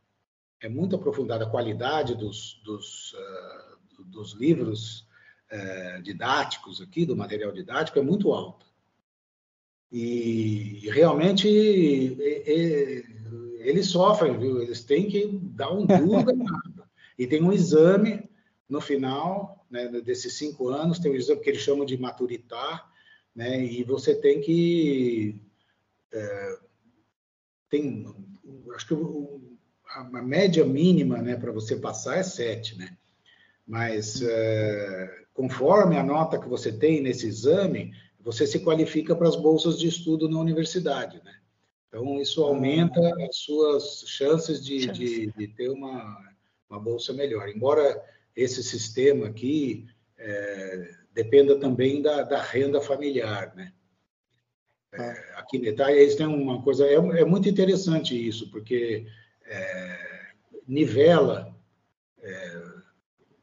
É 0.62 0.70
muito 0.70 0.96
aprofundada 0.96 1.46
a 1.46 1.50
qualidade 1.50 2.16
dos, 2.16 2.62
dos, 2.64 3.14
uh, 3.14 4.04
dos 4.06 4.34
livros 4.34 5.08
uh, 5.52 6.02
didáticos 6.02 6.82
aqui, 6.82 7.06
do 7.06 7.16
material 7.16 7.52
didático, 7.52 8.00
é 8.00 8.02
muito 8.02 8.32
alta. 8.32 8.66
E 9.92 10.90
realmente 10.92 11.48
eles 13.60 13.88
sofrem, 13.88 14.38
viu? 14.38 14.62
Eles 14.62 14.84
têm 14.84 15.08
que 15.08 15.28
dar 15.28 15.72
um 15.72 15.86
duro. 15.86 16.26
E 17.18 17.26
tem 17.26 17.42
um 17.42 17.54
exame 17.54 18.30
no 18.76 18.82
final 18.82 19.66
né, 19.72 19.88
desses 20.02 20.34
cinco 20.38 20.70
anos, 20.70 21.00
tem 21.00 21.12
o 21.12 21.16
exame 21.16 21.40
que 21.40 21.50
eles 21.50 21.62
chamam 21.62 21.86
de 21.86 21.98
maturitar, 21.98 22.92
né, 23.34 23.64
e 23.64 23.84
você 23.84 24.14
tem 24.14 24.42
que. 24.42 25.42
É, 26.14 26.58
tem, 27.70 28.06
acho 28.76 28.88
que 28.88 28.94
o, 28.94 29.58
a, 29.88 30.02
a, 30.02 30.22
média 30.22 30.66
mínima 30.66 31.22
né, 31.22 31.36
para 31.36 31.52
você 31.52 31.78
passar 31.78 32.18
é 32.18 32.24
sete, 32.24 32.78
né? 32.78 32.98
Mas 33.66 34.22
é, 34.22 35.24
conforme 35.34 35.98
a 35.98 36.04
nota 36.04 36.40
que 36.40 36.48
você 36.48 36.72
tem 36.72 37.02
nesse 37.02 37.28
exame, 37.28 37.92
você 38.20 38.46
se 38.46 38.60
qualifica 38.60 39.16
para 39.16 39.28
as 39.28 39.36
bolsas 39.36 39.80
de 39.80 39.88
estudo 39.88 40.30
na 40.30 40.40
universidade, 40.40 41.22
né? 41.24 41.36
Então, 41.88 42.20
isso 42.20 42.44
aumenta 42.44 43.00
as 43.24 43.38
suas 43.38 44.04
chances 44.06 44.64
de, 44.64 44.86
de, 44.88 45.32
de 45.32 45.48
ter 45.48 45.70
uma, 45.70 46.34
uma 46.70 46.80
bolsa 46.80 47.14
melhor. 47.14 47.48
Embora 47.48 48.02
esse 48.36 48.62
sistema 48.62 49.28
aqui 49.28 49.88
é, 50.18 50.90
dependa 51.14 51.58
também 51.58 52.02
da, 52.02 52.24
da, 52.24 52.42
renda 52.42 52.82
familiar, 52.82 53.56
né? 53.56 53.72
É, 54.94 55.10
aqui 55.36 55.60
na 55.60 55.70
Itália 55.70 56.00
eles 56.00 56.16
têm 56.16 56.26
uma 56.26 56.62
coisa 56.62 56.86
é, 56.86 56.94
é 56.94 57.26
muito 57.26 57.50
interessante 57.50 58.16
isso 58.16 58.50
porque 58.50 59.06
é, 59.46 60.32
nivela 60.66 61.54
é, 62.22 62.62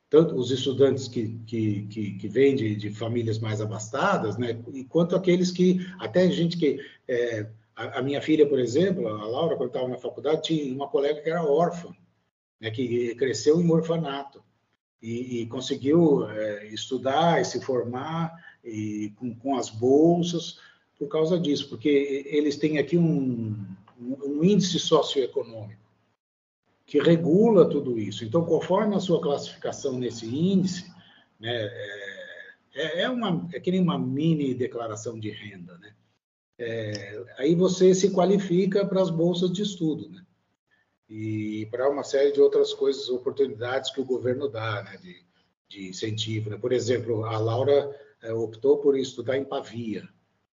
tanto 0.08 0.34
os 0.34 0.50
estudantes 0.50 1.08
que 1.08 1.38
que, 1.46 1.82
que, 1.86 2.12
que 2.18 2.28
vêm 2.28 2.54
de, 2.54 2.74
de, 2.74 2.90
famílias 2.90 3.38
mais 3.38 3.60
abastadas, 3.60 4.36
né? 4.38 4.62
Quanto 4.88 5.16
aqueles 5.16 5.50
que 5.50 5.78
até 5.98 6.30
gente 6.30 6.56
que 6.56 6.78
é, 7.08 7.46
a, 7.76 7.98
a, 7.98 8.02
minha 8.02 8.20
filha, 8.20 8.46
por 8.46 8.58
exemplo, 8.58 9.08
a 9.08 9.26
Laura, 9.26 9.56
quando 9.56 9.68
estava 9.68 9.88
na 9.88 9.98
faculdade, 9.98 10.42
tinha 10.42 10.74
uma 10.74 10.88
colega 10.88 11.20
que 11.20 11.30
era 11.30 11.44
órfã, 11.44 11.94
né? 12.60 12.70
Que 12.70 13.14
cresceu 13.14 13.60
em 13.60 13.70
orfanato 13.70 14.42
e, 15.02 15.42
e 15.42 15.46
conseguiu 15.46 16.30
é, 16.30 16.68
estudar 16.68 17.40
e 17.40 17.44
se 17.44 17.60
formar 17.60 18.32
e 18.64 19.12
com, 19.16 19.34
com, 19.34 19.56
as 19.56 19.68
bolsas 19.68 20.60
por 20.96 21.08
causa 21.08 21.38
disso, 21.38 21.68
porque 21.68 22.24
eles 22.30 22.56
têm 22.56 22.78
aqui 22.78 22.96
um, 22.96 23.56
um 23.98 24.44
índice 24.44 24.78
socioeconômico 24.78 25.82
que 26.86 27.00
regula 27.00 27.68
tudo 27.68 27.98
isso. 27.98 28.24
Então, 28.24 28.44
conforme 28.44 28.94
a 28.94 29.00
sua 29.00 29.20
classificação 29.20 29.98
nesse 29.98 30.26
índice, 30.26 30.92
né, 31.40 31.50
é, 31.50 32.22
é, 32.74 33.02
é 33.02 33.08
uma, 33.10 33.48
é 33.52 33.58
que 33.58 33.70
nem 33.70 33.80
uma 33.80 33.98
mini 33.98 34.54
declaração 34.54 35.18
de 35.18 35.30
renda, 35.30 35.78
né? 35.78 35.94
É, 36.58 37.24
aí 37.38 37.54
você 37.54 37.94
se 37.94 38.10
qualifica 38.10 38.86
para 38.86 39.00
as 39.00 39.10
bolsas 39.10 39.50
de 39.50 39.62
estudo, 39.62 40.10
né? 40.10 40.22
E 41.14 41.66
para 41.66 41.90
uma 41.90 42.02
série 42.02 42.32
de 42.32 42.40
outras 42.40 42.72
coisas, 42.72 43.10
oportunidades 43.10 43.90
que 43.90 44.00
o 44.00 44.04
governo 44.04 44.48
dá, 44.48 44.82
né, 44.82 44.96
de, 44.96 45.22
de 45.68 45.88
incentivo. 45.88 46.48
Né? 46.48 46.56
Por 46.56 46.72
exemplo, 46.72 47.26
a 47.26 47.36
Laura 47.36 47.94
é, 48.22 48.32
optou 48.32 48.78
por 48.78 48.96
estudar 48.96 49.36
em 49.36 49.44
Pavia, 49.44 50.08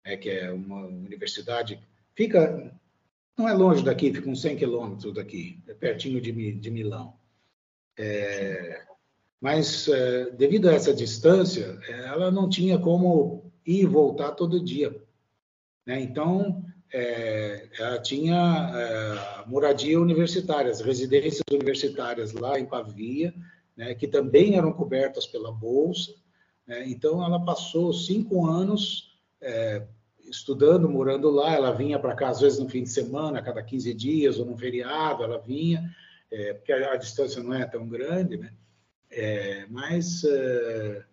né, 0.04 0.18
que 0.18 0.28
é 0.28 0.52
uma 0.52 0.84
universidade, 0.84 1.80
fica, 2.14 2.70
não 3.34 3.48
é 3.48 3.54
longe 3.54 3.82
daqui, 3.82 4.12
fica 4.12 4.28
uns 4.28 4.42
100 4.42 4.56
quilômetros 4.56 5.14
daqui, 5.14 5.58
é 5.66 5.72
pertinho 5.72 6.20
de, 6.20 6.30
de 6.52 6.70
Milão. 6.70 7.14
É, 7.98 8.82
mas, 9.40 9.88
é, 9.88 10.32
devido 10.32 10.68
a 10.68 10.74
essa 10.74 10.92
distância, 10.92 11.80
ela 11.88 12.30
não 12.30 12.46
tinha 12.46 12.78
como 12.78 13.50
ir 13.64 13.84
e 13.84 13.86
voltar 13.86 14.32
todo 14.32 14.62
dia. 14.62 14.94
Né? 15.86 16.02
Então, 16.02 16.62
é, 16.92 17.98
tinha 18.02 18.70
é, 18.74 19.48
moradia 19.48 19.98
universitária, 19.98 20.70
as 20.70 20.80
residências 20.80 21.42
universitárias 21.50 22.32
lá 22.32 22.60
em 22.60 22.66
Pavia, 22.66 23.34
né, 23.76 23.94
que 23.94 24.06
também 24.06 24.56
eram 24.56 24.72
cobertas 24.72 25.26
pela 25.26 25.50
bolsa. 25.50 26.12
Né, 26.66 26.84
então, 26.88 27.24
ela 27.24 27.42
passou 27.42 27.92
cinco 27.92 28.46
anos 28.46 29.16
é, 29.40 29.86
estudando, 30.28 30.88
morando 30.88 31.30
lá. 31.30 31.54
Ela 31.54 31.72
vinha 31.72 31.98
para 31.98 32.14
cá 32.14 32.28
às 32.28 32.40
vezes 32.40 32.58
no 32.58 32.68
fim 32.68 32.82
de 32.82 32.90
semana, 32.90 33.38
a 33.38 33.42
cada 33.42 33.62
15 33.62 33.94
dias 33.94 34.38
ou 34.38 34.44
no 34.44 34.56
feriado, 34.56 35.24
ela 35.24 35.38
vinha. 35.38 35.90
é, 36.30 36.52
porque 36.54 36.72
a, 36.72 36.92
a, 36.92 36.96
distância 36.96 37.42
não 37.42 37.54
é 37.54 37.64
tão 37.64 37.88
grande, 37.88 38.36
né? 38.36 38.52
É, 39.10 39.66
mas 39.68 40.24
é, 40.24 41.04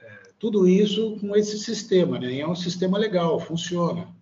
é, 0.00 0.18
tudo 0.38 0.66
isso 0.66 1.16
com 1.20 1.34
esse 1.36 1.58
sistema, 1.58 2.18
né? 2.18 2.32
E 2.32 2.40
é 2.40 2.46
um 2.46 2.54
sistema 2.54 2.98
legal, 2.98 3.38
funciona. 3.40 4.13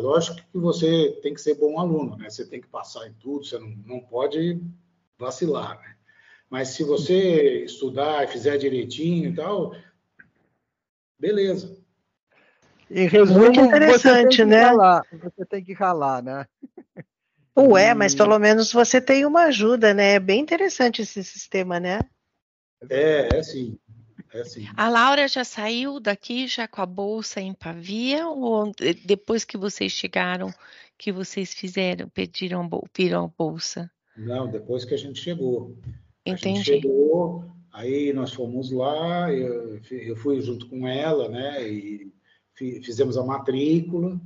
Lógico 0.00 0.36
que 0.36 0.58
você 0.58 1.18
tem 1.22 1.34
que 1.34 1.40
ser 1.40 1.54
bom 1.54 1.78
aluno, 1.78 2.16
né? 2.16 2.28
Você 2.28 2.46
tem 2.46 2.60
que 2.60 2.68
passar 2.68 3.06
em 3.06 3.12
tudo, 3.14 3.44
você 3.44 3.58
não, 3.58 3.68
não 3.86 4.00
pode 4.00 4.60
vacilar, 5.18 5.78
né? 5.80 5.94
Mas 6.48 6.68
se 6.70 6.82
você 6.82 7.64
estudar 7.64 8.24
e 8.24 8.28
fizer 8.28 8.58
direitinho 8.58 9.30
e 9.30 9.34
tal, 9.34 9.74
beleza. 11.18 11.78
Em 12.90 13.06
resumo, 13.06 13.38
Muito 13.38 13.60
interessante, 13.60 14.36
você 14.38 14.44
né? 14.44 14.62
Ralar, 14.62 15.06
você 15.12 15.46
tem 15.46 15.64
que 15.64 15.72
ralar, 15.72 16.22
né? 16.22 16.46
Ué, 17.56 17.94
mas 17.94 18.14
pelo 18.14 18.38
menos 18.38 18.72
você 18.72 19.00
tem 19.00 19.24
uma 19.26 19.44
ajuda, 19.44 19.94
né? 19.94 20.14
É 20.14 20.20
bem 20.20 20.40
interessante 20.40 21.02
esse 21.02 21.22
sistema, 21.22 21.78
né? 21.78 22.00
É, 22.88 23.38
é 23.38 23.42
sim. 23.42 23.78
É 24.32 24.44
sim. 24.44 24.66
A 24.76 24.88
Laura 24.88 25.26
já 25.26 25.44
saiu 25.44 25.98
daqui 25.98 26.46
já 26.46 26.68
com 26.68 26.80
a 26.80 26.86
bolsa 26.86 27.40
em 27.40 27.52
Pavia 27.52 28.26
ou 28.28 28.72
depois 29.04 29.44
que 29.44 29.56
vocês 29.56 29.92
chegaram 29.92 30.52
que 31.00 31.10
vocês 31.10 31.54
fizeram, 31.54 32.10
pediram, 32.10 32.68
viram 32.94 33.24
a 33.24 33.28
bolsa? 33.28 33.90
Não, 34.14 34.50
depois 34.50 34.84
que 34.84 34.92
a 34.92 34.98
gente 34.98 35.18
chegou. 35.18 35.74
Entendi. 36.26 36.48
A 36.48 36.54
gente 36.56 36.64
chegou, 36.66 37.44
aí 37.72 38.12
nós 38.12 38.34
fomos 38.34 38.70
lá, 38.70 39.32
eu, 39.32 39.80
eu 39.90 40.14
fui 40.16 40.42
junto 40.42 40.68
com 40.68 40.86
ela, 40.86 41.26
né? 41.30 41.66
E 41.66 42.12
fizemos 42.54 43.16
a 43.16 43.24
matrícula, 43.24 44.20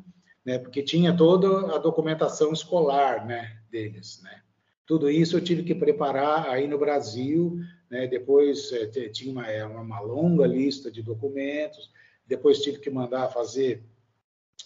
né? 0.45 0.59
Porque 0.59 0.83
tinha 0.83 1.17
toda 1.17 1.77
a 1.77 1.79
documentação 1.79 2.53
escolar, 2.53 3.25
né? 3.25 3.57
Deles, 3.71 4.21
né? 4.25 4.43
Tudo 4.85 5.09
isso 5.09 5.37
eu 5.37 5.45
tive 5.45 5.62
que 5.62 5.77
preparar 5.77 6.49
aí 6.49 6.67
no 6.67 6.77
Brasil, 6.77 7.57
né? 7.94 8.09
Depois 8.09 8.72
é, 8.72 8.87
tinha 9.09 9.30
uma, 9.30 9.46
é, 9.46 9.64
uma 9.64 10.00
longa 10.00 10.44
lista 10.48 10.90
de 10.90 11.00
documentos. 11.00 11.92
Depois 12.26 12.59
tive 12.59 12.80
que 12.80 12.90
mandar 12.90 13.28
fazer 13.28 13.85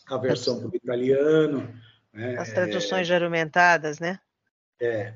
a 0.07 0.17
versão 0.17 0.59
para 0.59 0.71
o 0.71 0.75
italiano. 0.75 1.69
Né? 2.11 2.39
As 2.39 2.51
traduções 2.51 3.03
é, 3.03 3.05
jurumentadas, 3.05 3.99
né? 3.99 4.19
É. 4.81 5.13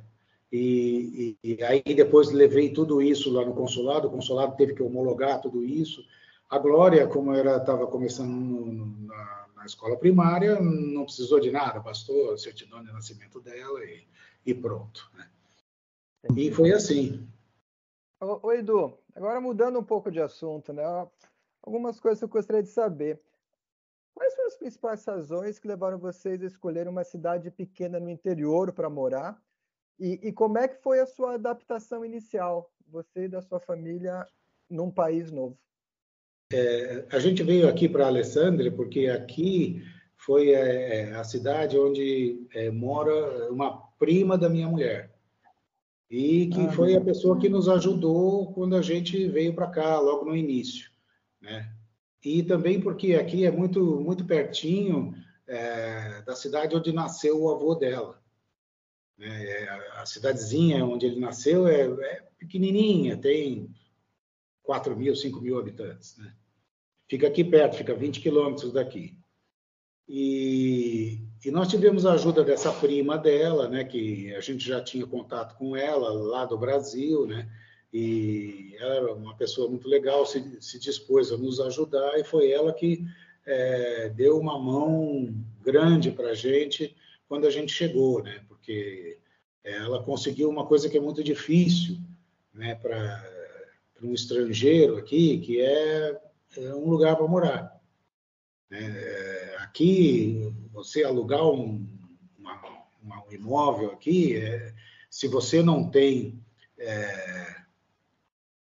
E, 0.52 1.38
e, 1.42 1.54
e, 1.54 1.64
aí 1.64 1.82
depois 1.82 2.30
levei 2.30 2.70
tudo 2.70 3.00
isso 3.00 3.32
lá 3.32 3.46
no 3.46 3.54
consulado. 3.54 4.08
O 4.08 4.10
consulado 4.10 4.56
teve 4.56 4.74
que 4.74 4.82
homologar 4.82 5.40
tudo 5.40 5.64
isso. 5.64 6.04
A 6.50 6.58
Glória, 6.58 7.06
como 7.06 7.34
ela 7.34 7.56
estava 7.56 7.86
começando 7.86 8.28
no, 8.28 9.06
na, 9.06 9.46
na, 9.56 9.64
escola 9.64 9.96
primária, 9.96 10.60
não 10.60 11.04
precisou 11.04 11.40
de 11.40 11.50
nada, 11.50 11.80
bastou 11.80 12.34
a 12.34 12.36
certidão 12.36 12.84
de 12.84 12.92
nascimento 12.92 13.40
dela 13.40 13.82
e, 13.82 14.06
e 14.44 14.52
pronto. 14.52 15.10
Né? 15.14 15.26
E 16.36 16.50
foi 16.50 16.72
assim. 16.72 17.26
Oi, 18.24 18.60
Edu, 18.60 18.96
agora 19.16 19.40
mudando 19.40 19.80
um 19.80 19.82
pouco 19.82 20.08
de 20.08 20.20
assunto, 20.20 20.72
né? 20.72 20.84
Algumas 21.60 21.98
coisas 21.98 22.20
que 22.20 22.24
eu 22.24 22.28
gostaria 22.28 22.62
de 22.62 22.68
saber. 22.68 23.20
Quais 24.14 24.32
foram 24.36 24.46
as 24.46 24.56
principais 24.56 25.04
razões 25.04 25.58
que 25.58 25.66
levaram 25.66 25.98
vocês 25.98 26.40
a 26.40 26.46
escolher 26.46 26.86
uma 26.86 27.02
cidade 27.02 27.50
pequena 27.50 27.98
no 27.98 28.08
interior 28.08 28.72
para 28.72 28.88
morar? 28.88 29.36
E, 29.98 30.20
e, 30.22 30.32
como 30.32 30.56
é 30.56 30.68
que 30.68 30.80
foi 30.80 31.00
a 31.00 31.06
sua 31.06 31.34
adaptação 31.34 32.04
inicial, 32.04 32.72
você 32.86 33.24
e 33.24 33.28
da 33.28 33.42
sua 33.42 33.58
família, 33.58 34.24
num 34.70 34.88
país 34.88 35.32
novo? 35.32 35.58
É, 36.52 37.04
a 37.10 37.18
gente 37.18 37.42
veio 37.42 37.68
aqui 37.68 37.88
para 37.88 38.06
Alessandria 38.06 38.70
porque 38.70 39.08
aqui 39.08 39.82
foi 40.16 40.52
é, 40.52 41.12
a 41.16 41.24
cidade 41.24 41.76
onde 41.76 42.46
é, 42.54 42.70
mora 42.70 43.50
uma 43.50 43.82
prima 43.98 44.38
da 44.38 44.48
minha 44.48 44.68
mulher 44.68 45.11
e 46.12 46.46
que 46.48 46.60
ah, 46.60 46.72
foi 46.72 46.94
a 46.94 47.00
pessoa 47.00 47.38
que 47.40 47.48
nos 47.48 47.70
ajudou 47.70 48.52
quando 48.52 48.76
a 48.76 48.82
gente 48.82 49.26
veio 49.28 49.54
para 49.54 49.70
cá, 49.70 49.98
logo 49.98 50.26
no 50.26 50.36
início, 50.36 50.90
né? 51.40 51.74
E 52.22 52.42
também 52.42 52.78
porque 52.78 53.14
aqui 53.14 53.46
é 53.46 53.50
muito 53.50 53.98
muito 53.98 54.26
pertinho 54.26 55.14
é, 55.46 56.20
da 56.20 56.36
cidade 56.36 56.76
onde 56.76 56.92
nasceu 56.92 57.40
o 57.40 57.50
avô 57.50 57.74
dela. 57.74 58.22
Né? 59.16 59.42
É, 59.42 59.68
a 59.94 60.04
cidadezinha 60.04 60.84
onde 60.84 61.06
ele 61.06 61.18
nasceu 61.18 61.66
é, 61.66 61.86
é 61.86 62.22
pequenininha, 62.38 63.16
tem 63.16 63.74
4 64.62 64.94
mil, 64.94 65.16
5 65.16 65.40
mil 65.40 65.58
habitantes, 65.58 66.18
né? 66.18 66.34
Fica 67.08 67.26
aqui 67.26 67.42
perto, 67.42 67.78
fica 67.78 67.94
20 67.94 68.20
quilômetros 68.20 68.70
daqui. 68.70 69.16
E, 70.06 71.26
e, 71.44 71.50
nós 71.50 71.68
tivemos 71.68 72.06
a 72.06 72.12
ajuda 72.12 72.44
dessa 72.44 72.72
prima 72.72 73.18
dela, 73.18 73.68
né, 73.68 73.84
que 73.84 74.34
a 74.34 74.40
gente 74.40 74.66
já 74.66 74.80
tinha 74.82 75.06
contato 75.06 75.56
com 75.56 75.76
ela 75.76 76.12
lá 76.12 76.44
do 76.44 76.56
Brasil, 76.56 77.26
né, 77.26 77.48
e 77.92 78.74
ela 78.78 78.94
era 78.94 79.14
uma 79.14 79.36
pessoa 79.36 79.68
muito 79.68 79.88
legal, 79.88 80.24
se, 80.24 80.56
se 80.60 80.78
dispôs 80.78 81.30
a 81.30 81.36
nos 81.36 81.60
ajudar 81.60 82.18
e 82.18 82.24
foi 82.24 82.50
ela 82.50 82.72
que 82.72 83.04
é, 83.44 84.08
deu 84.10 84.38
uma 84.38 84.58
mão 84.58 85.34
grande 85.62 86.10
para 86.10 86.30
a 86.30 86.34
gente 86.34 86.96
quando 87.28 87.46
a 87.46 87.50
gente 87.50 87.72
chegou, 87.72 88.22
né, 88.22 88.42
porque 88.48 89.18
ela 89.64 90.02
conseguiu 90.02 90.48
uma 90.48 90.66
coisa 90.66 90.88
que 90.88 90.98
é 90.98 91.00
muito 91.00 91.22
difícil, 91.22 91.98
né, 92.52 92.74
para 92.74 93.22
um 94.02 94.12
estrangeiro 94.12 94.96
aqui, 94.96 95.38
que 95.38 95.60
é, 95.60 96.20
é 96.56 96.74
um 96.74 96.88
lugar 96.88 97.16
para 97.16 97.26
morar. 97.26 97.80
Né? 98.68 99.56
Aqui, 99.58 100.52
você 100.72 101.04
alugar 101.04 101.44
um, 101.46 101.86
uma, 102.38 102.60
uma, 103.02 103.24
um 103.26 103.32
imóvel 103.32 103.92
aqui, 103.92 104.36
é, 104.36 104.74
se 105.10 105.28
você 105.28 105.62
não 105.62 105.90
tem 105.90 106.42
é, 106.78 107.56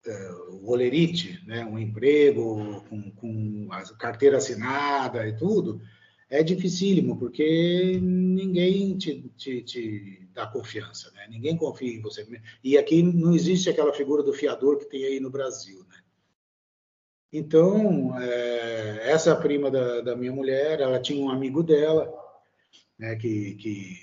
é, 0.05 0.31
o 0.49 0.69
olerite, 0.69 1.41
né, 1.45 1.63
um 1.65 1.79
emprego 1.79 2.83
com, 2.89 3.11
com 3.11 3.67
a 3.71 3.83
carteira 3.95 4.37
assinada 4.37 5.27
e 5.27 5.35
tudo, 5.35 5.81
é 6.29 6.41
dificílimo, 6.41 7.17
porque 7.17 7.99
ninguém 8.01 8.97
te, 8.97 9.21
te, 9.35 9.61
te, 9.61 10.29
dá 10.33 10.47
confiança, 10.47 11.11
né? 11.11 11.27
Ninguém 11.29 11.57
confia 11.57 11.93
em 11.93 11.99
você. 11.99 12.25
E 12.63 12.77
aqui 12.77 13.03
não 13.03 13.35
existe 13.35 13.69
aquela 13.69 13.91
figura 13.91 14.23
do 14.23 14.31
fiador 14.31 14.77
que 14.77 14.85
tem 14.85 15.03
aí 15.03 15.19
no 15.19 15.29
Brasil, 15.29 15.85
né? 15.89 15.90
Então, 17.31 18.19
é, 18.19 19.09
essa 19.09 19.35
prima 19.35 19.71
da, 19.71 20.01
da, 20.01 20.15
minha 20.15 20.33
mulher, 20.33 20.81
ela 20.81 20.99
tinha 20.99 21.23
um 21.23 21.29
amigo 21.29 21.63
dela, 21.63 22.11
né, 22.99 23.15
que, 23.15 23.55
que 23.55 23.97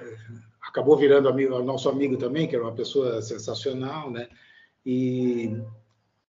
é, 0.00 0.16
acabou 0.62 0.96
virando 0.96 1.28
amigo, 1.28 1.62
nosso 1.62 1.88
amigo 1.88 2.16
também, 2.16 2.48
que 2.48 2.56
era 2.56 2.64
uma 2.64 2.74
pessoa 2.74 3.22
sensacional, 3.22 4.10
né? 4.10 4.28
E 4.84 5.62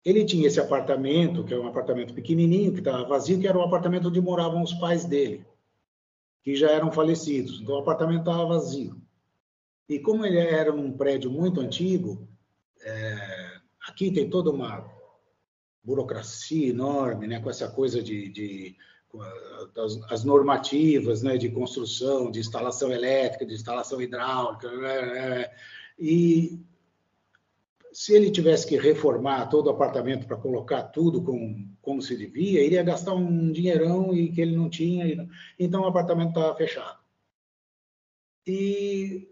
ele 0.03 0.25
tinha 0.25 0.47
esse 0.47 0.59
apartamento, 0.59 1.45
que 1.45 1.53
é 1.53 1.59
um 1.59 1.67
apartamento 1.67 2.15
pequenininho, 2.15 2.73
que 2.73 2.79
estava 2.79 3.05
vazio, 3.05 3.39
que 3.39 3.47
era 3.47 3.59
um 3.59 3.63
apartamento 3.63 4.09
onde 4.09 4.21
moravam 4.21 4.63
os 4.63 4.73
pais 4.73 5.05
dele, 5.05 5.45
que 6.43 6.57
já 6.57 6.71
eram 6.71 6.91
falecidos. 6.91 7.61
Então, 7.61 7.75
o 7.75 7.81
apartamento 7.81 8.21
estava 8.21 8.47
vazio. 8.47 8.97
E 9.87 9.99
como 9.99 10.25
ele 10.25 10.39
era 10.39 10.73
num 10.73 10.93
prédio 10.93 11.31
muito 11.31 11.61
antigo, 11.61 12.27
é, 12.83 13.61
aqui 13.87 14.11
tem 14.11 14.31
toda 14.31 14.51
uma 14.51 14.98
burocracia 15.89 16.69
enorme, 16.69 17.27
né, 17.27 17.41
com 17.41 17.49
essa 17.49 17.67
coisa 17.67 18.03
de, 18.03 18.29
de 18.29 18.77
as, 19.75 20.13
as, 20.13 20.25
normativas, 20.25 21.23
né, 21.23 21.39
de 21.39 21.49
construção, 21.49 22.31
de 22.31 22.41
instalação 22.41 22.93
elétrica, 22.93 23.47
de 23.47 23.55
instalação 23.55 24.01
hidráulica, 24.03 24.71
né, 24.71 25.07
né 25.07 25.51
e 25.99 26.61
se 27.91 28.13
ele 28.15 28.31
tivesse 28.31 28.67
que 28.67 28.77
reformar 28.77 29.47
todo 29.47 29.69
o 29.69 29.71
apartamento 29.71 30.27
para 30.27 30.37
colocar 30.37 30.83
tudo 30.83 31.23
com, 31.23 31.67
como 31.81 32.03
se 32.03 32.15
devia, 32.17 32.63
iria 32.63 32.83
gastar 32.83 33.15
um 33.15 33.51
dinheirão 33.51 34.15
e 34.15 34.31
que 34.31 34.43
ele 34.43 34.55
não 34.55 34.69
tinha, 34.69 35.27
então 35.59 35.83
o 35.83 35.87
apartamento 35.87 36.29
estava 36.29 36.55
fechado. 36.55 36.99
E 38.47 39.29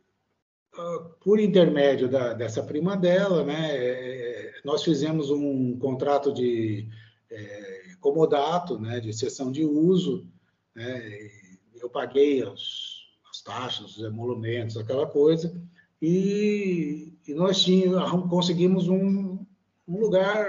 ah, 0.75 1.11
por 1.21 1.39
intermédio 1.39 2.09
da, 2.09 2.33
dessa 2.33 2.63
prima 2.63 2.97
dela, 2.97 3.45
né, 3.45 3.77
é, 3.77 4.46
nós 4.67 4.83
fizemos 4.83 5.31
um 5.31 5.79
contrato 5.79 6.35
de 6.35 6.89
é, 7.31 7.95
comodato, 8.01 8.77
né, 8.81 8.99
de 8.99 9.13
cessão 9.13 9.53
de 9.53 9.65
uso. 9.65 10.29
Né, 10.75 11.31
eu 11.77 11.89
paguei 11.89 12.43
as, 12.43 12.97
as 13.31 13.41
taxas, 13.43 13.97
os 13.97 14.05
emolumentos, 14.05 14.77
aquela 14.77 15.07
coisa, 15.07 15.57
e, 16.03 17.13
e 17.29 17.33
nós 17.33 17.63
tínhamos, 17.63 18.29
conseguimos 18.29 18.89
um, 18.89 19.39
um 19.87 20.01
lugar 20.01 20.49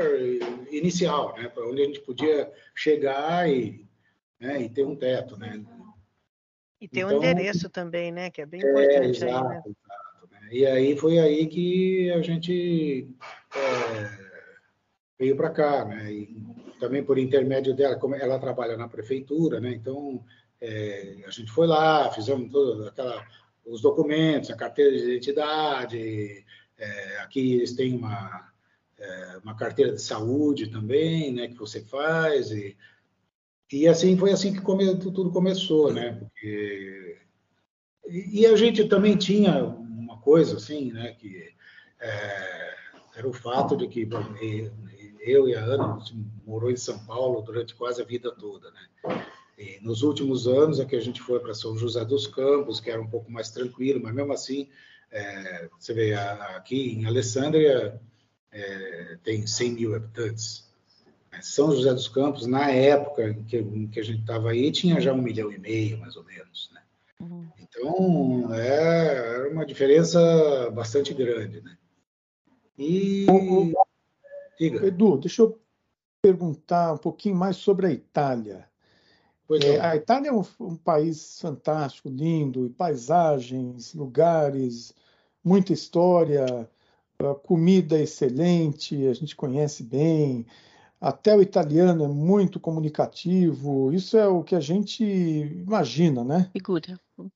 inicial, 0.71 1.36
né, 1.38 1.47
para 1.47 1.69
onde 1.69 1.84
a 1.84 1.86
gente 1.86 2.01
podia 2.01 2.51
chegar 2.73 3.47
e, 3.47 3.88
né, 4.39 4.63
e 4.63 4.67
ter 4.67 4.84
um 4.84 4.95
teto, 4.95 5.38
né. 5.38 5.63
E 6.82 6.88
ter 6.88 7.01
então, 7.01 7.12
um 7.12 7.17
endereço 7.17 7.69
também, 7.69 8.12
né, 8.12 8.32
que 8.32 8.41
é 8.41 8.47
bem 8.47 8.62
importante. 8.62 9.23
É, 9.23 9.27
exato, 9.27 9.47
aí, 9.47 9.58
né? 9.58 9.63
E 10.52 10.66
aí 10.66 10.98
foi 10.98 11.20
aí 11.20 11.48
que 11.48 12.12
a 12.12 12.22
gente 12.22 13.08
é, 13.56 14.28
veio 15.20 15.36
para 15.36 15.50
cá, 15.50 15.86
né, 15.86 16.12
e 16.12 16.44
também 16.80 17.04
por 17.04 17.18
intermédio 17.18 17.76
dela, 17.76 17.96
como 17.96 18.16
ela 18.16 18.40
trabalha 18.40 18.78
na 18.78 18.88
prefeitura, 18.88 19.60
né, 19.60 19.72
então 19.74 20.24
é, 20.62 21.24
a 21.26 21.32
gente 21.32 21.52
foi 21.52 21.68
lá, 21.68 22.12
fizemos 22.12 22.52
toda 22.52 22.90
aquela 22.90 23.26
os 23.66 23.82
documentos, 23.82 24.50
a 24.50 24.56
carteira 24.56 24.92
de 24.92 25.04
identidade, 25.04 26.46
é, 26.78 27.20
aqui 27.20 27.56
eles 27.56 27.74
têm 27.74 27.96
uma, 27.96 28.50
é, 28.98 29.38
uma 29.44 29.56
carteira 29.56 29.92
de 29.92 30.02
saúde 30.02 30.68
também, 30.68 31.34
né, 31.34 31.48
que 31.50 31.58
você 31.58 31.82
faz, 31.82 32.52
e, 32.52 32.78
e 33.72 33.88
assim 33.88 34.16
foi 34.18 34.32
assim 34.32 34.54
que 34.54 34.62
come, 34.62 34.98
tudo 34.98 35.32
começou, 35.32 35.92
né, 35.92 36.14
porque, 36.14 37.18
e, 38.10 38.46
a 38.46 38.56
gente 38.56 38.86
também 38.86 39.18
tinha 39.18 39.76
coisa 40.28 40.58
assim, 40.58 40.92
né, 40.92 41.13
que 41.13 41.54
é, 42.02 42.76
era 43.16 43.26
o 43.26 43.32
fato 43.32 43.78
de 43.78 43.88
que 43.88 44.06
eu 45.22 45.48
e 45.48 45.56
a 45.56 45.63
Ana 45.63 46.00
morou 46.46 46.70
em 46.70 46.76
São 46.76 47.00
Paulo 47.06 47.42
durante 47.42 47.74
quase 47.74 48.02
a 48.02 48.06
vida 48.06 48.30
toda, 48.34 48.70
né, 48.72 49.26
e 49.58 49.80
nos 49.82 50.04
últimos 50.04 50.46
anos 50.46 50.82
é 50.82 50.86
que 50.86 50.98
a 50.98 51.00
gente 51.00 51.22
foi 51.22 51.40
para 51.40 51.54
São 51.54 51.78
José 51.78 52.04
dos 52.04 52.28
Campos, 52.28 52.82
que 52.82 52.92
era 52.92 53.02
um 53.02 53.10
pouco 53.10 53.32
mais 53.32 53.50
tranquilo, 53.50 54.02
mas 54.04 54.13
mesmo 54.13 54.34
assim, 54.34 54.70
é, 55.10 55.70
você 55.80 55.94
vê 55.94 56.13
aqui 56.13 56.92
em 56.92 57.06
Alessandria 57.06 58.00
é, 58.52 59.18
tem 59.24 59.48
100 59.48 59.72
mil 59.72 59.96
habitantes. 59.96 60.68
São 61.42 61.72
José 61.72 61.94
dos 61.94 62.08
Campos, 62.08 62.46
na 62.46 62.70
época 62.70 63.30
em 63.30 63.44
que, 63.44 63.58
em 63.58 63.88
que 63.88 64.00
a 64.00 64.04
gente 64.04 64.22
estava 64.22 64.52
aí, 64.52 64.72
tinha 64.72 65.00
já 65.00 65.13
um 65.13 65.22
milhão 65.22 65.52
e 65.52 65.58
meio, 65.58 65.98
mais 66.00 66.16
ou 66.18 66.24
menos. 66.24 66.70
Né? 66.74 66.82
Uhum. 67.19 67.47
Então, 67.60 68.53
é, 68.53 69.15
era 69.15 69.49
uma 69.49 69.65
diferença 69.65 70.69
bastante 70.71 71.13
grande. 71.13 71.62
Né? 71.62 71.77
E. 72.77 73.25
Diga. 74.60 74.86
Edu, 74.88 75.17
deixa 75.17 75.41
eu 75.43 75.60
perguntar 76.21 76.93
um 76.93 76.97
pouquinho 76.97 77.36
mais 77.36 77.58
sobre 77.58 77.88
a 77.88 77.91
Itália. 77.91 78.67
É, 79.63 79.80
a 79.80 79.95
Itália 79.95 80.30
é 80.30 80.34
um, 80.34 80.43
um, 80.60 80.75
país 80.75 81.39
fantástico, 81.39 82.10
lindo, 82.10 82.73
paisagens, 82.77 83.93
lugares, 83.93 84.93
muita 85.41 85.71
história, 85.71 86.69
comida 87.43 87.97
excelente, 87.99 89.08
a 89.08 89.13
gente 89.13 89.36
conhece 89.36 89.84
bem. 89.84 90.45
Até 91.00 91.36
o 91.36 91.42
italiano 91.42 92.06
é 92.06 92.08
muito 92.08 92.60
comunicativo. 92.60 93.94
Isso 93.94 94.18
é 94.18 94.28
o 94.28 94.44
que 94.44 94.56
a 94.56 94.60
gente 94.60 95.04
imagina, 95.04 96.24
né? 96.24 96.50
Figura. 96.54 97.00
Uhum. 97.18 97.30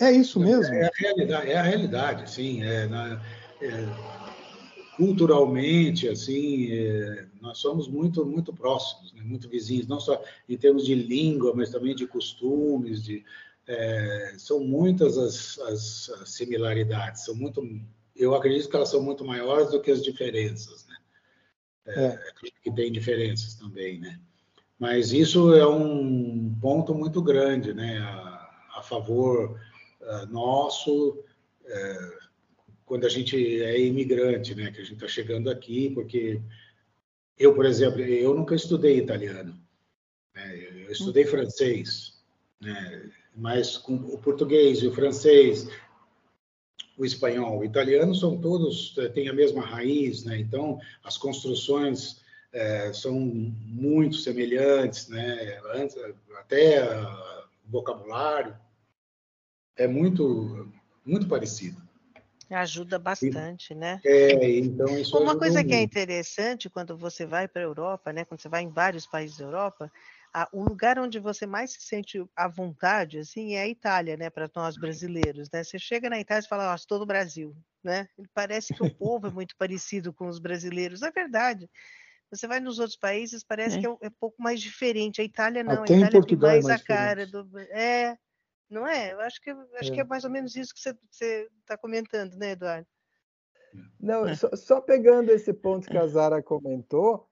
É 0.00 0.10
isso 0.12 0.40
mesmo? 0.40 0.72
É, 0.72 0.82
é, 0.82 0.86
a 0.86 0.90
realidade, 0.98 1.50
é 1.50 1.56
a 1.56 1.62
realidade, 1.62 2.30
sim. 2.30 2.62
É, 2.62 2.86
na, 2.86 3.20
é, 3.60 4.20
culturalmente, 4.96 6.08
assim, 6.08 6.70
é, 6.72 7.26
nós 7.40 7.56
somos 7.56 7.88
muito, 7.88 8.24
muito 8.24 8.52
próximos, 8.52 9.14
né? 9.14 9.22
muito 9.22 9.48
vizinhos, 9.48 9.86
não 9.86 9.98
só 9.98 10.22
em 10.48 10.58
termos 10.58 10.84
de 10.84 10.94
língua, 10.94 11.54
mas 11.54 11.70
também 11.70 11.94
de 11.94 12.06
costumes, 12.06 13.02
de, 13.02 13.24
é, 13.66 14.34
são 14.36 14.60
muitas 14.60 15.16
as, 15.16 15.58
as, 15.60 16.10
as, 16.20 16.30
similaridades, 16.30 17.24
são 17.24 17.34
muito, 17.34 17.66
eu 18.14 18.34
acredito 18.34 18.68
que 18.68 18.76
elas 18.76 18.90
são 18.90 19.02
muito 19.02 19.24
maiores 19.24 19.70
do 19.70 19.80
que 19.80 19.90
as 19.90 20.02
diferenças, 20.02 20.86
né? 20.86 20.89
É, 21.96 22.04
é. 22.06 22.20
que 22.62 22.70
tem 22.72 22.92
diferenças 22.92 23.54
também, 23.54 23.98
né? 23.98 24.20
Mas 24.78 25.12
isso 25.12 25.54
é 25.54 25.66
um 25.66 26.56
ponto 26.60 26.94
muito 26.94 27.20
grande, 27.22 27.74
né? 27.74 27.98
A, 27.98 28.78
a 28.78 28.82
favor 28.82 29.60
a, 30.02 30.26
nosso, 30.26 31.22
é, 31.66 32.18
quando 32.84 33.04
a 33.04 33.08
gente 33.08 33.62
é 33.62 33.78
imigrante, 33.80 34.54
né? 34.54 34.70
Que 34.70 34.80
a 34.80 34.84
gente 34.84 34.94
está 34.94 35.08
chegando 35.08 35.50
aqui, 35.50 35.90
porque 35.90 36.40
eu, 37.38 37.54
por 37.54 37.66
exemplo, 37.66 38.00
eu 38.00 38.34
nunca 38.34 38.54
estudei 38.54 38.98
italiano, 38.98 39.58
né? 40.34 40.84
eu 40.84 40.92
estudei 40.92 41.24
francês, 41.24 42.22
né? 42.60 43.10
mas 43.34 43.78
com 43.78 43.94
o 43.94 44.18
português 44.18 44.82
e 44.82 44.86
o 44.86 44.92
francês, 44.92 45.66
o 47.00 47.04
espanhol, 47.06 47.60
o 47.60 47.64
italiano 47.64 48.14
são 48.14 48.38
todos 48.38 48.94
eh, 48.98 49.08
têm 49.08 49.26
a 49.30 49.32
mesma 49.32 49.64
raiz, 49.64 50.22
né? 50.22 50.38
Então 50.38 50.78
as 51.02 51.16
construções 51.16 52.20
é, 52.52 52.92
são 52.92 53.18
muito 53.18 54.16
semelhantes, 54.16 55.08
né? 55.08 55.58
Até 56.38 56.84
o 57.66 57.70
vocabulário 57.70 58.54
é 59.76 59.88
muito 59.88 60.70
muito 61.02 61.26
parecido. 61.26 61.80
Ajuda 62.50 62.98
bastante, 62.98 63.74
né? 63.74 63.98
É, 64.04 64.58
então 64.58 64.98
isso 64.98 65.16
Uma 65.16 65.38
coisa 65.38 65.64
que 65.64 65.72
é 65.72 65.80
interessante 65.80 66.68
quando 66.68 66.98
você 66.98 67.24
vai 67.24 67.48
para 67.48 67.62
a 67.62 67.64
Europa, 67.64 68.12
né? 68.12 68.26
Quando 68.26 68.42
você 68.42 68.48
vai 68.50 68.62
em 68.62 68.68
vários 68.68 69.06
países 69.06 69.38
da 69.38 69.44
Europa, 69.44 69.90
a, 70.32 70.48
o 70.52 70.62
lugar 70.62 70.98
onde 70.98 71.18
você 71.18 71.46
mais 71.46 71.72
se 71.72 71.80
sente 71.82 72.24
à 72.36 72.48
vontade, 72.48 73.18
assim, 73.18 73.54
é 73.54 73.62
a 73.62 73.68
Itália, 73.68 74.16
né? 74.16 74.30
Para 74.30 74.50
nós 74.54 74.76
brasileiros, 74.76 75.48
né? 75.52 75.64
Você 75.64 75.78
chega 75.78 76.08
na 76.08 76.20
Itália 76.20 76.44
e 76.44 76.48
fala, 76.48 76.72
ó, 76.72 76.74
estou 76.74 76.98
no 76.98 77.06
Brasil, 77.06 77.56
né? 77.82 78.08
Parece 78.34 78.74
que 78.74 78.82
o 78.82 78.94
povo 78.94 79.26
é 79.26 79.30
muito 79.30 79.56
parecido 79.56 80.12
com 80.12 80.28
os 80.28 80.38
brasileiros, 80.38 81.02
é 81.02 81.10
verdade. 81.10 81.68
Você 82.30 82.46
vai 82.46 82.60
nos 82.60 82.78
outros 82.78 82.96
países, 82.96 83.42
parece 83.42 83.78
é. 83.78 83.80
que 83.80 83.86
é, 83.86 83.90
é 83.90 84.08
um 84.08 84.16
pouco 84.20 84.40
mais 84.40 84.60
diferente. 84.60 85.20
A 85.20 85.24
Itália 85.24 85.64
não, 85.64 85.82
Até 85.82 85.94
a 85.94 85.98
Itália 85.98 86.22
tem 86.22 86.38
mais, 86.38 86.64
é 86.64 86.68
mais 86.68 86.80
a 86.80 86.84
cara 86.84 87.26
do. 87.26 87.58
É, 87.70 88.16
não 88.68 88.86
é? 88.86 89.12
Eu 89.12 89.20
acho 89.20 89.40
que, 89.40 89.50
acho 89.50 89.90
é. 89.90 89.94
que 89.94 90.00
é 90.00 90.04
mais 90.04 90.24
ou 90.24 90.30
menos 90.30 90.54
isso 90.54 90.72
que 90.72 90.80
você 90.80 91.48
está 91.60 91.76
comentando, 91.76 92.36
né, 92.36 92.52
Eduardo? 92.52 92.86
Não, 93.98 94.26
é. 94.26 94.34
só, 94.34 94.48
só, 94.54 94.80
pegando 94.80 95.30
esse 95.30 95.52
ponto 95.52 95.88
que 95.88 95.96
a 95.96 96.06
Zara 96.06 96.42
comentou, 96.42 97.28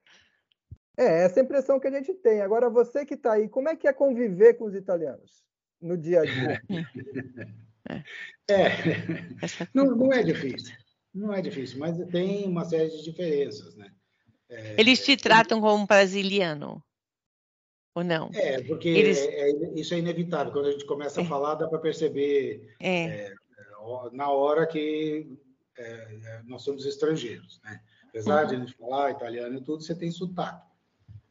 é 0.98 1.24
essa 1.24 1.40
impressão 1.40 1.78
que 1.78 1.87
a 1.87 1.90
gente 1.90 2.12
tem. 2.14 2.40
Agora, 2.40 2.68
você 2.68 3.06
que 3.06 3.14
está 3.14 3.34
aí, 3.34 3.48
como 3.48 3.68
é 3.68 3.76
que 3.76 3.87
é 3.87 3.92
conviver 3.92 4.54
com 4.54 4.64
os 4.64 4.74
italianos 4.74 5.44
no 5.80 5.96
dia 5.96 6.20
a 6.20 6.24
dia? 6.24 6.62
É, 8.50 8.68
não, 9.72 9.87
não 9.96 10.12
é 10.12 10.22
difícil, 10.22 10.74
não 11.14 11.32
é 11.32 11.40
difícil, 11.40 11.78
mas 11.78 11.96
tem 12.11 12.46
uma 12.46 12.62
série 12.66 12.90
de 12.90 13.02
diferenças, 13.02 13.74
né? 13.76 13.90
É, 14.50 14.78
Eles 14.78 15.02
te 15.02 15.16
tratam 15.16 15.58
como 15.58 15.82
um 15.82 15.87
brasiliano? 15.87 16.84
Ou 17.94 18.04
não? 18.04 18.30
É, 18.34 18.62
porque 18.64 18.88
Eles... 18.88 19.18
é, 19.18 19.50
é, 19.50 19.74
isso 19.74 19.94
é 19.94 19.98
inevitável. 19.98 20.52
Quando 20.52 20.66
a 20.66 20.72
gente 20.72 20.84
começa 20.84 21.22
a 21.22 21.24
é. 21.24 21.26
falar, 21.26 21.54
dá 21.54 21.66
para 21.66 21.78
perceber 21.78 22.76
é. 22.78 23.04
é. 23.04 23.34
na 24.12 24.30
hora 24.30 24.66
que 24.66 25.26
nós 26.44 26.62
somos 26.62 26.84
estrangeiros, 26.84 27.58
né? 27.64 27.80
Apesar 28.08 28.42
uhum. 28.42 28.48
de 28.48 28.54
a 28.54 28.58
gente 28.58 28.74
falar 28.76 29.12
italiano 29.12 29.56
e 29.56 29.64
tudo, 29.64 29.82
você 29.82 29.94
tem 29.94 30.11
sotaque. 30.11 30.67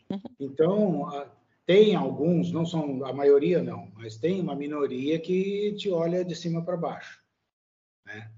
Uhum. 0.10 0.20
Então, 0.40 1.30
tem 1.66 1.96
alguns, 1.96 2.52
não 2.52 2.66
são 2.66 3.04
a 3.06 3.12
maioria 3.12 3.62
não, 3.62 3.92
mas 3.96 4.18
tem 4.18 4.40
uma 4.40 4.56
minoria 4.56 5.20
que 5.20 5.74
te 5.74 5.90
olha 5.92 6.24
de 6.24 6.36
cima 6.36 6.64
para 6.64 6.78
baixo, 6.78 7.22
né? 8.06 8.32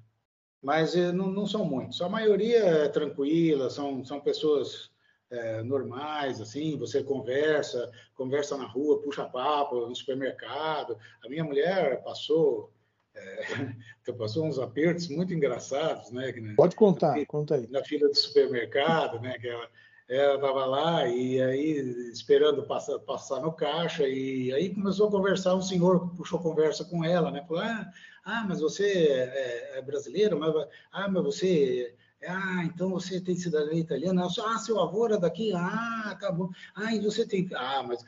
Mas 0.62 0.94
não, 0.96 1.28
não, 1.28 1.48
são 1.48 1.64
muitos. 1.64 2.02
A 2.02 2.10
maioria 2.10 2.60
é 2.60 2.90
tranquila, 2.90 3.70
são, 3.70 4.04
são 4.04 4.20
pessoas 4.20 4.92
é, 5.30 5.62
normais, 5.62 6.42
assim, 6.42 6.78
você 6.78 7.02
conversa, 7.02 7.90
conversa 8.16 8.58
na 8.58 8.66
rua, 8.66 9.02
puxa 9.02 9.24
papo 9.24 9.88
no 9.88 9.96
supermercado. 9.96 10.98
A 11.24 11.30
minha 11.30 11.44
mulher 11.44 12.04
passou 12.04 12.74
é, 13.16 13.74
passou 14.18 14.46
uns 14.46 14.60
apertos 14.60 15.08
muito 15.08 15.34
engraçados, 15.34 16.12
né? 16.12 16.34
Pode 16.56 16.76
contar, 16.76 17.16
na, 17.16 17.26
conta 17.26 17.56
aí. 17.56 17.68
Na 17.68 17.84
fila 17.84 18.10
do 18.10 18.16
supermercado, 18.16 19.20
né? 19.20 19.38
Que 19.38 19.48
ela 19.48 19.70
estava 20.10 20.66
lá 20.66 21.08
e 21.08 21.40
aí 21.42 22.12
esperando 22.12 22.64
passar, 22.64 22.98
passar 23.00 23.42
no 23.42 23.54
caixa 23.54 24.08
e 24.08 24.52
aí 24.52 24.74
começou 24.74 25.08
a 25.08 25.12
conversar, 25.12 25.56
um 25.56 25.62
senhor 25.62 26.10
puxou 26.16 26.40
conversa 26.40 26.84
com 26.84 27.06
ela, 27.06 27.30
né? 27.30 27.46
Falou, 27.48 27.64
ah, 27.64 27.92
ah 28.26 28.46
mas 28.48 28.60
você 28.60 28.88
é, 28.88 29.78
é 29.78 29.82
brasileiro, 29.82 30.40
mas, 30.40 30.54
ah, 30.92 31.08
mas 31.08 31.24
você 31.24 31.96
ah, 32.28 32.64
então 32.66 32.90
você 32.90 33.22
tem 33.22 33.36
cidadania 33.36 33.80
italiana? 33.80 34.26
Ah, 34.26 34.58
seu 34.58 34.80
avô 34.80 35.06
era 35.06 35.18
daqui? 35.18 35.54
Ah, 35.56 36.18
tá 36.20 36.30
bom. 36.32 36.50
Ah, 36.76 36.94
e 36.94 37.00
você 37.00 37.26
tem. 37.26 37.50
Ah, 37.56 37.82
mas 37.82 38.04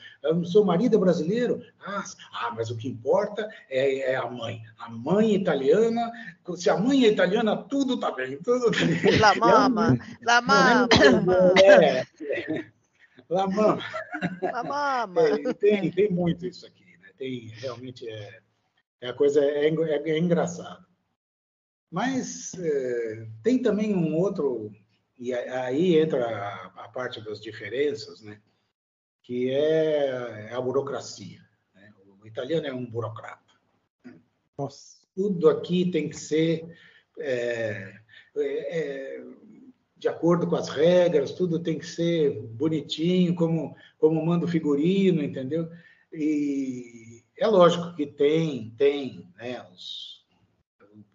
seu 0.52 0.66
marido 0.66 0.98
é 0.98 1.00
brasileiro? 1.00 1.62
Ah, 1.80 2.04
ah 2.34 2.52
mas 2.54 2.70
o 2.70 2.78
que 2.78 2.90
importa 2.90 3.48
é, 3.70 4.12
é, 4.12 4.16
a 4.18 4.30
mãe. 4.30 4.62
A 4.80 4.90
mãe 4.90 5.34
italiana, 5.34 6.12
se 6.56 6.70
a 6.70 6.78
mãe 6.78 7.06
é 7.06 7.08
italiana, 7.08 7.56
tudo 7.56 7.98
tá 7.98 8.12
bem. 8.12 8.38
Tudo 8.44 8.70
tá 8.72 8.86
bem. 8.86 9.18
La 9.18 9.34
mama, 9.40 9.98
la 10.22 10.42
mama. 10.42 10.88
É, 11.64 12.00
é. 12.00 12.72
La 13.30 13.48
mama. 13.48 13.82
La 14.42 14.64
mama. 14.64 15.22
É, 15.22 15.54
tem, 15.54 15.90
tem 15.90 16.12
muito 16.12 16.46
isso 16.46 16.68
aqui, 16.68 16.84
né? 17.02 17.10
Tem, 17.18 17.48
realmente, 17.60 18.10
é, 18.10 18.40
é 19.00 19.10
a 19.10 19.14
coisa, 19.14 19.40
é, 19.40 19.70
é, 19.70 20.10
é 20.10 20.20
engraçado. 20.20 20.91
Mas 21.92 22.54
é, 22.54 23.28
tem 23.44 23.62
também 23.62 23.94
um 23.94 24.16
outro, 24.16 24.72
e 25.20 25.34
aí 25.34 25.98
entra 26.00 26.26
a, 26.26 26.66
a, 26.86 26.90
parte 26.90 27.20
das 27.20 27.42
diferenças, 27.42 28.22
né? 28.22 28.42
que 29.22 29.52
é, 29.52 30.50
é 30.50 30.54
a 30.54 30.62
burocracia. 30.62 31.42
Né? 31.76 31.94
O 32.22 32.26
italiano 32.26 32.66
é 32.66 32.74
um 32.74 32.90
burocrata. 32.90 33.54
Nossa. 34.58 35.02
Tudo 35.14 35.50
aqui 35.50 35.92
tem 35.92 36.08
que 36.08 36.16
ser 36.16 36.66
é, 37.20 37.94
é, 38.38 39.24
de 39.98 40.08
acordo 40.08 40.48
com 40.48 40.56
as 40.56 40.70
regras, 40.70 41.34
tudo 41.34 41.60
tem 41.60 41.78
que 41.78 41.86
ser 41.86 42.42
bonitinho, 42.54 43.36
como, 43.36 43.76
como 44.00 44.26
manda 44.26 44.46
o 44.46 44.48
figurino, 44.48 45.22
entendeu? 45.22 45.70
E 46.12 47.22
é 47.38 47.46
lógico 47.46 47.96
que 47.96 48.08
tem, 48.08 48.74
tem 48.78 49.32
né, 49.38 49.64
os, 49.72 50.11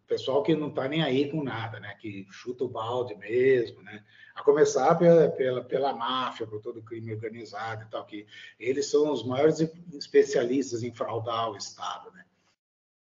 pessoal 0.06 0.42
que 0.42 0.54
não 0.54 0.68
está 0.68 0.88
nem 0.88 1.02
aí 1.02 1.30
com 1.30 1.42
nada, 1.42 1.80
né? 1.80 1.94
Que 2.00 2.26
chuta 2.30 2.64
o 2.64 2.68
balde 2.68 3.14
mesmo, 3.16 3.82
né? 3.82 4.04
A 4.34 4.42
começar 4.42 4.94
pela, 4.96 5.28
pela, 5.30 5.64
pela 5.64 5.92
máfia, 5.92 6.46
por 6.46 6.60
todo 6.60 6.78
o 6.80 6.82
crime 6.82 7.12
organizado 7.12 7.84
e 7.84 7.90
tal, 7.90 8.04
que 8.06 8.26
eles 8.58 8.86
são 8.86 9.10
os 9.12 9.24
maiores 9.24 9.60
especialistas 9.94 10.82
em 10.82 10.94
fraudar 10.94 11.50
o 11.50 11.56
Estado, 11.56 12.10
né? 12.12 12.24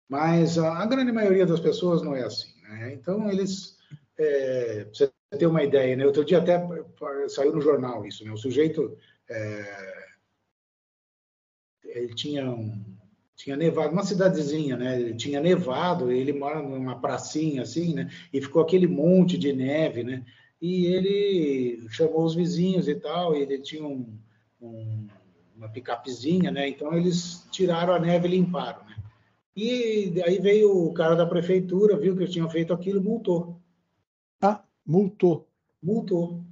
Mas 0.07 0.57
a, 0.57 0.79
a 0.79 0.85
grande 0.85 1.11
maioria 1.11 1.45
das 1.45 1.59
pessoas 1.59 2.01
não 2.01 2.15
é 2.15 2.23
assim, 2.23 2.53
né? 2.63 2.93
Então, 2.93 3.29
eles... 3.29 3.77
É, 4.17 4.85
você 4.85 5.11
ter 5.37 5.45
uma 5.45 5.63
ideia, 5.63 5.95
né? 5.95 6.05
Outro 6.05 6.25
dia 6.25 6.39
até 6.39 6.59
saiu 7.29 7.53
no 7.53 7.61
jornal 7.61 8.05
isso, 8.05 8.25
né? 8.25 8.31
O 8.31 8.37
sujeito... 8.37 8.97
É, 9.29 10.09
ele 11.83 12.13
tinha 12.13 12.49
um 12.49 12.98
tinha 13.39 13.55
nevado, 13.55 13.93
uma 13.93 14.03
cidadezinha, 14.03 14.75
né? 14.75 15.13
Tinha 15.13 15.39
nevado, 15.39 16.11
ele 16.11 16.33
mora 16.33 16.61
numa 16.61 16.99
pracinha 16.99 17.61
assim, 17.61 17.93
né? 17.93 18.11
E 18.33 18.41
ficou 18.41 18.61
aquele 18.61 18.85
monte 18.85 19.37
de 19.37 19.53
neve, 19.53 20.03
né? 20.03 20.25
E 20.61 20.87
ele 20.87 21.87
chamou 21.89 22.25
os 22.25 22.35
vizinhos 22.35 22.89
e 22.89 22.95
tal, 22.95 23.33
e 23.33 23.41
ele 23.41 23.59
tinha 23.59 23.87
um, 23.87 24.13
um, 24.61 25.07
uma 25.55 25.69
picapezinha, 25.69 26.51
né? 26.51 26.67
Então 26.67 26.93
eles 26.93 27.47
tiraram 27.49 27.93
a 27.93 27.99
neve 27.99 28.27
e 28.27 28.31
limparam, 28.31 28.83
né? 28.85 28.97
E 29.55 30.21
aí 30.25 30.37
veio 30.39 30.75
o 30.75 30.93
cara 30.93 31.15
da 31.15 31.25
prefeitura, 31.25 31.97
viu 31.97 32.17
que 32.17 32.23
eles 32.23 32.33
tinham 32.33 32.49
feito 32.49 32.73
aquilo, 32.73 33.01
multou. 33.01 33.57
Ah, 34.41 34.61
multou. 34.85 35.47
Multou. 35.81 36.43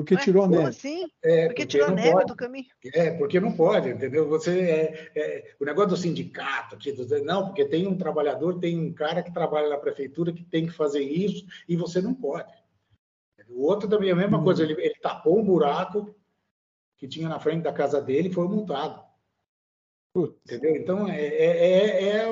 Porque 0.00 0.14
Ué, 0.14 0.20
tirou 0.20 0.44
a 0.44 0.48
neve. 0.48 0.64
Assim? 0.64 1.02
É, 1.22 1.46
porque, 1.46 1.46
porque 1.46 1.66
tirou 1.66 1.88
a 1.88 1.90
neve 1.90 2.12
pode. 2.12 2.26
do 2.26 2.36
caminho. 2.36 2.66
É, 2.94 3.10
porque 3.12 3.38
não 3.38 3.52
pode, 3.52 3.90
entendeu? 3.90 4.26
Você 4.28 4.60
é, 4.60 5.12
é, 5.14 5.54
o 5.60 5.64
negócio 5.64 5.90
do 5.90 5.96
sindicato, 5.96 6.76
aqui, 6.76 6.94
não, 7.22 7.46
porque 7.46 7.66
tem 7.66 7.86
um 7.86 7.96
trabalhador, 7.96 8.58
tem 8.58 8.78
um 8.78 8.92
cara 8.92 9.22
que 9.22 9.32
trabalha 9.32 9.68
na 9.68 9.76
prefeitura 9.76 10.32
que 10.32 10.42
tem 10.42 10.66
que 10.66 10.72
fazer 10.72 11.02
isso 11.02 11.44
e 11.68 11.76
você 11.76 12.00
não 12.00 12.14
pode. 12.14 12.50
O 13.50 13.62
outro 13.62 13.88
também 13.88 14.08
é 14.08 14.12
a 14.12 14.16
mesma 14.16 14.38
hum. 14.38 14.44
coisa, 14.44 14.62
ele, 14.62 14.72
ele 14.72 14.94
tapou 15.02 15.38
um 15.38 15.44
buraco 15.44 16.14
que 16.96 17.06
tinha 17.06 17.28
na 17.28 17.38
frente 17.38 17.62
da 17.62 17.72
casa 17.72 18.00
dele 18.00 18.28
e 18.28 18.32
foi 18.32 18.48
multado. 18.48 19.02
Putz. 20.14 20.38
Entendeu? 20.46 20.76
Então, 20.76 21.08
é, 21.08 21.20
é, 21.20 21.46
é, 21.46 22.08
é, 22.08 22.28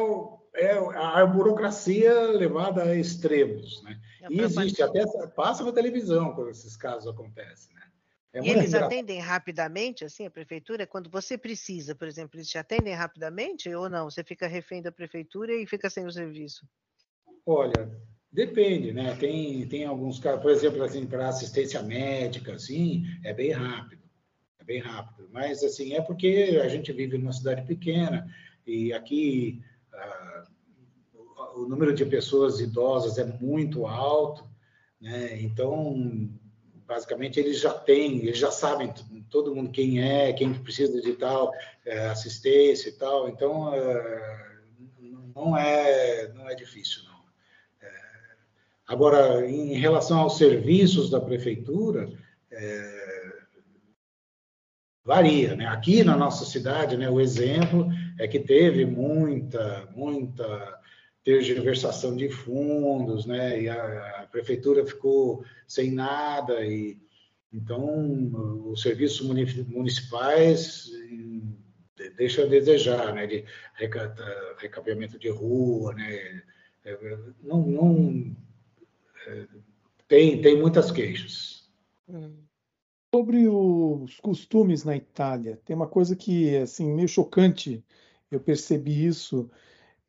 a 0.96 1.24
burocracia 1.26 2.12
levada 2.32 2.82
a 2.82 2.96
extremos, 2.96 3.82
né? 3.82 4.00
E 4.28 4.40
existe, 4.40 4.82
até 4.82 5.04
passa 5.28 5.62
na 5.62 5.72
televisão 5.72 6.34
quando 6.34 6.50
esses 6.50 6.76
casos 6.76 7.06
acontecem, 7.06 7.74
né? 7.74 7.82
É 8.32 8.40
e 8.40 8.50
eles 8.50 8.68
engraçado. 8.68 8.92
atendem 8.92 9.20
rapidamente, 9.20 10.04
assim, 10.04 10.26
a 10.26 10.30
prefeitura? 10.30 10.86
Quando 10.86 11.09
você 11.09 11.38
precisa, 11.38 11.94
por 11.94 12.06
exemplo, 12.09 12.36
eles 12.36 12.48
te 12.48 12.59
atendem 12.59 12.92
rapidamente 12.92 13.72
ou 13.74 13.88
não? 13.88 14.11
Você 14.11 14.24
fica 14.24 14.46
refém 14.46 14.82
da 14.82 14.92
prefeitura 14.92 15.54
e 15.54 15.66
fica 15.66 15.88
sem 15.88 16.04
o 16.04 16.11
serviço? 16.11 16.66
Olha, 17.46 17.90
depende, 18.30 18.92
né? 18.92 19.16
Tem, 19.16 19.66
tem 19.68 19.84
alguns 19.86 20.18
casos, 20.18 20.42
por 20.42 20.50
exemplo, 20.50 20.82
assim, 20.82 21.06
para 21.06 21.28
assistência 21.28 21.82
médica, 21.82 22.54
assim, 22.54 23.04
é 23.24 23.32
bem 23.32 23.52
rápido. 23.52 24.02
É 24.59 24.64
bem 24.64 24.80
rápido. 24.80 25.28
Mas, 25.32 25.62
assim, 25.62 25.94
é 25.94 26.02
porque 26.02 26.61
a 26.62 26.68
gente 26.68 26.92
vive 26.92 27.16
numa 27.16 27.32
cidade 27.32 27.62
pequena 27.62 28.28
e 28.66 28.92
aqui... 28.92 29.62
O 31.59 31.68
número 31.68 31.92
de 31.92 32.04
pessoas 32.04 32.61
idosas 32.61 33.18
é 33.18 33.24
muito 33.24 33.86
alto, 33.86 34.48
né? 35.00 35.40
Então, 35.42 36.30
basicamente, 36.86 37.40
eles 37.40 37.61
já 37.61 37.74
têm, 37.74 38.18
eles 38.18 38.38
já 38.38 38.50
sabem 38.50 38.92
todo 39.28 39.54
mundo 39.54 39.70
quem 39.70 40.02
é, 40.02 40.32
quem 40.32 40.54
precisa 40.54 41.00
de 41.00 41.12
tal 41.14 41.52
é, 41.84 42.06
assistência 42.06 42.88
e 42.88 42.92
tal. 42.92 43.28
Então, 43.28 43.74
é, 43.74 44.59
não 45.34 45.56
é 45.56 46.32
não 46.32 46.48
é 46.48 46.54
difícil 46.54 47.02
não. 47.04 47.24
É, 47.82 47.92
agora, 48.86 49.44
em 49.46 49.74
relação 49.74 50.20
aos 50.20 50.38
serviços 50.38 51.11
da 51.11 51.20
prefeitura, 51.20 52.11
é, 52.50 53.09
varia, 55.04 55.56
né? 55.56 55.66
Aqui 55.66 56.04
na 56.04 56.16
nossa 56.16 56.44
cidade, 56.44 56.96
né? 56.96 57.11
O 57.11 57.20
exemplo 57.20 57.88
é 58.18 58.28
que 58.28 58.38
teve 58.38 58.84
muita 58.84 59.88
muita 59.94 60.77
tergiversação 61.28 62.16
de 62.16 62.30
fundos, 62.30 63.26
né? 63.26 63.60
E 63.60 63.68
a, 63.68 64.22
a, 64.22 64.26
prefeitura 64.28 64.86
ficou 64.86 65.44
sem 65.66 65.90
nada 65.90 66.64
e 66.64 66.98
então 67.52 68.70
os 68.70 68.80
serviços 68.80 69.26
municipais 69.68 70.90
deixam 72.16 72.44
a 72.44 72.48
desejar, 72.48 73.14
né? 73.14 73.26
De 73.26 73.44
recapeamento 74.56 75.18
de 75.18 75.28
rua, 75.28 75.92
né? 75.92 76.42
É, 76.86 77.18
não, 77.42 77.60
não 77.60 78.36
é, 79.26 79.46
tem 80.08 80.40
tem 80.40 80.58
muitas 80.58 80.90
queixas. 80.90 81.68
Sobre 83.14 83.46
os 83.46 84.18
costumes 84.18 84.82
na 84.82 84.96
Itália, 84.96 85.60
tem 85.62 85.76
uma 85.76 85.88
coisa 85.88 86.16
que 86.16 86.56
assim 86.56 86.90
meio 86.90 87.06
chocante. 87.06 87.84
Eu 88.30 88.40
percebi 88.40 89.04
isso 89.04 89.50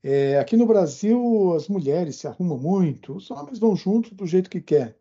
é, 0.02 0.40
aqui 0.40 0.56
no 0.56 0.66
Brasil, 0.66 1.54
as 1.56 1.68
mulheres 1.68 2.16
se 2.16 2.28
arrumam 2.28 2.58
muito, 2.58 3.16
os 3.16 3.30
homens 3.30 3.60
vão 3.60 3.76
juntos 3.76 4.12
do 4.12 4.26
jeito 4.26 4.50
que 4.50 4.62
quer. 4.62 4.98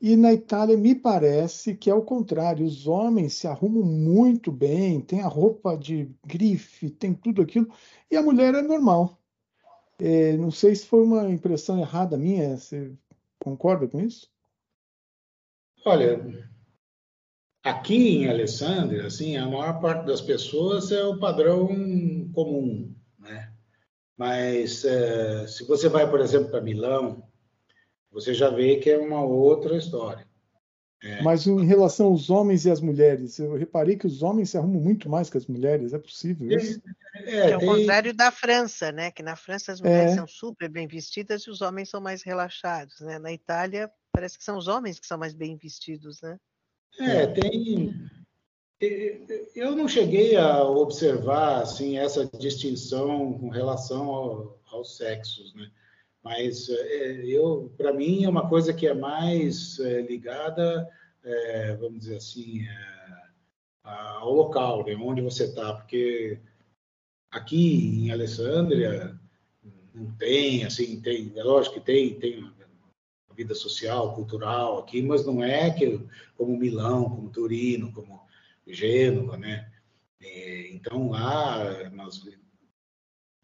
E 0.00 0.16
na 0.16 0.32
Itália, 0.32 0.76
me 0.76 0.94
parece 0.94 1.74
que 1.74 1.90
é 1.90 1.94
o 1.94 2.02
contrário: 2.02 2.64
os 2.64 2.86
homens 2.86 3.34
se 3.34 3.46
arrumam 3.46 3.82
muito 3.82 4.52
bem, 4.52 5.00
tem 5.00 5.22
a 5.22 5.28
roupa 5.28 5.76
de 5.76 6.10
grife, 6.24 6.90
tem 6.90 7.12
tudo 7.12 7.42
aquilo, 7.42 7.68
e 8.10 8.16
a 8.16 8.22
mulher 8.22 8.54
é 8.54 8.62
normal. 8.62 9.18
É, 9.98 10.36
não 10.36 10.50
sei 10.50 10.74
se 10.76 10.86
foi 10.86 11.02
uma 11.02 11.28
impressão 11.28 11.80
errada 11.80 12.16
minha, 12.16 12.56
você 12.56 12.92
concorda 13.40 13.88
com 13.88 13.98
isso? 14.00 14.30
Olha, 15.84 16.48
aqui 17.64 18.18
em 18.18 18.28
Alessandria, 18.28 19.06
assim, 19.06 19.36
a 19.36 19.46
maior 19.46 19.80
parte 19.80 20.06
das 20.06 20.20
pessoas 20.20 20.92
é 20.92 21.02
o 21.02 21.18
padrão 21.18 21.66
comum? 22.32 22.94
Mas 24.18 24.84
é, 24.84 25.46
se 25.46 25.64
você 25.64 25.88
vai, 25.88 26.10
por 26.10 26.20
exemplo, 26.20 26.50
para 26.50 26.60
Milão, 26.60 27.22
você 28.10 28.34
já 28.34 28.50
vê 28.50 28.76
que 28.76 28.90
é 28.90 28.98
uma 28.98 29.24
outra 29.24 29.76
história. 29.76 30.26
É. 31.00 31.22
Mas 31.22 31.46
em 31.46 31.64
relação 31.64 32.08
aos 32.08 32.28
homens 32.28 32.64
e 32.64 32.70
às 32.70 32.80
mulheres, 32.80 33.38
eu 33.38 33.54
reparei 33.54 33.96
que 33.96 34.08
os 34.08 34.20
homens 34.20 34.50
se 34.50 34.58
arrumam 34.58 34.80
muito 34.80 35.08
mais 35.08 35.30
que 35.30 35.38
as 35.38 35.46
mulheres, 35.46 35.92
é 35.92 35.98
possível 35.98 36.50
isso? 36.50 36.82
É, 37.14 37.30
é, 37.30 37.50
é 37.50 37.58
tem... 37.58 37.68
o 37.68 37.72
contrário 37.72 38.12
da 38.12 38.32
França, 38.32 38.90
né? 38.90 39.12
Que 39.12 39.22
na 39.22 39.36
França 39.36 39.70
as 39.70 39.80
mulheres 39.80 40.12
é. 40.12 40.16
são 40.16 40.26
super 40.26 40.68
bem 40.68 40.88
vestidas 40.88 41.42
e 41.42 41.50
os 41.50 41.60
homens 41.60 41.88
são 41.88 42.00
mais 42.00 42.24
relaxados, 42.24 42.98
né? 43.00 43.20
Na 43.20 43.32
Itália 43.32 43.88
parece 44.12 44.36
que 44.36 44.42
são 44.42 44.58
os 44.58 44.66
homens 44.66 44.98
que 44.98 45.06
são 45.06 45.16
mais 45.16 45.32
bem 45.32 45.56
vestidos, 45.56 46.20
né? 46.20 46.36
É, 46.98 47.28
tem 47.28 47.94
eu 48.80 49.74
não 49.74 49.88
cheguei 49.88 50.36
a 50.36 50.62
observar 50.62 51.62
assim 51.62 51.98
essa 51.98 52.26
distinção 52.38 53.32
com 53.34 53.48
relação 53.48 54.08
ao, 54.08 54.60
aos 54.70 54.96
sexos, 54.96 55.54
né? 55.54 55.70
Mas 56.22 56.68
é, 56.68 57.24
eu, 57.24 57.72
para 57.76 57.92
mim, 57.92 58.24
é 58.24 58.28
uma 58.28 58.48
coisa 58.48 58.72
que 58.72 58.86
é 58.86 58.94
mais 58.94 59.78
é, 59.80 60.02
ligada, 60.02 60.88
é, 61.24 61.76
vamos 61.76 62.00
dizer 62.00 62.16
assim, 62.16 62.62
é, 62.62 63.08
ao 63.84 64.32
local, 64.32 64.84
né? 64.84 64.94
onde 64.96 65.22
você 65.22 65.44
está, 65.44 65.72
porque 65.74 66.38
aqui 67.30 68.04
em 68.04 68.10
Alessandria 68.10 69.18
não 69.94 70.12
tem, 70.16 70.64
assim, 70.64 71.00
tem, 71.00 71.32
é 71.34 71.42
lógico 71.42 71.76
que 71.76 71.80
tem, 71.80 72.18
tem 72.18 72.52
vida 73.38 73.54
social, 73.54 74.14
cultural 74.16 74.80
aqui, 74.80 75.00
mas 75.00 75.24
não 75.24 75.44
é 75.44 75.70
que 75.70 76.04
como 76.36 76.58
Milão, 76.58 77.08
como 77.08 77.30
Turino, 77.30 77.92
como 77.92 78.20
Gênova, 78.72 79.36
né? 79.36 79.70
E, 80.20 80.70
então 80.72 81.10
lá 81.10 81.88
nós, 81.90 82.22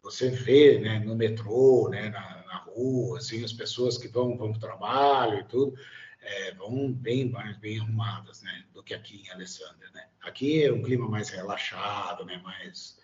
você 0.01 0.29
vê, 0.29 0.79
né, 0.79 0.99
no 0.99 1.15
metrô, 1.15 1.89
né, 1.89 2.09
na, 2.09 2.43
na 2.45 2.57
rua, 2.57 3.17
assim, 3.17 3.43
as 3.43 3.53
pessoas 3.53 3.97
que 3.97 4.07
vão 4.07 4.37
vão 4.37 4.51
para 4.51 4.57
o 4.57 4.61
trabalho 4.61 5.39
e 5.39 5.43
tudo, 5.45 5.77
é, 6.21 6.53
vão 6.53 6.91
bem 6.91 7.29
mais 7.29 7.57
bem 7.57 7.79
arrumadas, 7.79 8.41
né, 8.41 8.65
do 8.73 8.83
que 8.83 8.93
aqui 8.93 9.23
em 9.25 9.31
Alessandria, 9.31 9.89
né? 9.93 10.07
Aqui 10.21 10.63
é 10.63 10.73
um 10.73 10.81
clima 10.81 11.07
mais 11.07 11.29
relaxado, 11.29 12.25
né, 12.25 12.37
mais 12.43 12.99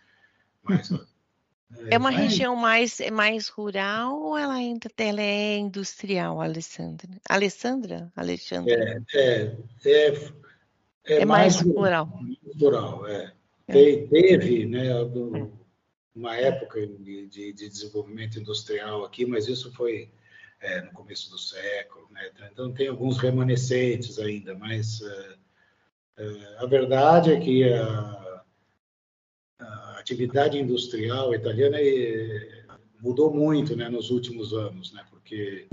mais 0.64 0.90
É 1.90 1.98
uma 1.98 2.10
região 2.10 2.56
mais, 2.56 3.00
mais 3.12 3.48
rural 3.48 4.20
ou 4.20 4.38
ela 4.38 4.54
ainda 4.56 4.90
ela 4.98 5.22
é 5.22 5.58
industrial, 5.58 6.42
Alessandra? 6.42 7.10
Alessandra? 7.30 8.12
Alexandra? 8.16 9.04
É, 9.14 9.18
é, 9.18 9.58
é, 9.86 10.12
é, 11.06 11.22
é 11.22 11.26
mais, 11.26 11.62
mais 11.62 11.76
rural. 11.76 12.20
Rural, 12.60 13.08
é. 13.08 13.34
é. 13.68 14.08
Teve, 14.08 14.66
né, 14.66 14.90
uma 16.16 16.36
época 16.36 16.86
de, 16.86 17.28
de, 17.28 17.54
de, 17.54 17.70
desenvolvimento 17.70 18.40
industrial 18.40 19.04
aqui, 19.04 19.26
mas 19.26 19.48
isso 19.48 19.72
foi 19.74 20.12
é, 20.60 20.82
no 20.82 20.92
começo 20.92 21.30
do 21.32 21.38
século, 21.38 22.08
né? 22.12 22.30
Então 22.52 22.72
tem 22.72 22.88
alguns 22.88 23.18
remanescentes 23.18 24.20
ainda, 24.20 24.54
mas 24.56 25.02
é, 25.02 25.36
é, 26.18 26.58
a 26.60 26.66
verdade 26.66 27.32
é 27.32 27.40
que 27.40 27.64
a, 27.74 28.44
a 29.60 29.98
atividade 30.00 30.60
industrial 30.60 31.34
italiana 31.34 31.78
é, 31.80 32.62
mudou 33.02 33.34
muito 33.34 33.76
né, 33.76 33.90
nos 33.90 34.12
últimos 34.12 34.54
anos, 34.54 34.94
né, 34.94 35.04
porque 35.10 35.68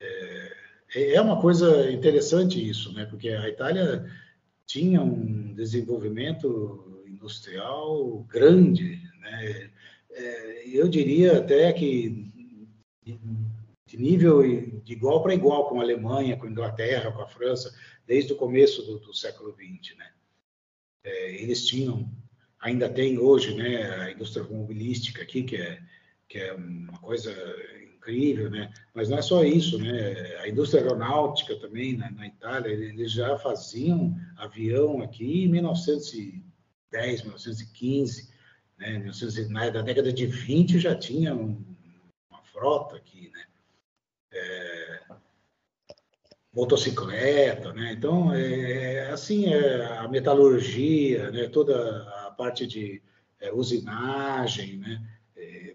é, 0.00 1.14
é 1.14 1.20
uma 1.20 1.40
coisa 1.40 1.90
interessante 1.90 2.64
isso, 2.64 2.92
né, 2.92 3.04
porque 3.06 3.30
a 3.30 3.48
Itália 3.48 4.08
tinha 4.66 5.02
um 5.02 5.54
desenvolvimento 5.54 7.04
industrial 7.06 8.24
grande, 8.28 9.00
né, 9.20 9.70
é, 10.10 10.68
eu 10.68 10.88
diria 10.88 11.38
até 11.38 11.72
que 11.72 12.32
de 13.86 13.96
nível 13.96 14.42
de 14.82 14.92
igual 14.92 15.22
para 15.22 15.34
igual 15.34 15.68
com 15.68 15.80
a 15.80 15.82
Alemanha, 15.82 16.36
com 16.36 16.46
a 16.46 16.50
Inglaterra, 16.50 17.12
com 17.12 17.22
a 17.22 17.28
França, 17.28 17.74
desde 18.06 18.32
o 18.32 18.36
começo 18.36 18.82
do, 18.82 18.98
do 18.98 19.14
século 19.14 19.54
XX, 19.54 19.96
né. 19.96 20.10
É, 21.04 21.42
eles 21.42 21.66
tinham, 21.66 22.10
ainda 22.58 22.88
tem 22.88 23.18
hoje, 23.18 23.54
né, 23.54 23.82
a 24.00 24.10
indústria 24.10 24.42
automobilística 24.42 25.22
aqui, 25.22 25.42
que 25.42 25.56
é 25.56 25.82
que 26.28 26.38
é 26.38 26.52
uma 26.52 26.98
coisa 26.98 27.32
incrível, 28.04 28.50
né? 28.50 28.72
Mas 28.92 29.08
não 29.08 29.18
é 29.18 29.22
só 29.22 29.42
isso, 29.42 29.78
né? 29.78 30.36
A 30.40 30.48
indústria 30.48 30.82
aeronáutica 30.82 31.56
também 31.56 31.96
na, 31.96 32.10
na 32.10 32.26
Itália, 32.26 32.68
eles 32.70 33.10
já 33.10 33.38
faziam 33.38 34.14
avião 34.36 35.02
aqui 35.02 35.44
em 35.44 35.48
1910, 35.48 37.22
1915, 37.22 38.30
né? 38.78 38.98
1900, 38.98 39.50
na 39.50 39.70
década 39.70 40.12
de 40.12 40.26
20 40.26 40.78
já 40.78 40.94
tinha 40.94 41.34
um, 41.34 41.64
uma 42.30 42.42
frota 42.42 42.96
aqui, 42.96 43.30
né? 43.32 43.44
É, 44.32 45.00
motocicleta, 46.52 47.72
né? 47.72 47.92
Então, 47.92 48.32
é, 48.32 48.94
é 48.94 49.10
assim, 49.10 49.46
é, 49.46 49.98
a 49.98 50.08
metalurgia, 50.08 51.30
né? 51.30 51.48
Toda 51.48 52.02
a 52.26 52.30
parte 52.32 52.66
de 52.66 53.02
é, 53.40 53.52
usinagem, 53.52 54.76
né? 54.76 55.02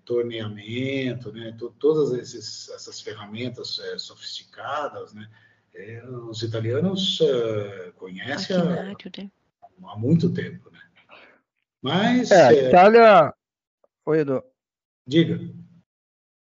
Torneamento, 0.10 1.32
né? 1.32 1.56
todas 1.78 2.12
esses, 2.14 2.68
essas 2.70 3.00
ferramentas 3.00 3.78
é, 3.78 3.98
sofisticadas, 4.00 5.14
né? 5.14 5.30
É, 5.76 6.04
os 6.04 6.42
italianos 6.42 7.20
uh, 7.20 7.94
conhecem 7.96 8.56
há, 8.56 8.66
né? 8.66 8.96
há, 9.84 9.96
muito 9.96 10.34
tempo, 10.34 10.72
né? 10.72 10.80
Mas 11.80 12.32
é, 12.32 12.48
a 12.48 12.54
Itália, 12.54 13.34
oi 14.04 14.22
Edu. 14.22 14.44
Diga. 15.06 15.40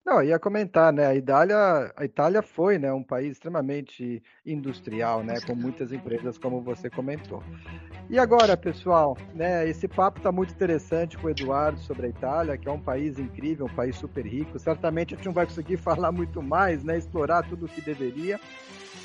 Não, 0.05 0.21
ia 0.21 0.37
comentar, 0.37 0.91
né? 0.91 1.05
A 1.05 1.15
Itália, 1.15 1.93
a 1.95 2.03
Itália 2.03 2.41
foi, 2.41 2.77
né, 2.77 2.91
um 2.91 3.01
país 3.03 3.31
extremamente 3.31 4.21
industrial, 4.45 5.23
né, 5.23 5.39
com 5.39 5.55
muitas 5.55 5.93
empresas, 5.93 6.37
como 6.37 6.61
você 6.61 6.89
comentou. 6.89 7.41
E 8.09 8.19
agora, 8.19 8.55
pessoal, 8.55 9.17
né, 9.33 9.67
esse 9.67 9.87
papo 9.87 10.19
está 10.19 10.31
muito 10.31 10.51
interessante 10.51 11.17
com 11.17 11.27
o 11.27 11.29
Eduardo 11.29 11.79
sobre 11.79 12.07
a 12.07 12.09
Itália, 12.09 12.57
que 12.57 12.67
é 12.67 12.71
um 12.71 12.79
país 12.79 13.17
incrível, 13.17 13.65
um 13.65 13.75
país 13.75 13.95
super 13.95 14.25
rico. 14.25 14.59
Certamente 14.59 15.13
a 15.13 15.17
gente 15.17 15.25
não 15.25 15.33
vai 15.33 15.45
conseguir 15.45 15.77
falar 15.81 16.11
muito 16.11 16.41
mais, 16.41 16.83
né, 16.83 16.97
explorar 16.97 17.43
tudo 17.43 17.65
o 17.65 17.69
que 17.69 17.81
deveria. 17.81 18.39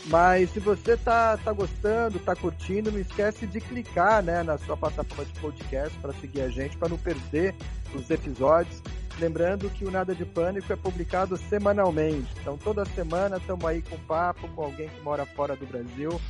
Mas 0.06 0.50
se 0.50 0.60
você 0.60 0.96
tá, 0.96 1.36
tá 1.36 1.52
gostando, 1.52 2.18
tá 2.18 2.34
curtindo, 2.34 2.90
não 2.90 2.98
esquece 2.98 3.46
de 3.46 3.60
clicar, 3.60 4.22
né, 4.22 4.42
na 4.42 4.58
sua 4.58 4.76
plataforma 4.76 5.24
de 5.24 5.40
podcast 5.40 5.96
para 5.98 6.12
seguir 6.14 6.42
a 6.42 6.48
gente, 6.48 6.76
para 6.76 6.88
não 6.88 6.98
perder 6.98 7.54
os 7.94 8.10
episódios. 8.10 8.82
Lembrando 9.18 9.68
que 9.70 9.84
o 9.84 9.90
Nada 9.90 10.14
de 10.14 10.24
Pânico 10.24 10.72
é 10.72 10.76
publicado 10.76 11.36
semanalmente. 11.36 12.28
Então, 12.40 12.56
toda 12.56 12.84
semana 12.84 13.36
estamos 13.36 13.64
aí 13.64 13.82
com 13.82 13.98
papo 13.98 14.48
com 14.48 14.62
alguém 14.62 14.88
que 14.88 15.00
mora 15.02 15.26
fora 15.26 15.56
do 15.56 15.66
Brasil, 15.66 16.20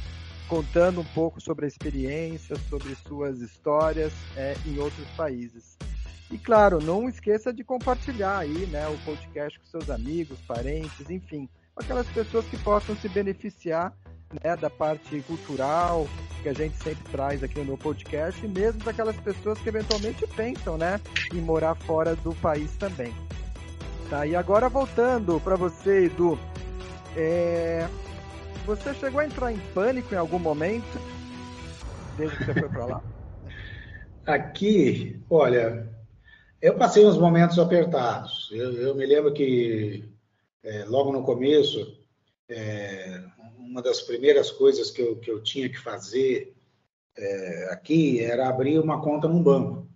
contando 0.49 1.01
um 1.01 1.05
pouco 1.05 1.41
sobre 1.41 1.67
a 1.67 1.69
experiência, 1.69 2.57
sobre 2.69 2.95
suas 3.07 3.41
histórias 3.41 4.13
é, 4.37 4.55
em 4.67 4.79
outros 4.79 5.07
países. 5.17 5.77
E 6.31 6.39
claro, 6.39 6.79
não 6.83 7.09
esqueça 7.09 7.53
de 7.53 7.63
compartilhar 7.63 8.39
aí, 8.39 8.67
né, 8.67 8.87
o 8.89 8.99
podcast 9.05 9.59
com 9.59 9.67
seus 9.67 9.89
amigos, 9.89 10.39
parentes, 10.47 11.09
enfim, 11.09 11.49
aquelas 11.77 12.07
pessoas 12.09 12.45
que 12.47 12.57
possam 12.59 12.97
se 12.97 13.09
beneficiar 13.09 13.95
né, 14.43 14.57
da 14.57 14.69
parte 14.69 15.21
cultural 15.23 16.07
que 16.43 16.49
a 16.49 16.53
gente 16.53 16.77
sempre 16.77 17.03
traz 17.11 17.43
aqui 17.43 17.61
no 17.61 17.77
podcast, 17.77 18.45
e 18.45 18.49
mesmo 18.49 18.85
daquelas 18.85 19.17
pessoas 19.17 19.59
que 19.59 19.69
eventualmente 19.69 20.27
pensam 20.29 20.77
né, 20.79 21.01
em 21.33 21.41
morar 21.41 21.75
fora 21.75 22.15
do 22.17 22.35
país 22.37 22.77
também. 22.77 23.13
Tá, 24.09 24.27
e 24.27 24.35
agora 24.37 24.69
voltando 24.69 25.41
para 25.41 25.57
você, 25.57 26.07
Edu, 26.07 26.39
é... 27.17 27.87
você 28.69 28.93
chegou 28.93 29.21
a 29.21 29.25
entrar 29.25 29.51
em 29.51 29.59
pânico 29.73 30.13
em 30.13 30.19
algum 30.19 30.39
momento 30.39 30.99
desde 32.19 32.37
que 32.37 32.45
você 32.45 32.53
foi 32.53 32.69
para 32.69 32.85
lá? 32.85 33.03
Aqui, 34.27 35.25
olha, 35.31 35.89
eu 36.61 36.77
passei 36.77 37.07
uns 37.07 37.17
momentos 37.17 37.59
apertados. 37.59 38.51
Eu, 38.53 38.75
eu 38.75 38.95
me 38.95 39.07
lembro 39.07 39.33
que 39.33 40.05
é, 40.63 40.85
logo 40.85 41.11
no 41.11 41.23
começo, 41.23 41.99
é, 42.47 43.25
uma 43.57 43.81
das 43.81 44.03
primeiras 44.03 44.51
coisas 44.51 44.91
que 44.91 45.01
eu, 45.01 45.17
que 45.17 45.31
eu 45.31 45.43
tinha 45.43 45.71
que 45.71 45.79
fazer 45.79 46.55
é, 47.17 47.71
aqui 47.73 48.21
era 48.23 48.51
abrir 48.51 48.79
uma 48.79 49.01
conta 49.01 49.27
num 49.27 49.43
banco. 49.43 49.89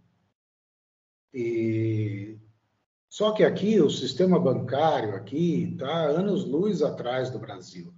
E 1.35 2.39
só 3.07 3.33
que 3.33 3.45
aqui 3.45 3.79
o 3.83 3.91
sistema 3.91 4.41
bancário 4.41 5.15
aqui 5.15 5.75
está 5.75 5.93
anos 6.07 6.47
luz 6.47 6.81
atrás 6.81 7.29
do 7.29 7.39
Brasil. 7.39 7.93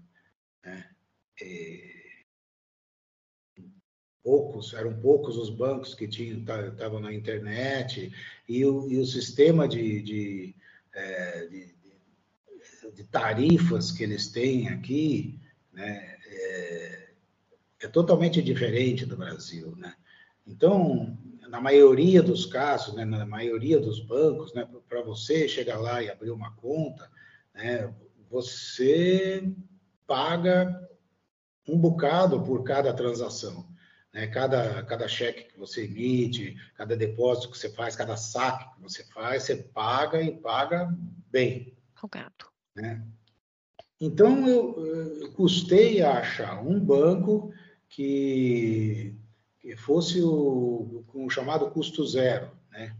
Poucos, 4.22 4.72
eram 4.72 4.99
poucos 5.01 5.37
os 5.37 5.51
bancos 5.51 5.95
que 5.95 6.09
tinham 6.09 6.39
estavam 6.39 6.99
na 6.99 7.12
internet 7.12 8.11
e 8.49 8.64
o, 8.64 8.91
e 8.91 8.99
o 8.99 9.05
sistema 9.05 9.68
de, 9.68 10.01
de, 10.01 10.55
é, 10.95 11.47
de, 11.47 11.74
de, 12.95 13.05
tarifas 13.05 13.93
que 13.93 14.03
eles 14.03 14.28
têm 14.28 14.68
aqui 14.68 15.39
né, 15.72 16.16
é, 16.26 17.11
é 17.82 17.89
totalmente 17.89 18.41
diferente 18.41 19.05
do 19.05 19.16
Brasil, 19.16 19.76
né? 19.76 19.95
Então, 20.47 21.18
na 21.49 21.61
maioria 21.61 22.22
dos 22.22 22.47
casos, 22.47 22.95
né, 22.95 23.05
na 23.05 23.24
maioria 23.24 23.78
dos 23.78 24.01
bancos, 24.01 24.53
né, 24.55 24.68
para 24.89 25.03
você 25.03 25.49
chegar 25.49 25.78
lá 25.78 26.03
e 26.03 26.11
abrir 26.11 26.30
uma 26.30 26.53
conta, 26.57 27.11
né, 27.55 27.93
você 28.30 29.53
paga 30.07 30.80
um 31.69 31.79
bocado 31.79 32.43
por 32.43 32.62
cada 32.62 32.93
transação. 32.93 33.67
Né, 34.12 34.29
cada, 34.29 34.83
cada 34.85 35.09
cheque 35.09 35.53
que 35.53 35.59
você 35.59 35.85
emite, 35.85 36.57
cada 36.77 36.97
depósito 36.97 37.51
que 37.51 37.59
você 37.59 37.69
faz, 37.69 37.97
cada 37.97 38.17
saque 38.17 38.73
que 38.75 38.81
você 38.81 39.03
faz, 39.05 39.43
você 39.43 39.57
paga 39.57 40.23
e 40.23 40.37
paga 40.37 40.97
bem. 41.33 41.77
Né? 42.77 43.05
Então, 44.01 44.47
eu, 44.47 45.33
custei 45.33 46.01
a 46.03 46.19
achar 46.19 46.65
um 46.65 46.79
banco 46.79 47.53
que, 47.89 49.17
que 49.59 49.77
fosse 49.77 50.23
o, 50.23 51.05
com 51.09 51.27
o 51.27 51.31
chamado 51.31 51.71
custo 51.71 52.07
zero, 52.07 52.51
né? 52.71 52.97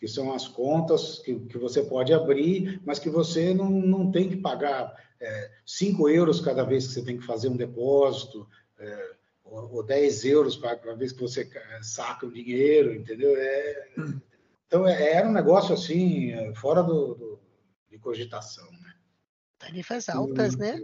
Que 0.00 0.08
são 0.08 0.32
as 0.32 0.48
contas 0.48 1.18
que, 1.18 1.38
que 1.40 1.58
você 1.58 1.82
pode 1.82 2.12
abrir, 2.12 2.80
mas 2.84 2.98
que 2.98 3.10
você 3.10 3.52
não, 3.52 3.70
não 3.70 4.10
tem 4.10 4.28
que 4.28 4.36
pagar 4.36 4.94
é, 5.20 5.50
5 5.66 6.08
euros 6.08 6.40
cada 6.40 6.64
vez 6.64 6.86
que 6.86 6.94
você 6.94 7.04
tem 7.04 7.18
que 7.18 7.26
fazer 7.26 7.48
um 7.48 7.56
depósito, 7.56 8.48
é, 8.78 9.10
ou, 9.44 9.74
ou 9.74 9.82
10 9.84 10.24
euros 10.24 10.56
cada 10.56 10.94
vez 10.94 11.12
que 11.12 11.20
você 11.20 11.48
saca 11.82 12.26
o 12.26 12.32
dinheiro, 12.32 12.94
entendeu? 12.94 13.36
É, 13.36 13.88
então, 14.66 14.88
é, 14.88 15.12
era 15.12 15.28
um 15.28 15.32
negócio 15.32 15.74
assim, 15.74 16.32
fora 16.54 16.82
do, 16.82 17.14
do 17.14 17.40
de 17.90 17.98
cogitação. 17.98 18.68
Tarifas 19.58 20.08
altas, 20.08 20.56
né? 20.56 20.80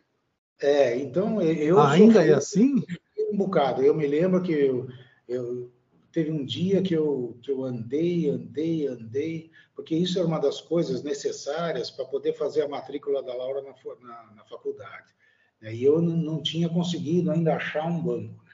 É, 0.60 0.96
então 0.98 1.40
eu. 1.40 1.80
Ainda 1.80 2.26
é 2.26 2.34
assim? 2.34 2.84
Um 3.30 3.36
bocado. 3.36 3.82
Eu 3.82 3.94
me 3.94 4.06
lembro 4.06 4.42
que 4.42 4.52
eu, 4.52 4.88
eu 5.28 5.72
teve 6.16 6.30
um 6.30 6.46
dia 6.46 6.80
que 6.80 6.94
eu, 6.94 7.36
que 7.42 7.50
eu 7.50 7.62
andei, 7.62 8.30
andei, 8.30 8.86
andei, 8.86 9.50
porque 9.74 9.94
isso 9.94 10.18
era 10.18 10.26
uma 10.26 10.38
das 10.38 10.62
coisas 10.62 11.02
necessárias 11.02 11.90
para 11.90 12.06
poder 12.06 12.32
fazer 12.32 12.62
a 12.62 12.68
matrícula 12.68 13.22
da 13.22 13.34
Laura 13.34 13.60
na, 13.60 13.74
na, 14.00 14.34
na 14.36 14.44
faculdade. 14.44 15.12
Né? 15.60 15.74
E 15.74 15.84
eu 15.84 16.00
não, 16.00 16.42
tinha 16.42 16.70
conseguido 16.70 17.30
ainda 17.30 17.54
achar 17.54 17.84
um 17.84 18.02
banco. 18.02 18.42
Né? 18.44 18.52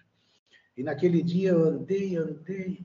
E 0.77 0.83
naquele 0.83 1.23
dia 1.23 1.51
eu 1.51 1.63
andei, 1.63 2.17
andei, 2.17 2.85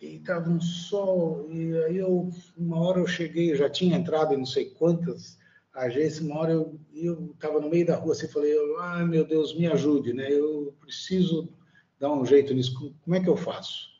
e 0.00 0.16
estava 0.16 0.48
um 0.48 0.58
sol, 0.58 1.46
e 1.52 1.76
aí 1.84 1.98
eu, 1.98 2.30
uma 2.56 2.80
hora 2.80 3.00
eu 3.00 3.06
cheguei, 3.06 3.52
eu 3.52 3.56
já 3.56 3.68
tinha 3.68 3.94
entrado 3.94 4.32
em 4.32 4.38
não 4.38 4.46
sei 4.46 4.70
quantas 4.70 5.38
a 5.74 5.82
agência, 5.82 6.24
uma 6.24 6.38
hora 6.38 6.52
eu 6.94 7.30
estava 7.34 7.60
no 7.60 7.68
meio 7.68 7.84
da 7.84 7.96
rua 7.96 8.12
assim, 8.12 8.26
falei, 8.28 8.54
ai 8.78 9.04
meu 9.04 9.26
Deus, 9.26 9.54
me 9.54 9.66
ajude, 9.66 10.14
né? 10.14 10.32
Eu 10.32 10.74
preciso 10.80 11.46
dar 12.00 12.10
um 12.10 12.24
jeito 12.24 12.54
nisso, 12.54 12.94
como 13.04 13.16
é 13.16 13.20
que 13.20 13.28
eu 13.28 13.36
faço? 13.36 13.92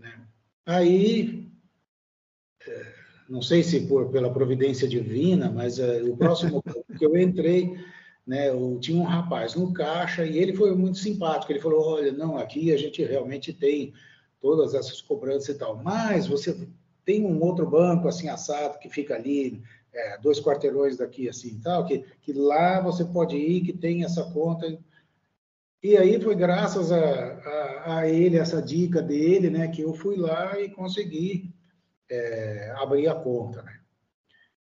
Né? 0.00 0.20
Aí, 0.66 1.46
é, 2.66 2.92
não 3.28 3.42
sei 3.42 3.62
se 3.62 3.86
por, 3.86 4.10
pela 4.10 4.32
providência 4.32 4.88
divina, 4.88 5.50
mas 5.50 5.78
é, 5.78 6.02
o 6.02 6.16
próximo 6.16 6.62
que 6.98 7.04
eu 7.04 7.16
entrei, 7.16 7.78
né, 8.26 8.48
eu 8.48 8.78
tinha 8.80 9.00
um 9.00 9.04
rapaz 9.04 9.54
no 9.54 9.72
caixa 9.72 10.24
e 10.24 10.38
ele 10.38 10.54
foi 10.54 10.74
muito 10.74 10.98
simpático, 10.98 11.52
ele 11.52 11.60
falou, 11.60 11.94
olha, 11.94 12.12
não, 12.12 12.36
aqui 12.36 12.72
a 12.72 12.76
gente 12.76 13.04
realmente 13.04 13.52
tem 13.52 13.92
todas 14.40 14.74
essas 14.74 15.00
cobranças 15.02 15.54
e 15.54 15.58
tal, 15.58 15.76
mas 15.82 16.26
você 16.26 16.56
tem 17.04 17.24
um 17.24 17.42
outro 17.42 17.68
banco 17.68 18.08
assim 18.08 18.28
assado 18.28 18.78
que 18.78 18.88
fica 18.88 19.14
ali 19.14 19.62
é, 19.92 20.18
dois 20.18 20.40
quarteirões 20.40 20.96
daqui, 20.96 21.28
assim, 21.28 21.60
tal, 21.60 21.84
que, 21.84 22.04
que 22.22 22.32
lá 22.32 22.80
você 22.80 23.04
pode 23.04 23.36
ir, 23.36 23.62
que 23.62 23.72
tem 23.72 24.04
essa 24.04 24.24
conta. 24.24 24.78
E 25.82 25.96
aí 25.96 26.20
foi 26.20 26.34
graças 26.34 26.92
a, 26.92 26.98
a, 26.98 27.98
a 27.98 28.08
ele, 28.08 28.38
essa 28.38 28.60
dica 28.60 29.00
dele, 29.00 29.48
né, 29.48 29.68
que 29.68 29.82
eu 29.82 29.94
fui 29.94 30.16
lá 30.16 30.60
e 30.60 30.70
consegui 30.70 31.54
é, 32.10 32.74
abrir 32.76 33.08
a 33.08 33.14
conta, 33.14 33.62
né. 33.62 33.78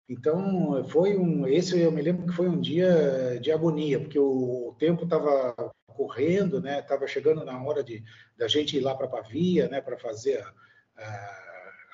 Então, 0.07 0.83
foi 0.89 1.15
um, 1.15 1.47
esse 1.47 1.79
eu 1.79 1.91
me 1.91 2.01
lembro 2.01 2.25
que 2.25 2.33
foi 2.33 2.49
um 2.49 2.59
dia 2.59 3.39
de 3.39 3.51
agonia, 3.51 3.99
porque 3.99 4.17
o, 4.17 4.69
o 4.69 4.75
tempo 4.79 5.03
estava 5.03 5.53
correndo, 5.85 6.59
né? 6.59 6.79
Estava 6.79 7.05
chegando 7.05 7.45
na 7.45 7.61
hora 7.61 7.83
de 7.83 8.03
da 8.35 8.47
gente 8.47 8.75
ir 8.75 8.79
lá 8.79 8.95
para 8.95 9.07
Pavia, 9.07 9.67
né? 9.67 9.81
Para 9.81 9.99
fazer 9.99 10.41
a, 10.41 10.51
a 10.97 11.39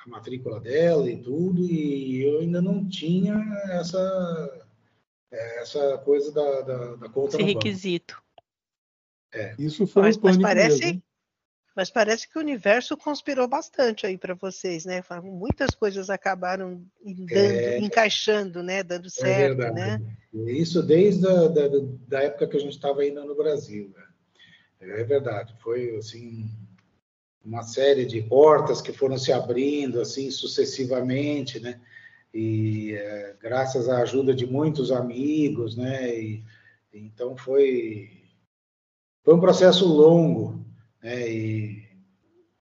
a 0.05 0.09
matrícula 0.09 0.59
dela 0.59 1.09
e 1.09 1.17
tudo, 1.17 1.63
e 1.63 2.23
eu 2.23 2.39
ainda 2.39 2.61
não 2.61 2.87
tinha 2.87 3.35
essa, 3.71 4.67
essa 5.31 5.97
coisa 5.99 6.31
da, 6.31 6.61
da, 6.61 6.95
da 6.95 7.09
conta 7.09 7.35
Esse 7.35 7.43
requisito. 7.43 8.23
É. 9.35 9.53
Isso 9.59 9.85
foi 9.85 10.03
mas, 10.03 10.17
um 10.17 10.21
mas 10.23 10.37
parece, 10.37 10.85
mesmo. 10.85 11.03
mas 11.75 11.89
parece 11.89 12.29
que 12.29 12.37
o 12.37 12.41
universo 12.41 12.95
conspirou 12.95 13.47
bastante 13.47 14.07
aí 14.07 14.17
para 14.17 14.33
vocês, 14.33 14.85
né? 14.85 15.03
Muitas 15.21 15.75
coisas 15.75 16.09
acabaram 16.09 16.81
dando, 17.03 17.31
é, 17.31 17.79
encaixando, 17.79 18.63
né? 18.63 18.81
Dando 18.81 19.07
é 19.07 19.09
certo, 19.09 19.61
é 19.61 19.71
né? 19.71 20.01
Isso 20.33 20.81
desde 20.81 21.27
a 21.27 21.47
da, 21.47 21.67
da 22.07 22.23
época 22.23 22.47
que 22.47 22.57
a 22.57 22.59
gente 22.59 22.75
estava 22.75 23.01
ainda 23.01 23.25
no 23.25 23.35
Brasil. 23.35 23.93
Né? 23.93 24.97
É 24.99 25.03
verdade, 25.03 25.53
foi 25.61 25.95
assim 25.97 26.49
uma 27.43 27.61
série 27.61 28.05
de 28.05 28.21
portas 28.23 28.81
que 28.81 28.91
foram 28.91 29.17
se 29.17 29.31
abrindo 29.31 29.99
assim 29.99 30.31
sucessivamente, 30.31 31.59
né? 31.59 31.79
E 32.33 32.93
é, 32.93 33.35
graças 33.39 33.87
à 33.87 33.99
ajuda 34.01 34.33
de 34.33 34.45
muitos 34.45 34.91
amigos, 34.91 35.75
né? 35.75 36.17
E, 36.17 36.43
então 36.93 37.35
foi 37.35 38.14
foi 39.25 39.33
um 39.33 39.39
processo 39.39 39.87
longo, 39.87 40.63
né? 41.01 41.27
E, 41.27 41.83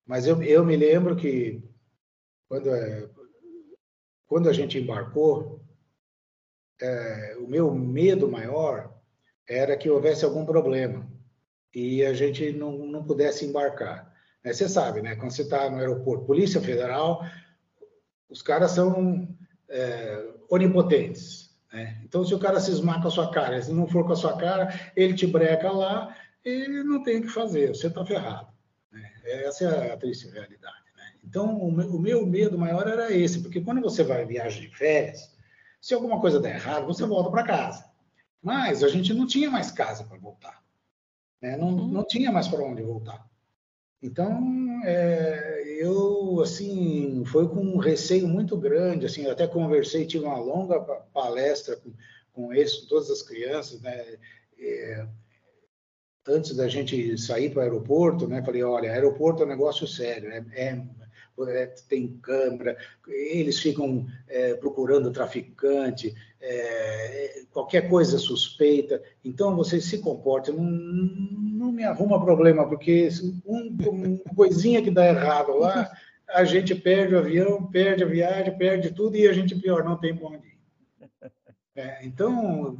mas 0.06 0.26
eu, 0.26 0.42
eu 0.42 0.64
me 0.64 0.74
lembro 0.76 1.14
que 1.14 1.62
quando 2.48 2.74
é, 2.74 3.08
quando 4.26 4.48
a 4.48 4.52
gente 4.52 4.78
embarcou, 4.78 5.60
é, 6.80 7.36
o 7.38 7.46
meu 7.46 7.72
medo 7.74 8.26
maior 8.26 8.92
era 9.46 9.76
que 9.76 9.90
houvesse 9.90 10.24
algum 10.24 10.46
problema 10.46 11.06
e 11.74 12.02
a 12.02 12.14
gente 12.14 12.50
não, 12.52 12.78
não 12.78 13.04
pudesse 13.04 13.44
embarcar. 13.44 14.10
Né? 14.42 14.52
Você 14.52 14.66
sabe, 14.66 15.02
né? 15.02 15.16
Quando 15.16 15.32
você 15.32 15.42
está 15.42 15.68
no 15.68 15.78
aeroporto, 15.78 16.24
Polícia 16.24 16.62
Federal, 16.62 17.22
os 18.28 18.40
caras 18.40 18.70
são 18.70 19.28
é, 19.68 20.30
onipotentes. 20.48 21.54
Né? 21.70 22.00
Então, 22.04 22.24
se 22.24 22.34
o 22.34 22.38
cara 22.38 22.58
cismar 22.58 23.02
com 23.02 23.08
a 23.08 23.10
sua 23.10 23.30
cara, 23.30 23.60
se 23.60 23.72
não 23.72 23.86
for 23.86 24.06
com 24.06 24.12
a 24.12 24.16
sua 24.16 24.36
cara, 24.36 24.72
ele 24.96 25.12
te 25.12 25.26
breca 25.26 25.70
lá 25.70 26.16
e 26.44 26.68
não 26.82 27.02
tem 27.02 27.18
o 27.18 27.22
que 27.22 27.28
fazer, 27.28 27.68
você 27.68 27.86
está 27.86 28.04
ferrado. 28.04 28.52
Né? 28.92 29.10
Essa 29.24 29.64
é 29.64 29.92
a 29.92 29.96
triste 29.96 30.28
realidade. 30.28 30.84
Né? 30.96 31.14
Então, 31.24 31.56
o 31.58 31.98
meu 31.98 32.26
medo 32.26 32.58
maior 32.58 32.86
era 32.86 33.12
esse, 33.12 33.40
porque 33.40 33.60
quando 33.60 33.80
você 33.80 34.02
vai 34.02 34.26
viagem 34.26 34.68
de 34.68 34.76
férias, 34.76 35.34
se 35.80 35.94
alguma 35.94 36.20
coisa 36.20 36.40
der 36.40 36.56
errado, 36.56 36.86
você 36.86 37.04
volta 37.06 37.30
para 37.30 37.44
casa. 37.44 37.84
Mas 38.42 38.84
a 38.84 38.88
gente 38.88 39.14
não 39.14 39.26
tinha 39.26 39.50
mais 39.50 39.70
casa 39.70 40.04
para 40.04 40.18
voltar. 40.18 40.62
Né? 41.40 41.56
Não, 41.56 41.68
uhum. 41.68 41.88
não 41.88 42.06
tinha 42.06 42.30
mais 42.30 42.48
para 42.48 42.62
onde 42.62 42.82
voltar. 42.82 43.26
Então, 44.02 44.82
é, 44.84 45.62
eu, 45.78 46.40
assim, 46.42 47.24
foi 47.24 47.48
com 47.48 47.60
um 47.60 47.78
receio 47.78 48.28
muito 48.28 48.54
grande, 48.54 49.06
assim, 49.06 49.26
até 49.26 49.46
conversei, 49.46 50.06
tive 50.06 50.26
uma 50.26 50.38
longa 50.38 50.78
palestra 51.12 51.76
com, 51.76 51.90
com 52.34 52.52
esse, 52.52 52.82
com 52.82 52.86
todas 52.88 53.10
as 53.10 53.22
crianças, 53.22 53.80
né, 53.80 54.18
é, 54.58 55.06
antes 56.26 56.56
da 56.56 56.68
gente 56.68 57.16
sair 57.18 57.50
para 57.50 57.60
o 57.60 57.62
aeroporto, 57.62 58.26
né, 58.26 58.42
falei, 58.42 58.62
olha, 58.62 58.92
aeroporto 58.92 59.42
é 59.42 59.46
um 59.46 59.48
negócio 59.48 59.86
sério, 59.86 60.30
é, 60.30 60.44
é 60.54 60.82
é, 61.48 61.66
tem 61.88 62.16
câmera, 62.22 62.76
eles 63.08 63.58
ficam 63.58 64.06
é, 64.28 64.54
procurando 64.54 65.10
traficante, 65.10 66.14
é, 66.40 67.42
qualquer 67.50 67.88
coisa 67.88 68.18
suspeita. 68.18 69.02
Então, 69.24 69.56
vocês 69.56 69.84
se 69.84 69.98
comportem, 69.98 70.54
não, 70.54 70.64
não 70.64 71.72
me 71.72 71.82
arruma 71.82 72.24
problema, 72.24 72.68
porque 72.68 73.08
um, 73.44 73.76
uma 74.24 74.34
coisinha 74.36 74.80
que 74.80 74.92
dá 74.92 75.08
errado 75.08 75.58
lá, 75.58 75.90
a 76.28 76.44
gente 76.44 76.74
perde 76.74 77.14
o 77.14 77.18
avião, 77.18 77.66
perde 77.66 78.04
a 78.04 78.06
viagem, 78.06 78.56
perde 78.56 78.92
tudo 78.92 79.16
e 79.16 79.26
a 79.26 79.32
gente, 79.32 79.56
pior, 79.56 79.84
não 79.84 79.96
tem 79.96 80.14
bom 80.14 80.30
dia. 80.38 80.54
É, 81.74 82.06
então, 82.06 82.78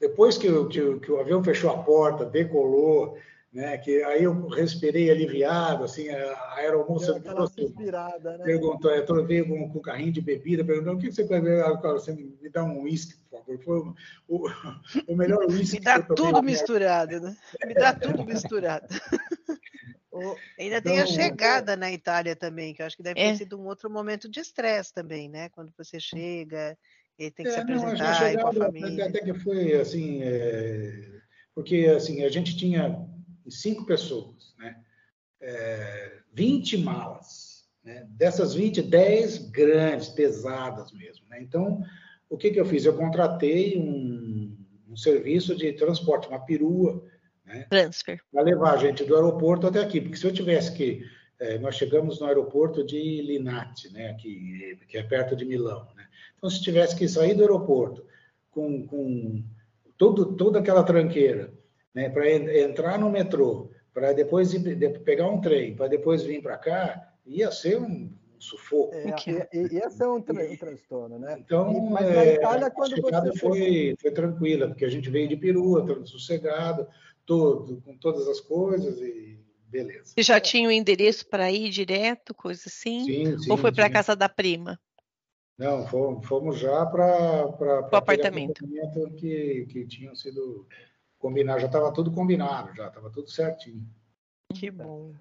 depois 0.00 0.36
que, 0.36 0.48
que, 0.66 1.00
que 1.00 1.12
o 1.12 1.20
avião 1.20 1.42
fechou 1.42 1.70
a 1.70 1.82
porta, 1.82 2.24
decolou, 2.24 3.16
né? 3.54 3.78
Que 3.78 4.02
aí 4.02 4.24
eu 4.24 4.48
respirei 4.48 5.10
aliviado, 5.10 5.84
assim, 5.84 6.08
a 6.08 6.54
aeromoça 6.56 7.22
inspirada, 7.56 8.36
né? 8.36 8.44
perguntou, 8.44 8.90
eu 8.90 9.24
veio 9.24 9.46
com, 9.46 9.70
com 9.70 9.80
carrinho 9.80 10.12
de 10.12 10.20
bebida, 10.20 10.64
perguntou 10.64 10.94
o 10.94 10.98
que 10.98 11.12
você 11.12 11.26
quer 11.26 11.40
ver? 11.40 11.62
Você 11.80 12.12
me 12.12 12.50
dá 12.50 12.64
um 12.64 12.82
uísque, 12.82 13.14
por 13.30 13.38
favor. 13.38 13.62
Foi 13.62 13.78
o, 13.78 13.94
o, 14.28 14.48
o 15.12 15.16
melhor 15.16 15.46
uísque. 15.46 15.78
Me 15.78 15.84
dá 15.84 16.02
tudo 16.02 16.42
misturado, 16.42 17.20
né? 17.20 17.36
Me 17.64 17.74
dá 17.74 17.94
tudo 17.94 18.24
misturado. 18.24 18.88
Ainda 20.58 20.78
então, 20.78 20.92
tem 20.92 21.00
a 21.00 21.04
então, 21.04 21.14
chegada 21.14 21.76
na 21.76 21.90
Itália 21.90 22.36
também, 22.36 22.72
que 22.72 22.82
eu 22.82 22.86
acho 22.86 22.96
que 22.96 23.02
deve 23.02 23.16
ter 23.16 23.26
é. 23.26 23.34
sido 23.34 23.58
um 23.58 23.66
outro 23.66 23.90
momento 23.90 24.28
de 24.28 24.40
estresse 24.40 24.92
também, 24.92 25.28
né? 25.28 25.48
Quando 25.48 25.72
você 25.76 25.98
chega 25.98 26.76
e 27.18 27.30
tem 27.30 27.44
que 27.44 27.50
é, 27.50 27.54
se 27.54 27.60
apresentar 27.60 28.32
não, 28.34 28.42
com 28.42 28.48
a 28.48 28.52
família. 28.66 29.06
Até 29.06 29.20
que 29.20 29.34
foi 29.34 29.74
assim, 29.74 30.22
é, 30.22 31.20
porque 31.54 31.86
assim 31.96 32.24
a 32.24 32.28
gente 32.28 32.56
tinha 32.56 33.06
cinco 33.48 33.84
pessoas, 33.86 34.54
né? 34.58 34.76
É, 35.40 36.18
20 36.32 36.78
malas. 36.78 37.64
Né? 37.84 38.06
Dessas 38.10 38.54
20, 38.54 38.82
10 38.82 39.50
grandes, 39.50 40.08
pesadas 40.08 40.92
mesmo. 40.92 41.26
Né? 41.28 41.42
Então, 41.42 41.82
o 42.28 42.36
que, 42.36 42.50
que 42.50 42.58
eu 42.58 42.64
fiz? 42.64 42.84
Eu 42.84 42.96
contratei 42.96 43.78
um, 43.78 44.56
um 44.88 44.96
serviço 44.96 45.54
de 45.54 45.72
transporte, 45.74 46.28
uma 46.28 46.44
perua, 46.44 47.04
né? 47.44 47.66
Transfer. 47.68 48.20
Para 48.32 48.42
levar 48.42 48.74
a 48.74 48.76
gente 48.78 49.04
do 49.04 49.14
aeroporto 49.14 49.66
até 49.66 49.80
aqui. 49.80 50.00
Porque 50.00 50.16
se 50.16 50.26
eu 50.26 50.32
tivesse 50.32 50.74
que. 50.74 51.04
É, 51.44 51.58
nós 51.58 51.74
chegamos 51.74 52.18
no 52.18 52.26
aeroporto 52.26 52.82
de 52.82 53.20
Linate, 53.20 53.92
né? 53.92 54.08
Aqui, 54.08 54.78
que 54.88 54.96
é 54.96 55.02
perto 55.02 55.36
de 55.36 55.44
Milão. 55.44 55.86
Né? 55.94 56.06
Então, 56.38 56.48
se 56.48 56.62
tivesse 56.62 56.96
que 56.96 57.06
sair 57.06 57.34
do 57.34 57.42
aeroporto 57.42 58.02
com, 58.50 58.86
com 58.86 59.44
todo, 59.98 60.34
toda 60.36 60.60
aquela 60.60 60.82
tranqueira 60.82 61.52
né, 61.94 62.08
para 62.08 62.30
entrar 62.30 62.98
no 62.98 63.10
metrô, 63.10 63.70
para 63.92 64.14
depois 64.14 64.54
ir, 64.54 64.74
de, 64.74 64.98
pegar 65.00 65.28
um 65.28 65.38
trem, 65.40 65.76
para 65.76 65.86
depois 65.86 66.22
vir 66.22 66.42
para 66.42 66.56
cá, 66.56 67.12
ia 67.26 67.50
ser 67.50 67.78
um, 67.78 68.10
um 68.34 68.40
sufoco. 68.40 68.94
É, 68.94 69.14
ia 69.52 69.90
ser 69.90 70.06
um, 70.06 70.22
tra 70.22 70.42
um 70.42 70.56
transtorno, 70.56 71.18
né? 71.18 71.36
Então, 71.38 71.70
e, 71.70 71.90
mas 71.90 72.06
na 72.06 72.24
é, 72.24 72.34
Itália, 72.36 72.70
quando 72.70 72.94
a 72.94 72.96
chegada 72.96 73.32
você 73.32 73.38
foi, 73.38 73.96
foi 74.00 74.10
tranquila, 74.12 74.68
porque 74.68 74.86
a 74.86 74.90
gente 74.90 75.10
veio 75.10 75.28
de 75.28 75.36
perua, 75.36 75.84
todo 75.84 76.06
sossegado, 76.06 76.88
todo, 77.26 77.82
com 77.82 77.94
todas 77.98 78.26
as 78.28 78.40
coisas 78.40 78.98
e 78.98 79.43
beleza. 79.74 80.12
Você 80.14 80.22
já 80.22 80.40
tinha 80.40 80.68
o 80.68 80.70
um 80.70 80.72
endereço 80.72 81.26
para 81.26 81.50
ir 81.50 81.68
direto, 81.70 82.32
coisa 82.32 82.62
assim? 82.66 83.04
Sim, 83.04 83.38
sim. 83.38 83.50
Ou 83.50 83.56
foi 83.56 83.72
para 83.72 83.86
a 83.86 83.90
casa 83.90 84.14
da 84.14 84.28
prima? 84.28 84.78
Não, 85.58 85.86
fomos, 85.86 86.26
fomos 86.26 86.58
já 86.58 86.86
para 86.86 87.46
o 87.46 87.96
apartamento, 87.96 88.64
apartamento 88.64 89.14
que, 89.16 89.66
que 89.66 89.86
tinham 89.86 90.14
sido 90.14 90.66
combinar, 91.18 91.58
já 91.58 91.66
estava 91.66 91.92
tudo 91.92 92.10
combinado, 92.12 92.74
já 92.74 92.88
estava 92.88 93.10
tudo 93.10 93.30
certinho. 93.30 93.86
Que 94.52 94.70
bom. 94.70 95.12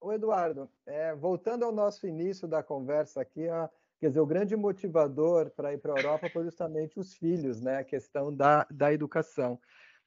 Ô, 0.00 0.12
Eduardo, 0.12 0.68
é, 0.86 1.14
voltando 1.14 1.64
ao 1.64 1.72
nosso 1.72 2.06
início 2.06 2.46
da 2.46 2.62
conversa 2.62 3.22
aqui, 3.22 3.48
a, 3.48 3.70
quer 3.98 4.08
dizer, 4.08 4.20
o 4.20 4.26
grande 4.26 4.54
motivador 4.54 5.50
para 5.50 5.72
ir 5.72 5.78
para 5.78 5.94
a 5.94 5.96
Europa 5.98 6.28
foi 6.28 6.44
justamente 6.44 7.00
os 7.00 7.14
filhos, 7.14 7.60
né? 7.60 7.78
A 7.78 7.84
questão 7.84 8.34
da, 8.34 8.66
da 8.70 8.92
educação. 8.92 9.58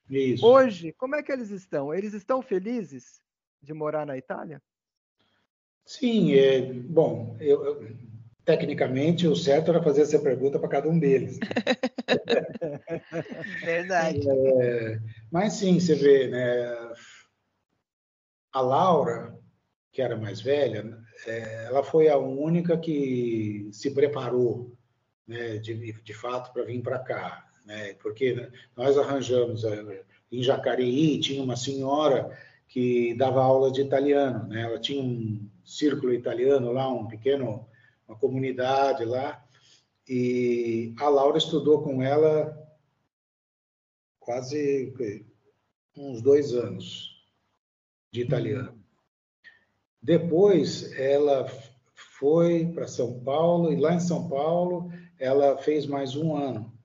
Isso. 0.07 0.45
Hoje, 0.45 0.93
como 0.93 1.15
é 1.15 1.23
que 1.23 1.32
eles 1.32 1.49
estão? 1.49 1.91
Eles 1.91 2.13
estão 2.13 2.43
felizes 2.43 3.19
de 3.62 3.74
morar 3.74 4.05
na 4.05 4.18
Itália? 4.18 4.62
Sim, 5.86 6.34
é, 6.34 6.62
bom, 6.62 7.38
eu, 7.39 7.64
eu, 7.64 7.97
tecnicamente 8.43 9.28
o 9.28 9.36
certo 9.36 9.72
era 9.72 9.84
fazer 9.84 10.01
essa 10.01 10.20
pergunta 10.20 10.60
para 10.60 10.70
cada 10.70 10.89
um 10.89 10.99
deles. 10.99 11.39
Verdade. 13.64 14.30
É, 14.30 14.99
mas 15.32 15.53
sim, 15.53 15.80
você 15.80 15.95
vê, 15.95 16.28
né? 16.28 16.93
A 18.51 18.62
Laura, 18.62 19.38
que 19.91 20.01
era 20.01 20.16
mais 20.16 20.41
velha, 20.41 20.97
é, 21.26 21.66
ela 21.66 21.84
foi 21.84 22.10
a 22.10 22.18
única 22.18 22.78
que 22.78 23.70
se 23.72 23.91
preparou, 23.91 24.76
né, 25.28 25.58
de, 25.58 25.93
de 26.01 26.14
fato, 26.14 26.53
para 26.53 26.64
vir 26.64 26.82
para 26.82 26.99
cá, 26.99 27.45
né? 27.66 27.93
Porque 27.95 28.49
nós 28.76 28.97
arranjamos 28.97 29.64
é, 29.64 30.03
em 30.32 30.43
Jacareí 30.43 31.20
tinha 31.20 31.41
uma 31.41 31.55
senhora 31.55 32.38
que 32.68 33.13
dava 33.15 33.41
aula 33.41 33.72
de 33.72 33.82
italiano, 33.82 34.47
né? 34.47 34.61
Ela 34.63 34.80
tinha 34.80 35.01
um 35.01 35.49
círculo 35.65 36.13
italiano 36.13 36.72
lá, 36.72 36.88
um 36.91 37.07
pequeno, 37.07 37.68
uma 38.07 38.18
comunidade 38.18 39.05
lá, 39.05 39.43
E 40.07 40.93
a 40.99 41.09
Laura 41.09 41.38
estudou 41.38 41.82
com 41.82 42.01
ela 42.01 42.57
quase 44.20 44.93
uns 45.97 46.22
dois 46.22 46.53
anos 46.53 47.26
de 48.11 48.22
italiano. 48.22 48.82
Depois 50.01 50.93
ela 50.93 51.45
foi 51.95 52.68
para 52.74 52.88
São 52.88 53.20
Paulo 53.20 53.74
e 53.74 53.76
lá 53.76 53.93
em 53.93 53.99
São 53.99 54.30
Paulo 54.30 54.89
ela 55.20 55.57
fez 55.57 55.86
mais 55.86 56.15
um 56.15 56.36
ano. 56.36 56.76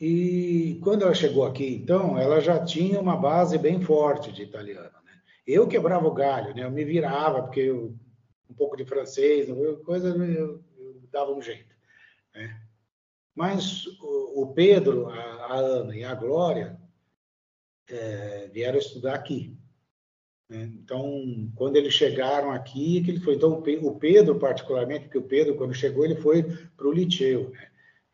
E 0.00 0.78
quando 0.82 1.02
ela 1.02 1.14
chegou 1.14 1.44
aqui, 1.44 1.74
então, 1.74 2.16
ela 2.16 2.40
já 2.40 2.64
tinha 2.64 3.00
uma 3.00 3.16
base 3.16 3.58
bem 3.58 3.80
forte 3.80 4.30
de 4.30 4.42
italiano. 4.42 4.94
Né? 5.04 5.20
Eu 5.44 5.66
quebrava 5.66 6.06
o 6.06 6.14
galho, 6.14 6.54
né? 6.54 6.64
eu 6.64 6.70
me 6.70 6.84
virava, 6.84 7.42
porque 7.42 7.60
eu, 7.60 7.96
um 8.48 8.54
pouco 8.54 8.76
de 8.76 8.84
francês, 8.84 9.48
coisa, 9.84 10.10
eu, 10.10 10.62
eu 10.78 11.02
dava 11.10 11.32
um 11.32 11.42
jeito. 11.42 11.74
Né? 12.32 12.60
Mas 13.34 13.86
o, 14.00 14.42
o 14.42 14.54
Pedro, 14.54 15.08
a, 15.08 15.14
a, 15.16 15.56
Ana 15.56 15.96
e 15.96 16.04
a 16.04 16.14
Glória 16.14 16.78
é, 17.88 18.48
vieram 18.52 18.78
estudar 18.78 19.14
aqui. 19.14 19.56
Né? 20.48 20.70
Então, 20.80 21.50
quando 21.56 21.74
eles 21.74 21.92
chegaram 21.92 22.52
aqui, 22.52 23.02
que 23.02 23.10
ele 23.10 23.20
foi 23.20 23.34
então 23.34 23.62
o 23.82 23.98
Pedro 23.98 24.38
particularmente, 24.38 25.06
porque 25.06 25.18
o 25.18 25.22
Pedro 25.22 25.56
quando 25.56 25.74
chegou 25.74 26.04
ele 26.04 26.16
foi 26.16 26.44
para 26.76 26.86
o 26.86 26.92
liceu, 26.92 27.50
né? 27.50 27.67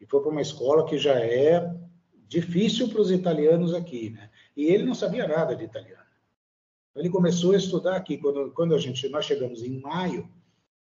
E 0.05 0.07
foi 0.07 0.21
para 0.21 0.31
uma 0.31 0.43
escola 0.43 0.87
que 0.87 0.99
já 0.99 1.19
é 1.19 1.75
difícil 2.29 2.89
para 2.89 3.01
os 3.01 3.11
italianos 3.11 3.73
aqui, 3.73 4.11
né? 4.11 4.29
E 4.55 4.67
ele 4.67 4.85
não 4.85 4.95
sabia 4.95 5.27
nada 5.27 5.57
de 5.57 5.65
italiano. 5.65 6.05
Ele 6.95 7.09
começou 7.09 7.53
a 7.53 7.57
estudar 7.57 7.97
aqui 7.97 8.19
quando, 8.19 8.51
quando 8.53 8.75
a 8.75 8.79
gente 8.79 9.09
nós 9.09 9.25
chegamos 9.25 9.63
em 9.63 9.81
maio, 9.81 10.29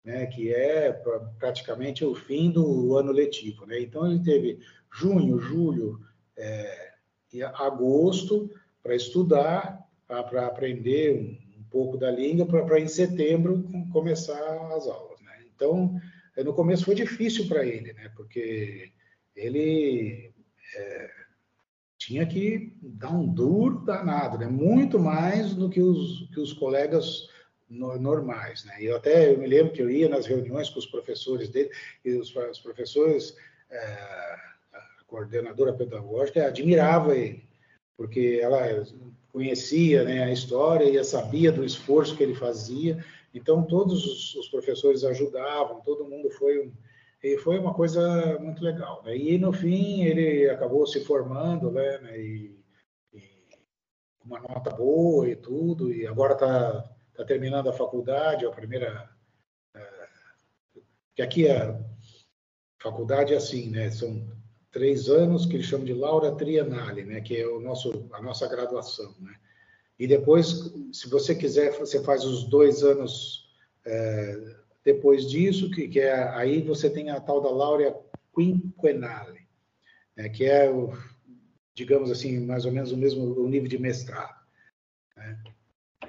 né? 0.04 0.26
Que 0.26 0.52
é 0.52 0.92
praticamente 1.38 2.04
o 2.04 2.16
fim 2.16 2.50
do 2.50 2.98
ano 2.98 3.12
letivo, 3.12 3.68
né? 3.68 3.80
Então 3.80 4.10
ele 4.10 4.24
teve 4.24 4.60
junho, 4.92 5.38
julho 5.40 6.00
é, 6.36 6.94
e 7.32 7.44
agosto 7.44 8.50
para 8.82 8.96
estudar 8.96 9.86
para 10.08 10.48
aprender 10.48 11.16
um, 11.16 11.60
um, 11.60 11.64
pouco 11.70 11.98
da 11.98 12.12
língua, 12.12 12.46
para 12.46 12.80
em 12.80 12.88
setembro 12.88 13.68
começar 13.92 14.40
as 14.76 14.88
aulas. 14.88 15.20
Né? 15.22 15.46
Então, 15.54 16.00
no 16.38 16.54
começo 16.54 16.86
foi 16.86 16.94
difícil 16.94 17.48
para 17.48 17.66
ele, 17.66 17.92
né? 17.94 18.12
porque 18.16 18.92
ele 19.36 20.32
é, 20.76 21.12
tinha 21.98 22.26
que 22.26 22.74
dar 22.82 23.12
um 23.12 23.28
duro 23.28 23.80
danado, 23.84 24.38
né? 24.38 24.48
muito 24.48 25.00
mais 25.00 25.54
do 25.54 25.70
que 25.70 25.82
os, 25.82 26.30
que 26.34 26.40
os 26.40 26.54
colegas 26.54 27.28
normais. 27.70 28.64
Né? 28.66 28.84
E 28.84 28.86
eu 28.86 28.96
até 28.96 29.32
eu 29.32 29.38
me 29.38 29.48
lembro 29.48 29.74
que 29.74 29.82
eu 29.82 29.90
ia 29.90 30.08
nas 30.08 30.26
reuniões 30.26 30.70
com 30.70 30.80
os 30.80 30.86
professores 30.86 31.50
dele, 31.50 31.70
e 32.04 32.12
os, 32.12 32.34
os 32.36 32.60
professores, 32.60 33.36
é, 33.70 33.78
a 33.78 35.04
coordenadora 35.08 35.74
pedagógica, 35.74 36.46
admirava 36.46 37.18
ele, 37.18 37.44
porque 37.98 38.40
ela 38.42 38.86
conhecia 39.32 40.04
né, 40.04 40.24
a 40.24 40.32
história 40.32 40.86
e 40.86 41.04
sabia 41.04 41.52
do 41.52 41.66
esforço 41.66 42.16
que 42.16 42.24
ele 42.24 42.36
fazia. 42.36 43.04
Então, 43.34 43.64
todos 43.64 44.06
os, 44.06 44.36
os 44.36 44.48
professores 44.48 45.04
ajudavam, 45.04 45.82
todo 45.82 46.06
mundo 46.06 46.30
foi 46.30 46.72
e 47.26 47.40
foi 47.40 47.58
uma 47.58 47.74
coisa 47.74 48.38
muito 48.40 48.64
legal. 48.64 49.02
Né? 49.04 49.18
E, 49.18 49.38
no 49.40 49.52
fim, 49.52 50.04
ele 50.04 50.48
acabou 50.48 50.86
se 50.86 51.04
formando, 51.04 51.72
né? 51.72 51.98
né 51.98 52.20
e, 52.20 52.56
e 53.12 53.22
uma 54.24 54.40
nota 54.40 54.70
boa 54.70 55.28
e 55.28 55.36
tudo, 55.36 55.92
e 55.92 56.06
agora 56.06 56.34
está 56.34 56.84
tá 57.16 57.26
terminando 57.26 57.68
a 57.68 57.74
faculdade, 57.74 58.46
a 58.46 58.52
primeira... 58.52 59.10
É, 59.74 60.06
que 61.16 61.22
aqui 61.24 61.50
a 61.50 61.80
faculdade 62.80 63.34
é 63.34 63.38
assim, 63.38 63.72
né? 63.72 63.90
São 63.90 64.28
três 64.70 65.10
anos, 65.10 65.48
que 65.48 65.56
eles 65.56 65.66
chamam 65.66 65.86
de 65.86 65.94
Laura 65.94 66.36
Triennale, 66.36 67.06
né, 67.06 67.22
que 67.22 67.38
é 67.38 67.48
o 67.48 67.60
nosso, 67.60 68.08
a 68.12 68.22
nossa 68.22 68.48
graduação. 68.48 69.16
Né? 69.20 69.34
E 69.98 70.06
depois, 70.06 70.72
se 70.92 71.10
você 71.10 71.34
quiser, 71.34 71.72
você 71.80 72.04
faz 72.04 72.24
os 72.24 72.44
dois 72.44 72.84
anos 72.84 73.50
é, 73.84 74.58
depois 74.86 75.28
disso, 75.28 75.72
que, 75.72 75.88
que, 75.88 76.00
é 76.00 76.14
aí 76.30 76.62
você 76.62 76.90
tem 76.90 77.10
a 77.10 77.20
tal 77.20 77.42
da 77.42 77.50
Laura 77.50 78.00
Quinquennale, 78.36 79.48
né, 80.16 80.30
que 80.30 80.46
é, 80.46 80.70
o, 80.70 80.94
digamos 81.74 82.12
assim, 82.12 82.40
mais 82.46 82.66
ou 82.66 82.72
menos 82.72 82.92
o 82.92 82.98
mesmo 82.98 83.24
o 83.42 83.50
nível 83.50 83.68
de 83.68 83.80
mestrado. 83.80 84.40
Né? 85.18 85.44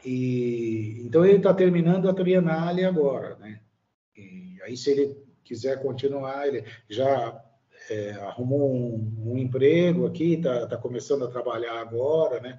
E, 0.05 1.03
então, 1.07 1.25
ele 1.25 1.39
está 1.39 1.55
terminando 1.55 2.09
a 2.09 2.15
Triennale 2.15 2.85
agora. 2.85 3.37
Né? 3.37 3.61
E 4.15 4.59
aí, 4.63 4.77
se 4.77 4.91
ele 4.91 5.17
quiser 5.43 5.83
continuar, 5.83 6.47
ele 6.47 6.65
já 6.89 7.43
é, 7.91 8.13
arrumou 8.13 8.73
um, 8.73 9.33
um, 9.33 9.39
emprego 9.39 10.07
aqui, 10.07 10.35
está 10.35 10.67
tá 10.67 10.77
começando 10.77 11.25
a 11.25 11.31
trabalhar 11.31 11.81
agora, 11.81 12.41
né? 12.41 12.59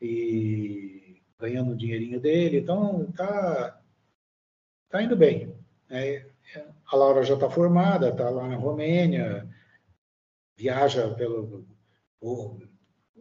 E 0.00 1.22
ganhando 1.38 1.72
o 1.72 1.76
dinheirinho 1.76 2.20
dele, 2.20 2.58
então 2.58 3.10
tá, 3.12 3.77
tá 4.88 5.02
indo 5.02 5.16
bem. 5.16 5.54
É, 5.90 6.26
a 6.86 6.96
Laura 6.96 7.22
já 7.22 7.34
está 7.34 7.48
formada, 7.48 8.10
está 8.10 8.28
lá 8.30 8.46
na 8.46 8.56
Romênia, 8.56 9.48
viaja 10.56 11.08
pelo. 11.14 11.66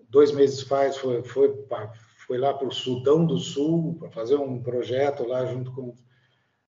dois 0.10 0.32
meses 0.32 0.62
faz, 0.62 0.98
foi, 0.98 1.24
foi, 1.24 1.66
foi 2.26 2.38
lá 2.38 2.54
para 2.54 2.68
o 2.68 2.74
Sudão 2.74 3.26
do 3.26 3.38
Sul 3.38 3.96
para 4.00 4.10
fazer 4.10 4.36
um 4.36 4.62
projeto 4.62 5.26
lá 5.26 5.46
junto 5.46 5.72
com 5.72 5.96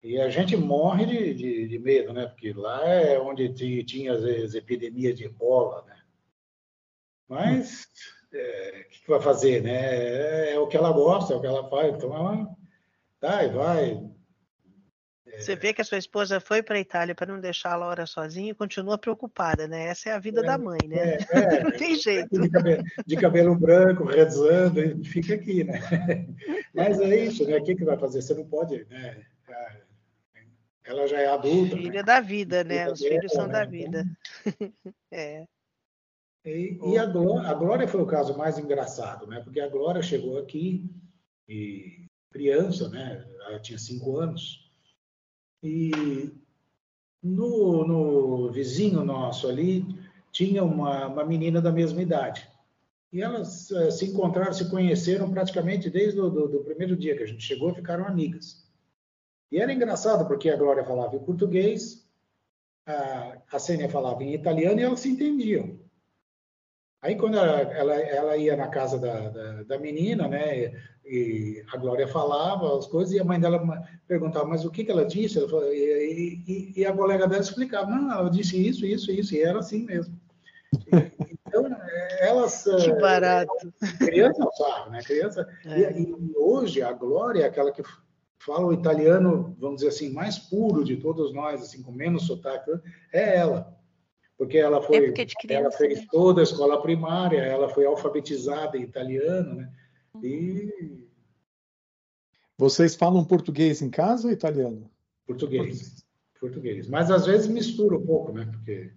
e 0.04 0.20
a 0.20 0.30
gente 0.30 0.58
morre 0.58 1.06
de, 1.06 1.34
de, 1.36 1.68
de, 1.68 1.80
medo, 1.80 2.12
né? 2.12 2.26
Porque 2.26 2.52
lá 2.54 2.84
é 2.88 3.20
onde 3.20 3.54
tinha 3.84 4.14
as 4.14 4.56
epidemias 4.56 5.16
de 5.16 5.26
ebola, 5.26 5.84
né? 5.86 6.02
Mas 7.30 7.88
é, 8.34 8.86
o 8.86 8.90
que, 8.90 9.02
que, 9.02 9.08
vai 9.08 9.22
fazer, 9.22 9.62
né? 9.62 10.50
É, 10.50 10.54
é, 10.54 10.60
o 10.60 10.68
que 10.68 10.76
ela 10.76 10.92
gosta, 10.92 11.34
é 11.34 11.38
o 11.38 11.42
que 11.42 11.46
ela 11.46 11.70
faz. 11.70 11.96
Então 11.96 12.16
ela 12.16 12.48
vai, 13.22 13.50
vai. 13.50 14.11
É... 15.42 15.44
Você 15.44 15.56
vê 15.56 15.74
que 15.74 15.82
a 15.82 15.86
sua 15.86 15.98
esposa 15.98 16.40
foi 16.40 16.62
para 16.62 16.78
a 16.78 16.80
Itália 16.80 17.16
para 17.16 17.32
não 17.32 17.40
deixar 17.40 17.74
a 17.74 17.78
Laura 17.78 18.06
sozinha 18.06 18.52
e 18.52 18.56
continua 18.56 18.98
preocupada, 18.98 19.68
né? 19.68 19.88
Essa 19.88 20.10
é 20.10 20.14
a 20.14 20.20
vida 20.20 20.42
da 20.42 20.58
mãe, 20.58 20.80
né? 20.88 21.18
É, 21.32 21.58
é. 21.58 21.64
não 21.64 21.72
tem 21.72 21.96
jeito. 21.96 22.40
De 22.40 22.50
cabelo, 22.50 22.84
de 23.06 23.16
cabelo 23.18 23.56
branco, 23.56 24.06
rezando, 24.06 25.04
fica 25.04 25.36
aqui, 25.36 25.64
né? 25.64 25.80
Mas 26.74 27.00
é 27.00 27.26
isso, 27.26 27.46
né? 27.46 27.58
O 27.58 27.64
que, 27.64 27.76
que 27.76 27.84
vai 27.84 27.98
fazer? 27.98 28.22
Você 28.22 28.34
não 28.34 28.46
pode, 28.46 28.86
né? 28.90 29.26
ela 30.84 31.08
já 31.08 31.20
é 31.20 31.28
adulta. 31.28 31.78
Filha 31.78 31.92
né? 31.92 32.04
da 32.04 32.20
vida, 32.20 32.64
né? 32.64 32.92
Os 32.92 33.00
filhos 33.00 33.32
são 33.32 33.48
né? 33.48 33.54
da 33.54 33.66
vida. 33.66 34.06
é. 35.12 35.46
E, 36.44 36.80
e 36.84 36.98
a, 36.98 37.06
Glória, 37.06 37.50
a, 37.50 37.54
Glória, 37.54 37.88
foi 37.88 38.02
o 38.02 38.08
caso 38.08 38.38
mais 38.38 38.58
engraçado, 38.58 39.28
né? 39.28 39.40
Porque 39.42 39.60
a 39.60 39.70
Glória 39.70 40.02
chegou 40.02 40.38
aqui 40.38 40.90
e 41.48 42.08
criança, 42.32 42.90
né? 42.90 43.26
Ela 43.48 43.60
tinha 43.60 43.78
cinco 43.78 44.18
anos 44.18 44.61
e 45.64 46.32
no, 47.22 47.86
no 47.88 48.52
vizinho 48.52 49.04
nosso 49.04 49.48
ali 49.48 49.86
tinha 50.32 50.64
uma, 50.64 51.08
uma 51.08 51.26
menina 51.26 51.62
da 51.62 51.72
mesma 51.72 52.02
idade. 52.02 52.50
E 53.12 53.22
elas 53.22 53.70
uh, 53.72 53.92
se 53.92 54.06
encontraram, 54.06 54.54
se 54.54 54.70
conheceram 54.70 55.30
praticamente 55.30 55.90
desde 55.90 56.20
o 56.20 56.30
do 56.30 56.64
primeiro 56.64 56.96
dia 56.96 57.16
que 57.16 57.24
a 57.24 57.26
gente 57.26 57.44
chegou, 57.44 57.76
ficaram 57.76 58.06
amigas. 58.06 58.66
E 59.52 59.60
era 59.60 59.74
engraçado, 59.74 60.26
porque 60.28 60.50
a 60.50 60.56
Glória 60.56 60.86
falava 60.86 61.16
em 61.16 61.20
português, 61.20 62.08
a, 62.86 63.38
a 63.52 63.60
Sênia 63.60 63.90
falava 63.90 64.24
em 64.24 64.34
italiano 64.34 64.80
e 64.80 64.84
elas 64.84 65.02
se 65.02 65.10
entendiam. 65.10 65.78
Aí, 67.02 67.16
quando 67.16 67.38
ela, 67.38 67.62
ela, 67.62 67.96
ela 67.96 68.38
ia 68.38 68.56
na 68.56 68.68
casa 68.68 69.00
da, 69.00 69.30
da, 69.30 69.64
da, 69.64 69.80
menina, 69.80 70.28
né, 70.28 70.72
e 71.04 71.64
a 71.74 71.78
Glória 71.78 72.08
falava 72.08 72.78
as 72.78 72.86
coisas, 72.86 73.14
e 73.14 73.20
a 73.20 73.24
mãe 73.24 73.40
dela 73.40 73.60
perguntava, 74.08 74.46
mas 74.46 74.64
o 74.64 74.70
que, 74.70 74.84
que 74.84 74.92
ela 74.92 75.06
disse? 75.06 75.40
Ela 75.40 75.50
falava, 75.50 75.74
e, 75.74 76.44
e, 76.48 76.74
e, 76.80 76.86
a 76.86 76.94
colega 76.94 77.28
dela 77.28 77.42
explicava, 77.42 77.90
não, 77.90 78.12
ela 78.12 78.30
disse 78.30 78.56
isso, 78.56 78.86
isso, 78.86 79.12
isso, 79.12 79.34
e 79.34 79.42
era 79.42 79.58
assim 79.58 79.84
mesmo. 79.84 80.16
Então, 81.48 81.66
elas... 82.20 82.64
Que 82.80 82.92
eh, 82.92 83.00
barato. 83.00 83.74
Criança 83.98 84.48
sabe, 84.56 84.92
né? 84.92 85.00
Criança... 85.02 85.48
É. 85.66 85.92
E, 86.00 86.04
e, 86.04 86.34
hoje, 86.38 86.84
a 86.84 86.94
Glória 86.94 87.42
é 87.42 87.48
aquela 87.48 87.72
que 87.72 87.82
fala 88.38 88.68
o 88.68 88.74
italiano, 88.74 89.56
vamos 89.60 89.78
dizer 89.78 89.90
assim, 89.90 90.14
mais 90.14 90.38
puro 90.38 90.84
de 90.84 90.98
todos 90.98 91.34
nós, 91.34 91.62
assim, 91.64 91.82
com 91.82 91.92
menos 91.92 92.28
sotaque, 92.28 92.72
é 93.12 93.38
ela. 93.38 93.76
Porque 94.42 94.58
ela 94.58 94.82
foi, 94.82 95.06
é 95.06 95.12
criança, 95.12 95.36
ela 95.50 95.72
fez 95.72 96.00
né? 96.00 96.08
toda 96.10 96.42
a 96.42 96.44
escola 96.44 96.82
primária, 96.82 97.38
ela 97.38 97.70
foi 97.70 97.86
alfabetizada 97.86 98.76
em 98.76 98.82
italiano, 98.82 99.54
né? 99.54 99.72
E 100.24 101.08
vocês 102.58 102.96
falam 102.96 103.24
português 103.24 103.84
em 103.84 103.92
casa 103.92 104.28
ou 104.28 104.34
italiano? 104.34 104.90
Português. 105.28 106.04
Português. 106.40 106.88
Mas 106.88 107.12
às 107.12 107.28
vezes 107.28 107.46
mistura 107.46 107.96
um 107.96 108.04
pouco, 108.04 108.32
né? 108.32 108.50
Porque 108.52 108.92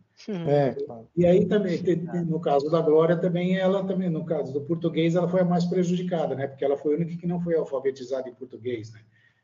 é, 0.48 0.72
claro. 0.82 1.06
E 1.14 1.26
aí 1.26 1.44
também, 1.44 1.78
no 2.26 2.40
caso 2.40 2.70
da 2.70 2.80
Glória, 2.80 3.14
também 3.14 3.58
ela 3.58 3.84
também, 3.84 4.08
no 4.08 4.24
caso 4.24 4.50
do 4.50 4.62
português, 4.62 5.14
ela 5.14 5.28
foi 5.28 5.42
a 5.42 5.44
mais 5.44 5.66
prejudicada, 5.66 6.34
né? 6.34 6.46
Porque 6.46 6.64
ela 6.64 6.78
foi 6.78 6.94
a 6.94 6.96
única 6.96 7.18
que 7.18 7.26
não 7.26 7.42
foi 7.42 7.54
alfabetizada 7.54 8.30
em 8.30 8.34
português, 8.34 8.90
né? 8.92 9.02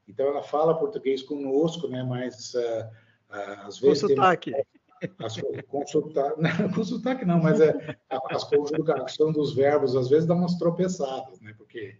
Então 0.08 0.26
ela 0.26 0.42
fala 0.42 0.78
português 0.78 1.22
conosco, 1.22 1.88
né? 1.88 2.02
Mas 2.02 2.54
uh, 2.54 2.88
às 3.66 3.78
vezes. 3.78 4.00
Com 4.00 4.08
sotaque. 4.08 4.54
As, 5.18 5.32
sotaque, 5.32 6.40
não, 6.42 6.72
com 6.72 6.84
sotaque 6.84 7.24
não, 7.24 7.40
mas 7.40 7.60
é, 7.60 7.96
as 8.30 8.44
conjugação 8.44 9.32
dos 9.32 9.54
verbos 9.54 9.96
às 9.96 10.10
vezes 10.10 10.26
dá 10.26 10.34
umas 10.34 10.56
tropeçadas, 10.56 11.40
né? 11.40 11.54
Porque 11.56 11.96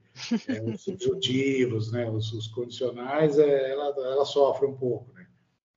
é, 0.48 0.62
os 0.62 0.82
subjuntivos, 0.82 1.90
né? 1.92 2.08
Os, 2.10 2.30
os 2.32 2.48
condicionais, 2.48 3.38
é, 3.38 3.70
ela, 3.70 3.86
ela 3.86 4.24
sofre 4.26 4.66
um 4.66 4.76
pouco, 4.76 5.12
né? 5.14 5.26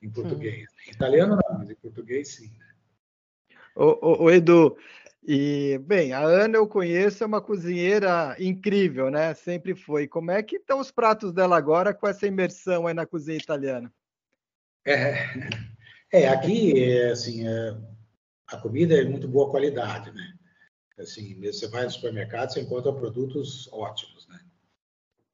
Em 0.01 0.09
português. 0.09 0.67
Em 0.87 0.91
italiano 0.91 1.37
não, 1.37 1.59
mas 1.59 1.69
em 1.69 1.75
português 1.75 2.27
sim. 2.27 2.51
O, 3.75 3.85
o, 4.05 4.23
o 4.23 4.31
Edu, 4.31 4.75
e, 5.25 5.77
bem, 5.77 6.11
a 6.11 6.19
Ana 6.19 6.57
eu 6.57 6.67
conheço, 6.67 7.23
é 7.23 7.27
uma 7.27 7.41
cozinheira 7.41 8.35
incrível, 8.37 9.09
né? 9.09 9.33
Sempre 9.33 9.73
foi. 9.73 10.05
Como 10.07 10.29
é 10.29 10.43
que 10.43 10.57
estão 10.57 10.79
os 10.79 10.91
pratos 10.91 11.31
dela 11.31 11.55
agora 11.55 11.93
com 11.93 12.05
essa 12.05 12.27
imersão 12.27 12.85
aí 12.85 12.93
na 12.93 13.05
cozinha 13.05 13.37
italiana? 13.37 13.91
É, 14.85 15.15
é 16.13 16.27
aqui, 16.27 17.01
assim, 17.11 17.47
é, 17.47 17.75
a 18.47 18.57
comida 18.57 18.95
é 18.95 19.03
de 19.03 19.09
muito 19.09 19.27
boa 19.27 19.49
qualidade, 19.49 20.11
né? 20.11 20.33
Assim, 20.99 21.41
você 21.41 21.67
vai 21.67 21.85
no 21.85 21.91
supermercado, 21.91 22.53
você 22.53 22.61
encontra 22.61 22.93
produtos 22.93 23.67
ótimos, 23.73 24.27
né? 24.27 24.39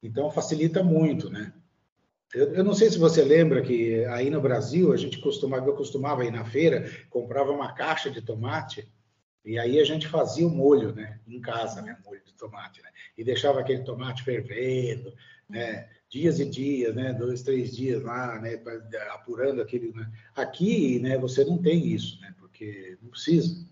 Então, 0.02 0.30
facilita 0.30 0.82
muito, 0.82 1.28
né? 1.28 1.52
Eu, 2.32 2.54
eu, 2.54 2.64
não 2.64 2.72
sei 2.72 2.88
se 2.90 2.98
você 2.98 3.22
lembra 3.22 3.60
que 3.60 4.06
aí 4.06 4.30
no 4.30 4.40
Brasil, 4.40 4.90
a 4.90 4.96
gente 4.96 5.20
costumava, 5.20 5.66
eu 5.66 5.76
costumava 5.76 6.24
ir 6.24 6.30
na 6.30 6.46
feira, 6.46 6.90
comprava 7.10 7.52
uma 7.52 7.74
caixa 7.74 8.10
de 8.10 8.22
tomate 8.22 8.90
e 9.44 9.58
aí 9.58 9.78
a 9.78 9.84
gente 9.84 10.08
fazia 10.08 10.46
o 10.46 10.50
molho, 10.50 10.94
né, 10.94 11.20
em 11.26 11.40
casa, 11.40 11.82
né, 11.82 11.98
molho 12.04 12.22
de 12.24 12.32
tomate, 12.34 12.80
né, 12.82 12.90
e 13.18 13.24
deixava 13.24 13.60
aquele 13.60 13.82
tomate 13.82 14.22
fervendo, 14.22 15.12
né, 15.48 15.88
dias 16.10 16.40
e 16.40 16.44
dias, 16.44 16.94
né, 16.94 17.12
dois, 17.12 17.42
três 17.42 17.74
dias 17.74 18.02
lá, 18.02 18.38
né, 18.40 18.60
apurando 19.12 19.62
aquele. 19.62 19.92
Né. 19.92 20.10
Aqui, 20.34 20.98
né, 20.98 21.16
você 21.16 21.44
não 21.44 21.56
tem 21.56 21.86
isso, 21.86 22.20
né, 22.20 22.34
porque 22.38 22.98
não 23.00 23.10
precisa. 23.10 23.64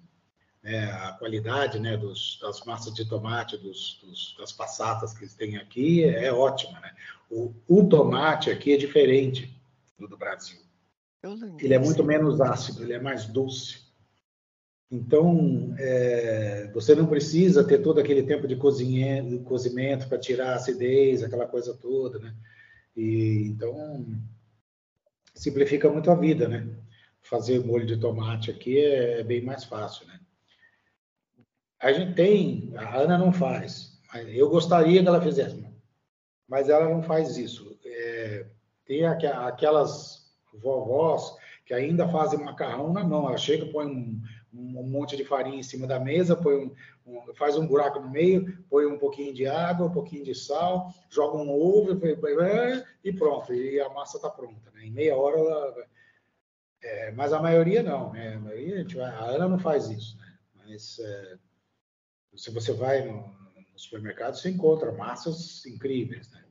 Né, 0.63 0.85
a 0.85 1.13
qualidade, 1.13 1.79
né, 1.79 1.97
dos, 1.97 2.39
das 2.41 2.65
massas 2.65 2.95
de 2.95 3.09
tomate, 3.09 3.57
dos, 3.59 4.01
dos, 4.03 4.37
das 4.39 4.53
passatas 4.53 5.13
que 5.13 5.25
eles 5.25 5.35
têm 5.35 5.57
aqui 5.57 6.05
é 6.05 6.33
ótima, 6.33 6.79
né. 6.81 6.95
O, 7.29 7.53
o 7.69 7.85
tomate 7.85 8.51
aqui 8.51 8.73
é 8.73 8.77
diferente 8.77 9.55
do 9.99 10.07
do 10.07 10.17
Brasil. 10.17 10.61
Ele 11.61 11.75
é 11.75 11.79
muito 11.79 12.05
menos 12.05 12.41
ácido, 12.41 12.85
ele 12.85 12.93
é 12.93 13.01
mais 13.01 13.27
doce. 13.27 13.88
Então, 14.91 15.75
é, 15.79 16.71
você 16.73 16.95
não 16.95 17.07
precisa 17.07 17.63
ter 17.63 17.79
todo 17.83 18.01
aquele 18.01 18.23
tempo 18.23 18.49
de 18.49 18.57
cozimento 18.57 20.09
para 20.09 20.19
tirar 20.19 20.53
a 20.53 20.55
acidez, 20.55 21.23
aquela 21.23 21.47
coisa 21.47 21.75
toda, 21.75 22.19
né? 22.19 22.35
E, 22.97 23.45
então, 23.49 24.07
simplifica 25.35 25.91
muito 25.91 26.11
a 26.11 26.15
vida, 26.15 26.49
né? 26.49 26.67
Fazer 27.21 27.63
molho 27.63 27.85
de 27.85 27.99
tomate 27.99 28.51
aqui 28.51 28.79
é, 28.79 29.21
é 29.21 29.23
bem 29.23 29.43
mais 29.43 29.65
fácil, 29.65 30.07
né? 30.07 30.19
A 31.81 31.93
gente 31.93 32.15
tem, 32.15 32.73
a 32.75 32.97
Ana 32.97 33.19
não 33.19 33.31
faz, 33.31 34.01
eu 34.29 34.49
gostaria 34.49 35.03
que 35.03 35.07
ela 35.07 35.21
fizesse, 35.21 35.65
mas 36.49 36.69
ela 36.71 36.89
não 36.89 37.03
faz 37.03 37.37
isso. 37.37 37.79
É, 37.85 38.47
tem 38.87 39.05
aquelas 39.05 40.33
vovós 40.55 41.37
que 41.67 41.75
ainda 41.75 42.09
fazem 42.09 42.43
macarrão 42.43 42.93
na 42.93 43.05
mão, 43.05 43.29
ela 43.29 43.37
chega, 43.37 43.67
põe 43.67 43.87
um 43.87 44.21
um 44.59 44.83
monte 44.83 45.17
de 45.17 45.25
farinha 45.25 45.59
em 45.59 45.63
cima 45.63 45.87
da 45.87 46.01
mesa, 46.01 46.37
põe 46.37 46.57
um, 46.57 46.75
um, 47.07 47.35
faz 47.35 47.57
um 47.57 47.67
buraco 47.67 48.01
no 48.01 48.11
meio, 48.11 48.65
põe 48.69 48.87
um 48.87 48.99
pouquinho 48.99 49.33
de 49.33 49.47
água, 49.47 49.87
um 49.87 49.93
pouquinho 49.93 50.25
de 50.25 50.35
sal, 50.35 50.93
joga 51.09 51.37
um 51.37 51.51
ovo 51.51 51.93
e 53.05 53.13
pronto, 53.13 53.55
e 53.55 53.81
a 53.81 53.89
massa 53.91 54.17
está 54.17 54.29
pronta. 54.29 54.71
Né? 54.73 54.87
Em 54.87 54.91
meia 54.91 55.17
hora 55.17 55.39
ela. 55.39 55.87
É, 56.81 57.11
mas 57.13 57.33
a 57.33 57.41
maioria 57.41 57.83
não, 57.83 58.13
né? 58.13 58.35
A, 58.35 58.41
maioria, 58.41 58.87
a, 59.05 59.25
Ana 59.25 59.49
não 59.49 59.59
faz 59.59 59.89
isso, 59.89 60.17
né? 60.19 60.39
Mas 60.55 60.99
é, 61.01 61.37
se 62.37 62.53
você 62.53 62.73
vai 62.73 63.05
no, 63.05 63.17
no, 63.17 63.79
supermercado, 63.79 64.37
você 64.37 64.51
encontra 64.51 64.93
massas 64.93 65.67
incríveis, 65.67 66.31
né? 66.31 66.45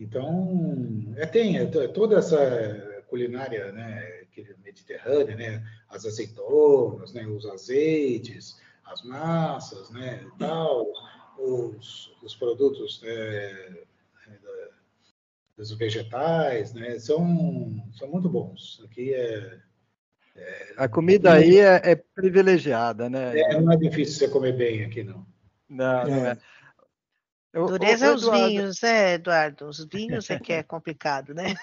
Então, 0.00 1.14
é, 1.16 1.26
tem 1.26 1.56
é, 1.56 1.66
toda 1.88 2.18
essa 2.18 3.04
culinária, 3.08 3.70
né? 3.70 4.18
mediterrânea, 4.62 5.36
né? 5.36 5.64
As 5.88 6.04
azeitonas, 6.04 7.12
né? 7.12 7.26
Os 7.26 7.46
azeites, 7.46 8.60
as 8.84 9.02
massas, 9.02 9.90
né? 9.90 10.26
Tal, 10.38 10.86
os, 11.38 12.14
os 12.22 12.34
produtos 12.34 13.00
né? 13.02 13.78
dos 15.58 15.72
vegetais, 15.72 16.72
né? 16.72 16.98
São, 17.00 17.84
são 17.92 18.08
muito 18.08 18.28
bons. 18.28 18.80
Aqui 18.84 19.12
é, 19.12 19.58
é 20.36 20.74
a 20.76 20.88
comida 20.88 21.32
aí 21.32 21.58
é, 21.58 21.80
é, 21.82 21.96
privilegiada, 21.96 23.10
né? 23.10 23.38
É, 23.38 23.60
não 23.60 23.72
é 23.72 23.76
difícil 23.76 24.14
você 24.14 24.28
comer 24.28 24.56
bem 24.56 24.84
aqui, 24.84 25.02
não. 25.02 25.26
Não, 25.68 26.06
não 26.06 26.26
é. 26.26 26.38
Dureza 27.52 28.06
é 28.06 28.12
os 28.12 28.28
vinhos, 28.28 28.82
né, 28.82 29.14
Eduardo? 29.14 29.66
Os 29.66 29.84
vinhos 29.86 30.28
é 30.28 30.38
que 30.38 30.52
é 30.52 30.62
complicado, 30.62 31.32
né? 31.32 31.54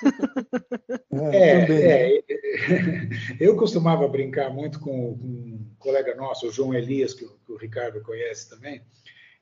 É, 1.32 1.72
é, 1.72 2.24
eu 3.40 3.56
costumava 3.56 4.08
brincar 4.08 4.50
muito 4.50 4.80
com, 4.80 5.18
com, 5.18 5.28
um 5.28 5.76
colega 5.78 6.16
nosso, 6.16 6.48
o 6.48 6.52
João 6.52 6.74
Elias, 6.74 7.14
que, 7.14 7.26
que 7.26 7.52
o 7.52 7.58
Ricardo 7.58 8.02
conhece 8.02 8.50
também. 8.50 8.82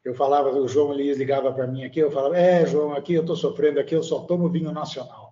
Eu 0.04 0.14
falava, 0.14 0.50
o 0.50 0.68
João 0.68 0.94
Elias 0.94 1.18
ligava 1.18 1.52
para 1.54 1.66
mim 1.66 1.86
aqui, 1.86 2.00
eu 2.00 2.12
falava, 2.12 2.38
é, 2.38 2.66
João, 2.66 2.94
aqui 2.94 3.14
eu 3.14 3.22
estou 3.22 3.38
sofrendo, 3.38 3.80
aqui 3.80 3.96
eu 3.96 4.04
só 4.04 4.20
tomo 4.20 4.50
vinho 4.50 4.72
nacional. 4.72 5.23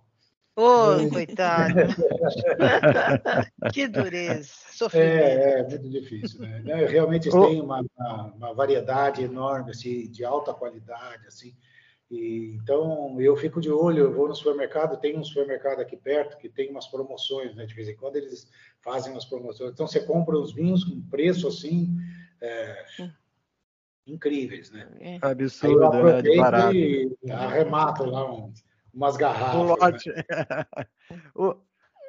Ô, 0.55 0.63
oh, 0.63 1.09
coitado. 1.09 1.73
que 3.73 3.87
dureza. 3.87 4.49
Sofrimento. 4.71 5.07
É, 5.07 5.59
é 5.59 5.67
muito 5.67 5.89
difícil. 5.89 6.41
Né? 6.41 6.87
Realmente 6.87 7.29
oh. 7.29 7.47
tem 7.47 7.61
uma, 7.61 7.85
uma, 7.97 8.23
uma, 8.33 8.53
variedade 8.53 9.23
enorme, 9.23 9.71
assim, 9.71 10.11
de 10.11 10.25
alta 10.25 10.53
qualidade, 10.53 11.25
assim. 11.25 11.55
E, 12.09 12.57
então, 12.61 13.19
eu 13.21 13.37
fico 13.37 13.61
de 13.61 13.71
olho, 13.71 13.99
eu 13.99 14.13
vou 14.13 14.27
no 14.27 14.35
supermercado, 14.35 14.99
tem 14.99 15.17
um 15.17 15.23
supermercado 15.23 15.79
aqui 15.79 15.95
perto 15.95 16.37
que 16.37 16.49
tem 16.49 16.69
umas 16.69 16.87
promoções, 16.87 17.55
né? 17.55 17.65
De 17.65 17.73
vez 17.73 17.87
em 17.87 17.95
quando 17.95 18.17
eles 18.17 18.49
fazem 18.81 19.13
umas 19.13 19.23
promoções. 19.23 19.71
Então, 19.71 19.87
você 19.87 20.01
compra 20.01 20.37
os 20.37 20.53
vinhos 20.53 20.83
com 20.83 21.01
preço, 21.03 21.47
assim, 21.47 21.95
é, 22.41 22.85
incríveis, 24.05 24.69
né? 24.69 24.89
É. 24.99 25.17
Absurdo, 25.21 26.03
né? 26.03 26.21
De 26.21 26.35
barato. 26.35 26.75
E 26.75 27.15
arremato 27.31 28.03
lá 28.03 28.29
um 28.29 28.51
umas 28.93 29.17
garrafas. 29.17 29.55
Um 29.55 29.63
lote. 29.63 30.09
Né? 30.09 30.23
o, 31.35 31.55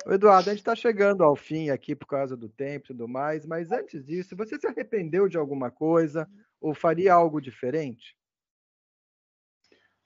Eduardo, 0.06 0.50
a 0.50 0.52
gente 0.52 0.60
está 0.60 0.74
chegando 0.74 1.22
ao 1.22 1.36
fim 1.36 1.70
aqui 1.70 1.94
por 1.94 2.06
causa 2.06 2.36
do 2.36 2.48
tempo 2.48 2.86
e 2.86 2.88
tudo 2.88 3.06
mais, 3.06 3.46
mas 3.46 3.70
antes 3.70 4.04
disso, 4.04 4.36
você 4.36 4.58
se 4.58 4.66
arrependeu 4.66 5.28
de 5.28 5.36
alguma 5.36 5.70
coisa 5.70 6.28
ou 6.60 6.74
faria 6.74 7.14
algo 7.14 7.40
diferente? 7.40 8.16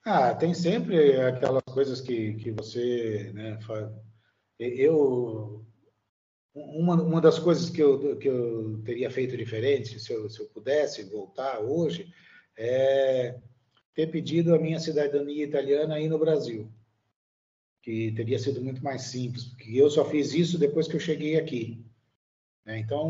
Ah, 0.05 0.33
tem 0.33 0.53
sempre 0.53 1.19
aquelas 1.19 1.63
coisas 1.63 1.99
que, 1.99 2.35
que 2.35 2.51
você 2.51 3.31
né, 3.33 3.59
faz. 3.61 3.89
Eu 4.59 5.65
uma, 6.53 6.95
uma 7.01 7.21
das 7.21 7.37
coisas 7.37 7.69
que 7.69 7.81
eu, 7.81 8.17
que 8.17 8.27
eu 8.27 8.81
teria 8.83 9.11
feito 9.11 9.37
diferente, 9.37 9.99
se 9.99 10.11
eu, 10.11 10.29
se 10.29 10.39
eu 10.39 10.47
pudesse 10.47 11.03
voltar 11.03 11.59
hoje, 11.59 12.11
é 12.57 13.37
ter 13.97 14.11
pedido 14.11 14.53
a 14.53 14.59
minha 14.59 14.79
cidadania 14.79 15.43
italiana 15.43 15.95
aí 15.95 16.07
no 16.07 16.19
Brasil, 16.19 16.71
que 17.81 18.11
teria 18.11 18.37
sido 18.37 18.61
muito 18.61 18.83
mais 18.83 19.01
simples, 19.01 19.45
porque 19.45 19.71
eu 19.75 19.89
só 19.89 20.05
fiz 20.05 20.35
isso 20.35 20.59
depois 20.59 20.87
que 20.87 20.95
eu 20.95 20.99
cheguei 20.99 21.35
aqui. 21.35 21.83
Né? 22.63 22.77
Então, 22.77 23.09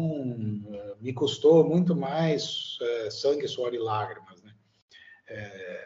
me 1.02 1.12
custou 1.12 1.68
muito 1.68 1.94
mais 1.94 2.78
é, 2.82 3.10
sangue, 3.10 3.50
suor 3.50 3.74
e 3.74 3.78
lágrimas. 3.78 4.42
Né? 4.42 4.56
É, 5.28 5.84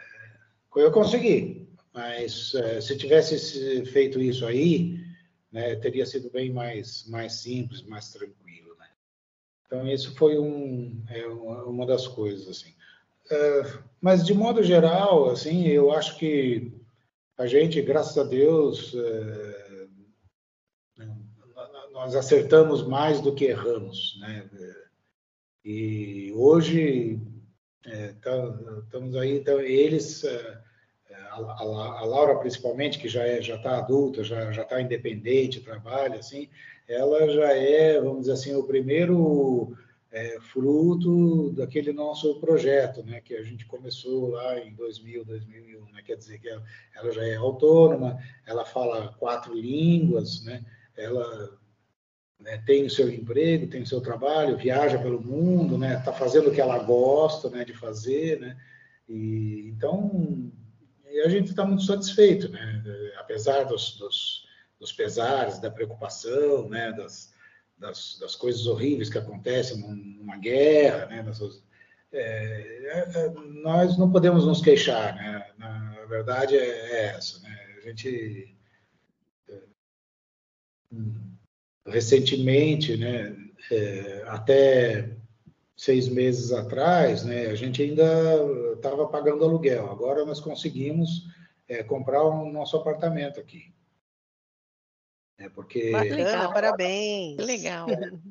eu 0.76 0.92
consegui, 0.92 1.68
mas 1.92 2.54
é, 2.54 2.80
se 2.80 2.96
tivesse 2.96 3.84
feito 3.88 4.22
isso 4.22 4.46
aí, 4.46 5.04
né, 5.52 5.78
teria 5.78 6.06
sido 6.06 6.30
bem 6.30 6.54
mais, 6.54 7.08
mais 7.08 7.34
simples, 7.38 7.82
mais 7.82 8.12
tranquilo. 8.12 8.76
Né? 8.78 8.90
Então, 9.66 9.88
isso 9.88 10.14
foi 10.14 10.38
um, 10.38 11.04
é, 11.10 11.26
uma 11.26 11.88
das 11.88 12.08
coisas. 12.08 12.48
assim. 12.48 12.76
É, 13.32 13.64
mas, 14.02 14.26
de 14.26 14.34
modo 14.34 14.62
geral, 14.62 15.30
assim, 15.30 15.68
eu 15.68 15.92
acho 15.92 16.18
que 16.18 16.72
a 17.38 17.48
gente, 17.48 17.82
graças 17.82 18.18
a 18.18 18.24
Deus, 18.24 18.94
é, 18.96 19.88
nós 21.92 22.16
acertamos 22.16 22.86
mais 22.86 23.22
do 23.22 23.34
que 23.34 23.46
erramos, 23.46 24.18
né? 24.20 24.50
E 25.64 26.32
hoje 26.36 27.20
é, 27.86 28.14
tá, 28.22 28.32
estamos 28.84 29.16
aí, 29.16 29.38
então, 29.38 29.60
eles, 29.60 30.24
é, 30.24 30.62
a, 31.30 31.36
a, 31.36 32.06
Laura 32.06 32.40
principalmente, 32.40 33.00
que 33.00 33.08
já 33.08 33.24
é, 33.24 33.42
já 33.42 33.56
está 33.56 33.78
adulta, 33.78 34.24
já 34.24 34.52
já 34.52 34.64
está 34.64 34.82
independente, 34.82 35.62
trabalha 35.62 36.20
assim, 36.20 36.50
ela 36.88 37.30
já 37.30 37.54
é, 37.54 38.00
vamos 38.00 38.22
dizer 38.22 38.34
assim, 38.34 38.56
o 38.56 38.64
primeiro 38.64 39.76
é, 40.12 40.40
fruto 40.42 41.52
daquele 41.54 41.94
nosso 41.94 42.40
projeto, 42.40 43.02
né, 43.04 43.22
que 43.22 43.34
a 43.34 43.44
gente 43.44 43.66
começou 43.66 44.30
lá 44.30 44.60
em 44.60 44.74
2000, 44.74 45.24
2001, 45.24 45.86
né, 45.92 46.02
quer 46.06 46.18
dizer 46.18 46.38
que 46.40 46.50
ela, 46.50 46.64
ela 46.96 47.12
já 47.12 47.26
é 47.26 47.36
autônoma, 47.36 48.20
ela 48.46 48.66
fala 48.66 49.14
quatro 49.18 49.54
línguas, 49.54 50.44
né, 50.44 50.66
ela 50.98 51.58
né, 52.38 52.62
tem 52.66 52.86
o 52.86 52.90
seu 52.90 53.10
emprego, 53.10 53.70
tem 53.70 53.84
o 53.84 53.88
seu 53.88 54.02
trabalho, 54.02 54.58
viaja 54.58 55.00
pelo 55.00 55.22
mundo, 55.22 55.78
né, 55.78 55.98
está 55.98 56.12
fazendo 56.12 56.50
o 56.50 56.54
que 56.54 56.60
ela 56.60 56.80
gosta 56.80 57.50
né, 57.50 57.64
de 57.64 57.74
fazer, 57.74 58.40
né, 58.42 58.58
e 59.08 59.70
então 59.70 60.52
a 61.24 61.30
gente 61.30 61.52
está 61.52 61.66
muito 61.66 61.84
satisfeito, 61.84 62.50
né, 62.50 62.84
apesar 63.18 63.64
dos, 63.64 63.96
dos, 63.96 64.46
dos 64.78 64.92
pesares, 64.92 65.60
da 65.60 65.72
preocupação, 65.72 66.68
né, 66.68 66.92
das, 66.92 67.31
das, 67.82 68.18
das, 68.20 68.36
coisas 68.36 68.68
horríveis 68.68 69.10
que 69.10 69.18
acontecem 69.18 69.80
numa 69.80 70.38
guerra, 70.38 71.08
né, 71.08 71.24
das, 71.24 71.42
é, 72.14 73.04
é, 73.16 73.30
nós 73.64 73.98
não 73.98 74.12
podemos 74.12 74.46
nos 74.46 74.62
queixar, 74.62 75.16
né, 75.16 75.52
na 75.58 76.06
verdade 76.06 76.56
é, 76.56 76.62
é 76.62 77.06
essa, 77.08 77.40
né, 77.40 77.76
a 77.78 77.82
gente 77.82 78.56
é, 79.50 79.60
recentemente, 81.88 82.96
né, 82.96 83.36
é, 83.72 84.24
até 84.28 85.18
seis 85.76 86.08
meses 86.08 86.52
atrás, 86.52 87.24
né, 87.24 87.48
a 87.48 87.56
gente 87.56 87.82
ainda 87.82 88.06
estava 88.76 89.08
pagando 89.08 89.44
aluguel. 89.44 89.90
Agora 89.90 90.24
nós 90.24 90.40
conseguimos 90.40 91.26
é, 91.68 91.82
comprar 91.82 92.22
o 92.22 92.52
nosso 92.52 92.78
apartamento 92.78 93.40
aqui. 93.40 93.74
É 95.42 95.50
porque 95.50 95.92
Bacana, 95.92 96.54
parabéns. 96.54 97.38
Legal. 97.38 97.88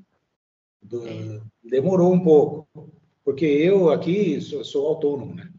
Do, 0.83 1.43
demorou 1.63 2.13
um 2.13 2.21
pouco, 2.21 2.67
porque 3.23 3.45
eu 3.45 3.91
aqui 3.91 4.41
sou, 4.41 4.65
sou 4.65 4.87
autônomo, 4.87 5.35
né? 5.35 5.53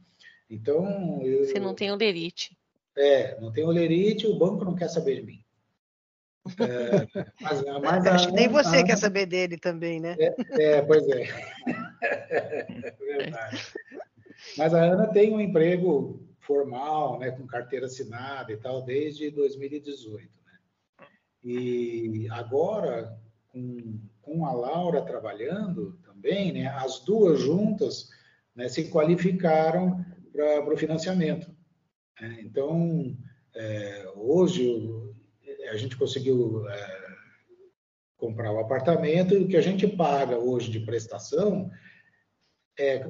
Então 0.49 1.21
eu, 1.23 1.45
você 1.45 1.59
não 1.59 1.75
tem 1.75 1.91
olerite. 1.91 2.57
É, 2.97 3.39
não 3.39 3.51
tem 3.51 3.63
olerite, 3.63 4.25
o 4.25 4.35
banco 4.35 4.65
não 4.65 4.75
quer 4.75 4.89
saber 4.89 5.17
de 5.17 5.21
mim. 5.21 5.43
É, 6.59 7.07
mas, 7.39 7.61
mas 7.81 8.07
Acho 8.07 8.27
que 8.29 8.33
nem 8.33 8.47
você 8.47 8.77
a... 8.77 8.83
quer 8.83 8.97
saber 8.97 9.27
dele 9.27 9.57
também, 9.57 9.99
né? 9.99 10.15
É, 10.17 10.77
é 10.77 10.81
pois 10.81 11.07
é. 11.07 11.21
é. 12.01 12.91
Verdade. 12.99 13.67
Mas 14.57 14.73
a 14.73 14.81
Ana 14.81 15.07
tem 15.07 15.31
um 15.31 15.39
emprego 15.39 16.19
formal, 16.39 17.19
né, 17.19 17.29
com 17.31 17.45
carteira 17.45 17.85
assinada 17.85 18.51
e 18.51 18.57
tal, 18.57 18.81
desde 18.81 19.29
2018. 19.29 20.40
E 21.43 22.27
agora, 22.29 23.17
com, 23.49 23.99
com 24.21 24.45
a 24.45 24.53
Laura 24.53 25.01
trabalhando 25.01 25.99
também, 26.03 26.53
né, 26.53 26.67
as 26.67 26.99
duas 26.99 27.39
juntas 27.39 28.09
né, 28.55 28.69
se 28.69 28.89
qualificaram 28.89 30.05
para 30.31 30.73
o 30.73 30.77
financiamento. 30.77 31.49
Né? 32.19 32.39
Então, 32.41 33.17
é, 33.55 34.11
hoje 34.15 34.79
a 35.71 35.77
gente 35.77 35.97
conseguiu 35.97 36.67
é, 36.69 37.11
comprar 38.17 38.51
o 38.51 38.59
apartamento 38.59 39.33
e 39.33 39.37
o 39.37 39.47
que 39.47 39.57
a 39.57 39.61
gente 39.61 39.87
paga 39.87 40.37
hoje 40.37 40.69
de 40.69 40.79
prestação 40.81 41.71
é 42.77 43.05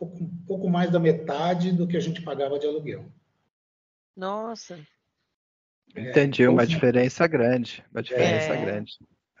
um 0.00 0.44
pouco 0.46 0.68
mais 0.68 0.90
da 0.90 0.98
metade 0.98 1.72
do 1.72 1.86
que 1.86 1.96
a 1.96 2.00
gente 2.00 2.22
pagava 2.22 2.58
de 2.58 2.66
aluguel. 2.66 3.12
Nossa. 4.16 4.78
Entendi, 5.96 6.46
uma 6.46 6.66
diferença 6.66 7.26
grande, 7.26 7.84
uma 7.92 8.02
diferença 8.02 8.54
é, 8.54 8.64
grande. 8.64 8.92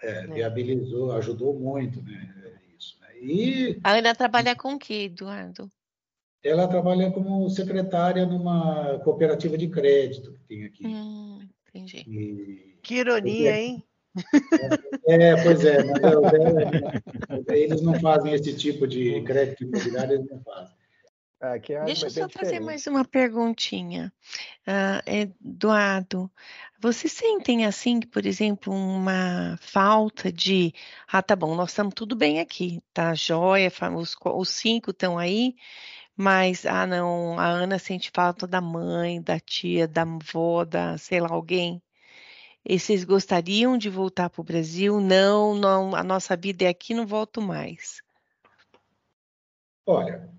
É, 0.02 0.26
viabilizou, 0.26 1.12
ajudou 1.12 1.58
muito, 1.58 2.02
né? 2.02 2.32
Isso, 2.78 2.96
né? 3.00 3.08
E 3.20 3.80
a 3.84 3.92
Ana 3.92 4.14
trabalha 4.14 4.56
com 4.56 4.74
o 4.74 4.78
que, 4.78 5.04
Eduardo? 5.04 5.70
Ela 6.42 6.66
trabalha 6.66 7.10
como 7.10 7.48
secretária 7.50 8.24
numa 8.24 8.98
cooperativa 9.00 9.58
de 9.58 9.68
crédito 9.68 10.32
que 10.32 10.40
tem 10.48 10.64
aqui. 10.64 10.86
Hum. 10.86 11.46
Entendi. 11.68 11.98
E... 12.08 12.78
Que 12.82 12.96
ironia, 12.96 13.56
hein? 13.56 13.84
É, 15.06 15.40
pois 15.42 15.64
é, 15.64 15.84
mas 15.84 17.46
é, 17.48 17.58
eles 17.58 17.80
não 17.80 17.94
fazem 18.00 18.32
esse 18.32 18.56
tipo 18.56 18.86
de 18.86 19.22
crédito 19.22 19.62
imobiliário, 19.62 20.14
eles 20.16 20.28
não 20.28 20.40
fazem. 20.42 20.74
É, 21.40 21.56
é 21.72 21.84
Deixa 21.84 22.06
eu 22.06 22.10
só 22.10 22.28
fazer 22.28 22.60
mais 22.60 22.86
uma 22.86 23.02
perguntinha. 23.02 24.12
Uh, 24.66 25.30
Eduardo, 25.40 26.30
vocês 26.78 27.12
sentem 27.12 27.64
assim, 27.64 28.00
por 28.00 28.26
exemplo, 28.26 28.72
uma 28.74 29.56
falta 29.60 30.30
de. 30.30 30.74
Ah, 31.08 31.22
tá 31.22 31.34
bom, 31.34 31.54
nós 31.54 31.70
estamos 31.70 31.94
tudo 31.94 32.14
bem 32.14 32.40
aqui, 32.40 32.82
tá 32.92 33.14
joia, 33.14 33.72
os, 33.96 34.16
os 34.22 34.48
cinco 34.50 34.90
estão 34.90 35.18
aí, 35.18 35.56
mas, 36.14 36.66
ah, 36.66 36.86
não, 36.86 37.38
a 37.38 37.46
Ana 37.46 37.78
sente 37.78 38.10
falta 38.14 38.46
da 38.46 38.60
mãe, 38.60 39.22
da 39.22 39.40
tia, 39.40 39.88
da 39.88 40.02
avó, 40.02 40.64
da, 40.64 40.98
sei 40.98 41.20
lá, 41.20 41.28
alguém. 41.30 41.82
E 42.64 42.78
vocês 42.78 43.04
gostariam 43.04 43.78
de 43.78 43.88
voltar 43.88 44.28
para 44.28 44.40
o 44.42 44.44
Brasil? 44.44 45.00
Não, 45.00 45.54
não, 45.54 45.96
a 45.96 46.04
nossa 46.04 46.36
vida 46.36 46.64
é 46.64 46.68
aqui, 46.68 46.92
não 46.92 47.06
volto 47.06 47.40
mais. 47.40 48.02
Olha, 49.86 50.30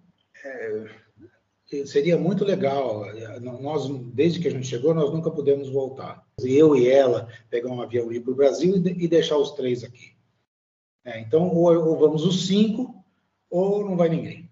é, 0.44 1.86
seria 1.86 2.18
muito 2.18 2.44
legal. 2.44 3.06
Nós, 3.40 3.88
desde 4.14 4.40
que 4.40 4.48
a 4.48 4.52
gente 4.52 4.68
chegou, 4.68 4.94
nós 4.94 5.12
nunca 5.12 5.32
pudemos 5.32 5.70
voltar. 5.70 6.26
Eu 6.40 6.76
e 6.76 6.90
ela 6.90 7.28
pegar 7.50 7.70
um 7.70 7.82
avião 7.82 8.12
e 8.12 8.18
ir 8.18 8.22
para 8.22 8.32
o 8.32 8.36
Brasil 8.36 8.76
e, 8.76 9.08
deixar 9.08 9.38
os 9.38 9.52
três 9.52 9.84
aqui. 9.84 10.16
É, 11.06 11.20
então, 11.20 11.50
ou, 11.50 11.90
ou 11.90 11.98
vamos 11.98 12.26
os 12.26 12.48
cinco, 12.48 13.04
ou 13.50 13.84
não 13.84 13.96
vai 13.96 14.10
ninguém. 14.10 14.50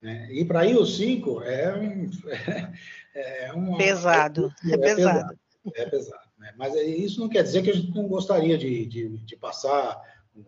Né? 0.00 0.28
E 0.32 0.44
para 0.44 0.66
ir 0.66 0.76
os 0.76 0.96
cinco 0.96 1.42
é, 1.42 1.76
um, 1.76 2.10
é, 3.14 3.44
é 3.46 3.52
uma, 3.52 3.78
pesado. 3.78 4.52
É, 4.64 4.74
é, 4.74 4.78
pesado. 4.78 4.96
pesado. 4.96 5.38
É 5.76 5.86
pesado. 5.86 6.28
Né? 6.38 6.52
Mas 6.56 6.74
isso 6.74 7.20
não 7.20 7.28
quer 7.28 7.42
dizer 7.44 7.62
que 7.62 7.70
a 7.70 7.74
gente 7.74 7.94
não 7.94 8.08
gostaria 8.08 8.58
de, 8.58 8.86
de, 8.86 9.08
de 9.08 9.36
passar 9.36 10.00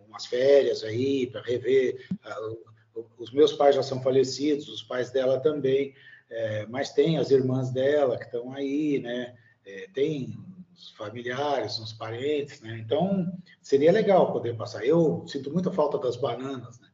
umas 0.08 0.26
férias 0.26 0.82
aí 0.82 1.26
para 1.28 1.42
rever. 1.42 2.06
Uh, 2.12 2.73
os 3.18 3.32
meus 3.32 3.52
pais 3.52 3.74
já 3.74 3.82
são 3.82 4.02
falecidos, 4.02 4.68
os 4.68 4.82
pais 4.82 5.10
dela 5.10 5.40
também, 5.40 5.94
é, 6.30 6.66
mas 6.66 6.92
tem 6.92 7.18
as 7.18 7.30
irmãs 7.30 7.70
dela 7.70 8.18
que 8.18 8.24
estão 8.24 8.52
aí, 8.52 8.98
né? 9.00 9.34
É, 9.66 9.88
tem 9.92 10.36
os 10.72 10.90
familiares, 10.90 11.78
os 11.78 11.92
parentes, 11.92 12.60
né? 12.60 12.78
Então 12.78 13.32
seria 13.62 13.92
legal 13.92 14.32
poder 14.32 14.56
passar. 14.56 14.84
Eu 14.84 15.24
sinto 15.26 15.52
muita 15.52 15.72
falta 15.72 15.98
das 15.98 16.16
bananas, 16.16 16.80
né? 16.80 16.88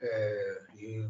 É, 0.00 0.62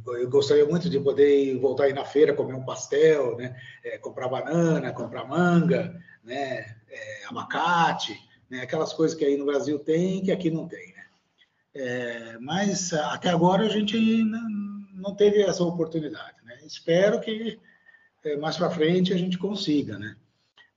eu 0.07 0.29
gostaria 0.29 0.67
muito 0.67 0.91
de 0.91 1.01
poder 1.01 1.59
voltar 1.59 1.85
aí 1.85 1.93
na 1.93 2.05
feira, 2.05 2.35
comer 2.35 2.55
um 2.55 2.65
pastel, 2.65 3.37
né? 3.37 3.57
É, 3.83 3.97
comprar 3.99 4.29
banana, 4.29 4.93
comprar 4.93 5.25
manga, 5.25 5.99
né? 6.23 6.77
É, 6.91 7.25
abacate, 7.27 8.19
né? 8.51 8.63
aquelas 8.63 8.93
coisas 8.93 9.17
que 9.17 9.25
aí 9.25 9.37
no 9.37 9.47
Brasil 9.47 9.79
tem 9.79 10.23
que 10.23 10.33
aqui 10.33 10.51
não 10.51 10.69
tem. 10.69 10.92
É, 11.75 12.39
mas 12.39 12.93
até 12.93 13.31
agora 13.31 13.65
a 13.65 13.69
gente 13.69 13.97
não, 14.25 14.49
não 14.95 15.15
teve 15.15 15.43
essa 15.43 15.65
oportunidade. 15.65 16.37
Né? 16.45 16.59
Espero 16.65 17.21
que 17.21 17.59
é, 18.25 18.37
mais 18.37 18.57
para 18.57 18.71
frente 18.71 19.13
a 19.13 19.17
gente 19.17 19.39
consiga. 19.39 19.99
Né? 19.99 20.17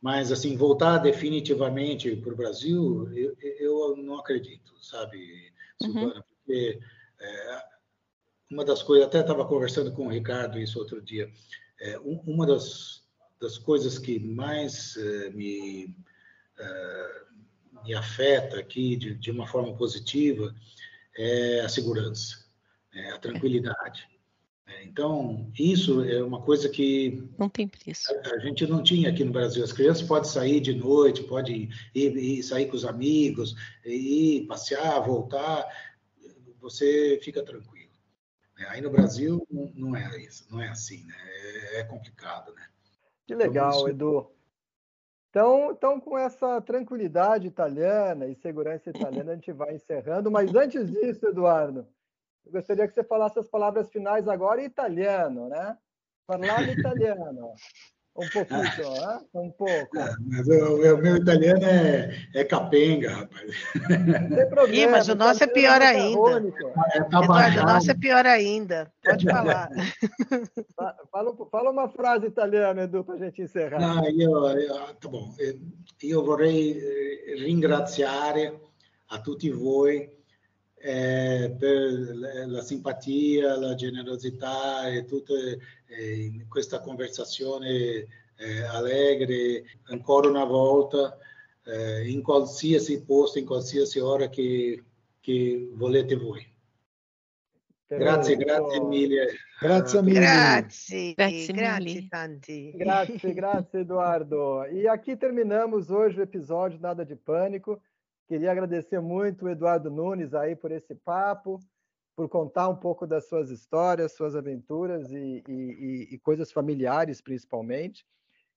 Mas, 0.02 0.32
assim, 0.32 0.56
voltar 0.56 1.00
definitivamente 1.00 2.16
para 2.16 2.34
o 2.34 2.38
Brasil, 2.38 3.12
eu, 3.14 3.36
eu, 3.42 3.98
não 3.98 4.20
acredito, 4.20 4.74
sabe, 4.80 5.52
Silvana? 5.82 6.16
Uhum. 6.16 6.22
Porque 6.22 6.80
é, 7.20 7.64
uma 8.52 8.64
das 8.64 8.84
coisas, 8.84 9.08
até 9.08 9.20
estava 9.22 9.46
conversando 9.46 9.92
com 9.92 10.08
o 10.08 10.12
Ricardo 10.12 10.60
isso 10.60 10.80
outro 10.80 11.02
dia, 11.02 11.32
é, 11.82 11.98
uma 12.00 12.46
das, 12.46 13.04
das 13.42 13.58
coisas 13.58 13.98
que 13.98 14.20
mais 14.20 14.96
é, 14.96 15.30
me, 15.32 15.96
é, 16.58 17.22
me 17.84 17.94
afeta 17.96 18.60
aqui 18.60 18.96
de, 18.96 19.16
de 19.16 19.32
uma 19.32 19.48
forma 19.48 19.76
positiva 19.76 20.54
é 21.18 21.62
a 21.62 21.70
segurança, 21.70 22.46
é 22.94 23.12
a 23.12 23.18
tranquilidade. 23.18 24.08
É, 24.68 24.84
então, 24.84 25.52
isso 25.58 26.04
é 26.04 26.24
uma 26.24 26.42
coisa 26.42 26.68
que 26.68 27.24
não 27.38 27.48
tem 27.48 27.68
preço. 27.68 28.12
A, 28.34 28.40
gente 28.40 28.66
não 28.66 28.82
tinha 28.82 29.10
aqui 29.10 29.24
no 29.24 29.32
Brasil. 29.32 29.64
As 29.64 29.72
crianças 29.72 30.08
podem 30.08 30.30
sair 30.30 30.60
de 30.60 30.74
noite, 30.74 31.24
podem 31.24 31.70
ir, 31.94 32.18
ir 32.18 32.44
sair 32.44 32.66
com 32.66 32.76
os 32.76 32.84
amigos, 32.84 33.56
ir 33.86 34.48
passear, 34.48 35.00
voltar. 35.02 35.66
Você 36.60 37.20
fica 37.24 37.44
tranquilo. 37.44 37.92
Né? 38.58 38.66
Aí 38.70 38.82
no 38.82 38.90
Brasil 38.90 39.46
não 39.52 39.96
é 39.96 40.20
isso, 40.20 40.48
não 40.50 40.60
é 40.60 40.70
assim, 40.70 41.06
né? 41.06 41.16
É, 41.16 41.80
é 41.82 41.84
complicado, 41.84 42.52
né? 42.56 42.68
Que 43.28 43.36
legal, 43.36 43.74
então, 43.82 43.90
Edu. 43.90 44.35
Então, 45.36 45.72
então, 45.72 46.00
com 46.00 46.18
essa 46.18 46.62
tranquilidade 46.62 47.46
italiana 47.46 48.26
e 48.26 48.36
segurança 48.36 48.90
italiana, 48.90 49.34
a 49.34 49.36
gente 49.36 49.52
vai 49.52 49.76
encerrando. 49.76 50.32
Mas 50.32 50.56
antes 50.56 50.90
disso, 50.90 51.28
Eduardo, 51.28 51.86
eu 52.46 52.54
gostaria 52.54 52.88
que 52.88 52.94
você 52.94 53.04
falasse 53.04 53.38
as 53.38 53.50
palavras 53.50 53.90
finais 53.90 54.30
agora 54.30 54.62
em 54.62 54.66
italiano, 54.66 55.50
né? 55.50 55.78
Parlando 56.26 56.72
italiano. 56.72 57.54
Um 58.18 58.30
pouquinho, 58.30 59.04
ah, 59.04 59.22
um 59.34 59.52
pouco. 59.52 60.00
É, 60.00 60.16
mas 60.22 60.48
o, 60.48 60.76
o, 60.76 60.98
meu 60.98 61.18
italiano 61.18 61.66
é, 61.66 62.16
é 62.34 62.44
capenga, 62.46 63.10
rapaz. 63.10 63.52
Não 64.30 64.38
tem 64.38 64.50
problema. 64.50 64.74
Ih, 64.74 64.88
mas 64.88 65.10
o 65.10 65.16
nosso 65.16 65.44
é 65.44 65.48
pior 65.48 65.82
ainda. 65.82 66.54
É, 66.94 67.04
tá 67.04 67.22
Eduardo, 67.22 67.60
o 67.60 67.66
nosso 67.66 67.92
é 67.92 67.94
pior 67.94 68.26
ainda. 68.26 68.90
Pode 69.04 69.26
falar. 69.30 69.70
fala, 71.12 71.36
fala 71.52 71.72
uma 71.72 71.90
frase 71.90 72.28
italiana, 72.28 72.84
Edu, 72.84 73.04
para 73.04 73.16
a 73.16 73.18
gente 73.18 73.42
encerrar. 73.42 73.82
Não, 73.82 74.06
io, 74.10 74.60
io, 74.60 74.94
tá 74.94 75.10
bom. 75.10 75.36
Io 76.02 76.24
vorrei 76.24 76.72
eh, 76.72 77.36
ringraziare 77.44 78.58
a 79.08 79.20
tutti 79.20 79.50
voi 79.50 80.15
eh, 80.86 81.56
per 81.58 82.16
la 82.48 82.62
simpatia, 82.62 83.58
la 83.58 83.74
generosità 83.74 84.88
e 84.88 85.04
tutta 85.06 85.34
eh, 85.34 86.46
questa 86.48 86.80
conversazione 86.80 88.06
eh, 88.36 88.62
allegre 88.70 89.64
ancora 89.86 90.30
una 90.30 90.44
volta 90.44 91.18
eh, 91.64 92.08
in 92.08 92.22
qualsiasi 92.22 93.04
posto, 93.04 93.40
in 93.40 93.48
qualsiasi 93.48 93.98
ora 93.98 94.30
che, 94.30 94.84
che 95.22 95.70
volete 95.74 96.16
voi. 96.18 96.54
Grazie, 97.88 98.36
grazie 98.36 98.82
mille. 98.82 99.28
Grazie 99.60 100.02
mille. 100.04 100.20
Grazie, 100.20 101.14
grazie, 101.14 101.54
grazie 101.54 102.08
tanti. 102.08 102.72
Grazie, 102.76 103.34
grazie 103.34 103.80
Eduardo. 103.80 104.66
E 104.66 104.88
aqui 104.88 105.18
terminamos 105.18 105.90
hoje 105.90 106.20
o 106.20 106.24
episódio 106.24 106.78
Nada 106.80 107.04
de 107.04 107.16
Pânico. 107.16 107.82
Queria 108.28 108.52
agradecer 108.52 109.00
muito 109.00 109.46
o 109.46 109.50
Eduardo 109.50 109.92
Nunes 109.92 110.34
aí 110.34 110.56
por 110.56 110.72
esse 110.72 110.96
papo, 110.96 111.60
por 112.16 112.28
contar 112.28 112.70
um 112.70 112.76
pouco 112.76 113.06
das 113.06 113.28
suas 113.28 113.50
histórias, 113.52 114.14
suas 114.14 114.36
aventuras 114.36 115.12
e, 115.12 115.44
e, 115.48 116.08
e 116.12 116.20
coisas 116.20 116.52
familiares, 116.52 117.22
principalmente. 117.22 118.06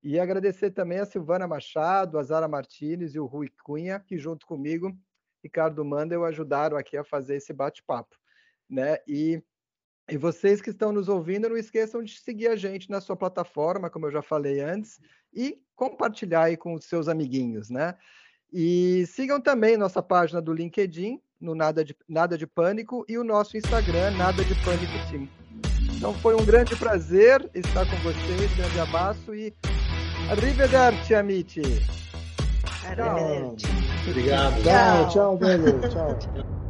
E 0.03 0.19
agradecer 0.19 0.71
também 0.71 1.01
a 1.01 1.05
Silvana 1.05 1.47
Machado, 1.47 2.19
a 2.19 2.23
Zara 2.23 2.49
Martinez 2.49 3.15
e 3.15 3.21
o 3.21 3.27
Rui 3.27 3.51
Cunha, 3.63 3.99
que 3.99 4.17
junto 4.17 4.47
comigo, 4.47 4.97
Ricardo 5.43 5.85
Mandel, 5.85 6.25
ajudaram 6.25 6.77
aqui 6.77 6.97
a 6.97 7.05
fazer 7.05 7.37
esse 7.37 7.53
bate-papo. 7.53 8.17
Né? 8.71 8.99
E, 9.07 9.43
e 10.09 10.17
vocês 10.17 10.63
que 10.63 10.71
estão 10.71 10.93
nos 10.93 11.09
ouvindo, 11.09 11.49
não 11.49 11.57
esqueçam 11.57 12.03
de 12.03 12.19
seguir 12.19 12.47
a 12.47 12.57
gente 12.57 12.89
na 12.89 13.01
sua 13.01 13.17
plataforma, 13.17 13.91
como 13.91 14.07
eu 14.07 14.13
já 14.13 14.23
falei 14.23 14.61
antes, 14.61 15.01
e 15.33 15.61
compartilhar 15.75 16.45
aí 16.45 16.57
com 16.57 16.75
os 16.75 16.85
seus 16.85 17.09
amiguinhos, 17.09 17.69
né? 17.69 17.99
E 18.53 19.05
sigam 19.07 19.41
também 19.41 19.77
nossa 19.77 20.03
página 20.03 20.41
do 20.41 20.53
LinkedIn, 20.53 21.21
no 21.41 21.55
Nada 21.55 21.85
de, 21.85 21.97
Nada 22.09 22.37
de 22.37 22.47
Pânico, 22.47 23.05
e 23.09 23.19
o 23.19 23.25
nosso 23.25 23.57
Instagram, 23.57 24.13
Nada 24.13 24.43
de 24.45 24.55
Pânico 24.65 24.93
Sim. 25.11 25.29
Então 25.97 26.15
foi 26.15 26.35
um 26.35 26.45
grande 26.45 26.77
prazer 26.77 27.51
estar 27.55 27.85
com 27.85 27.97
vocês, 27.97 28.57
grande 28.57 28.81
abraço 28.81 29.35
e 29.35 29.53
arrivederci, 30.31 31.15
amici. 31.15 31.63
Arrivederci. 32.85 33.67
Obrigado. 34.09 34.63
Tchau, 34.63 35.09
tchau, 35.09 35.39
velho. 35.39 35.81
Tchau. 35.91 36.59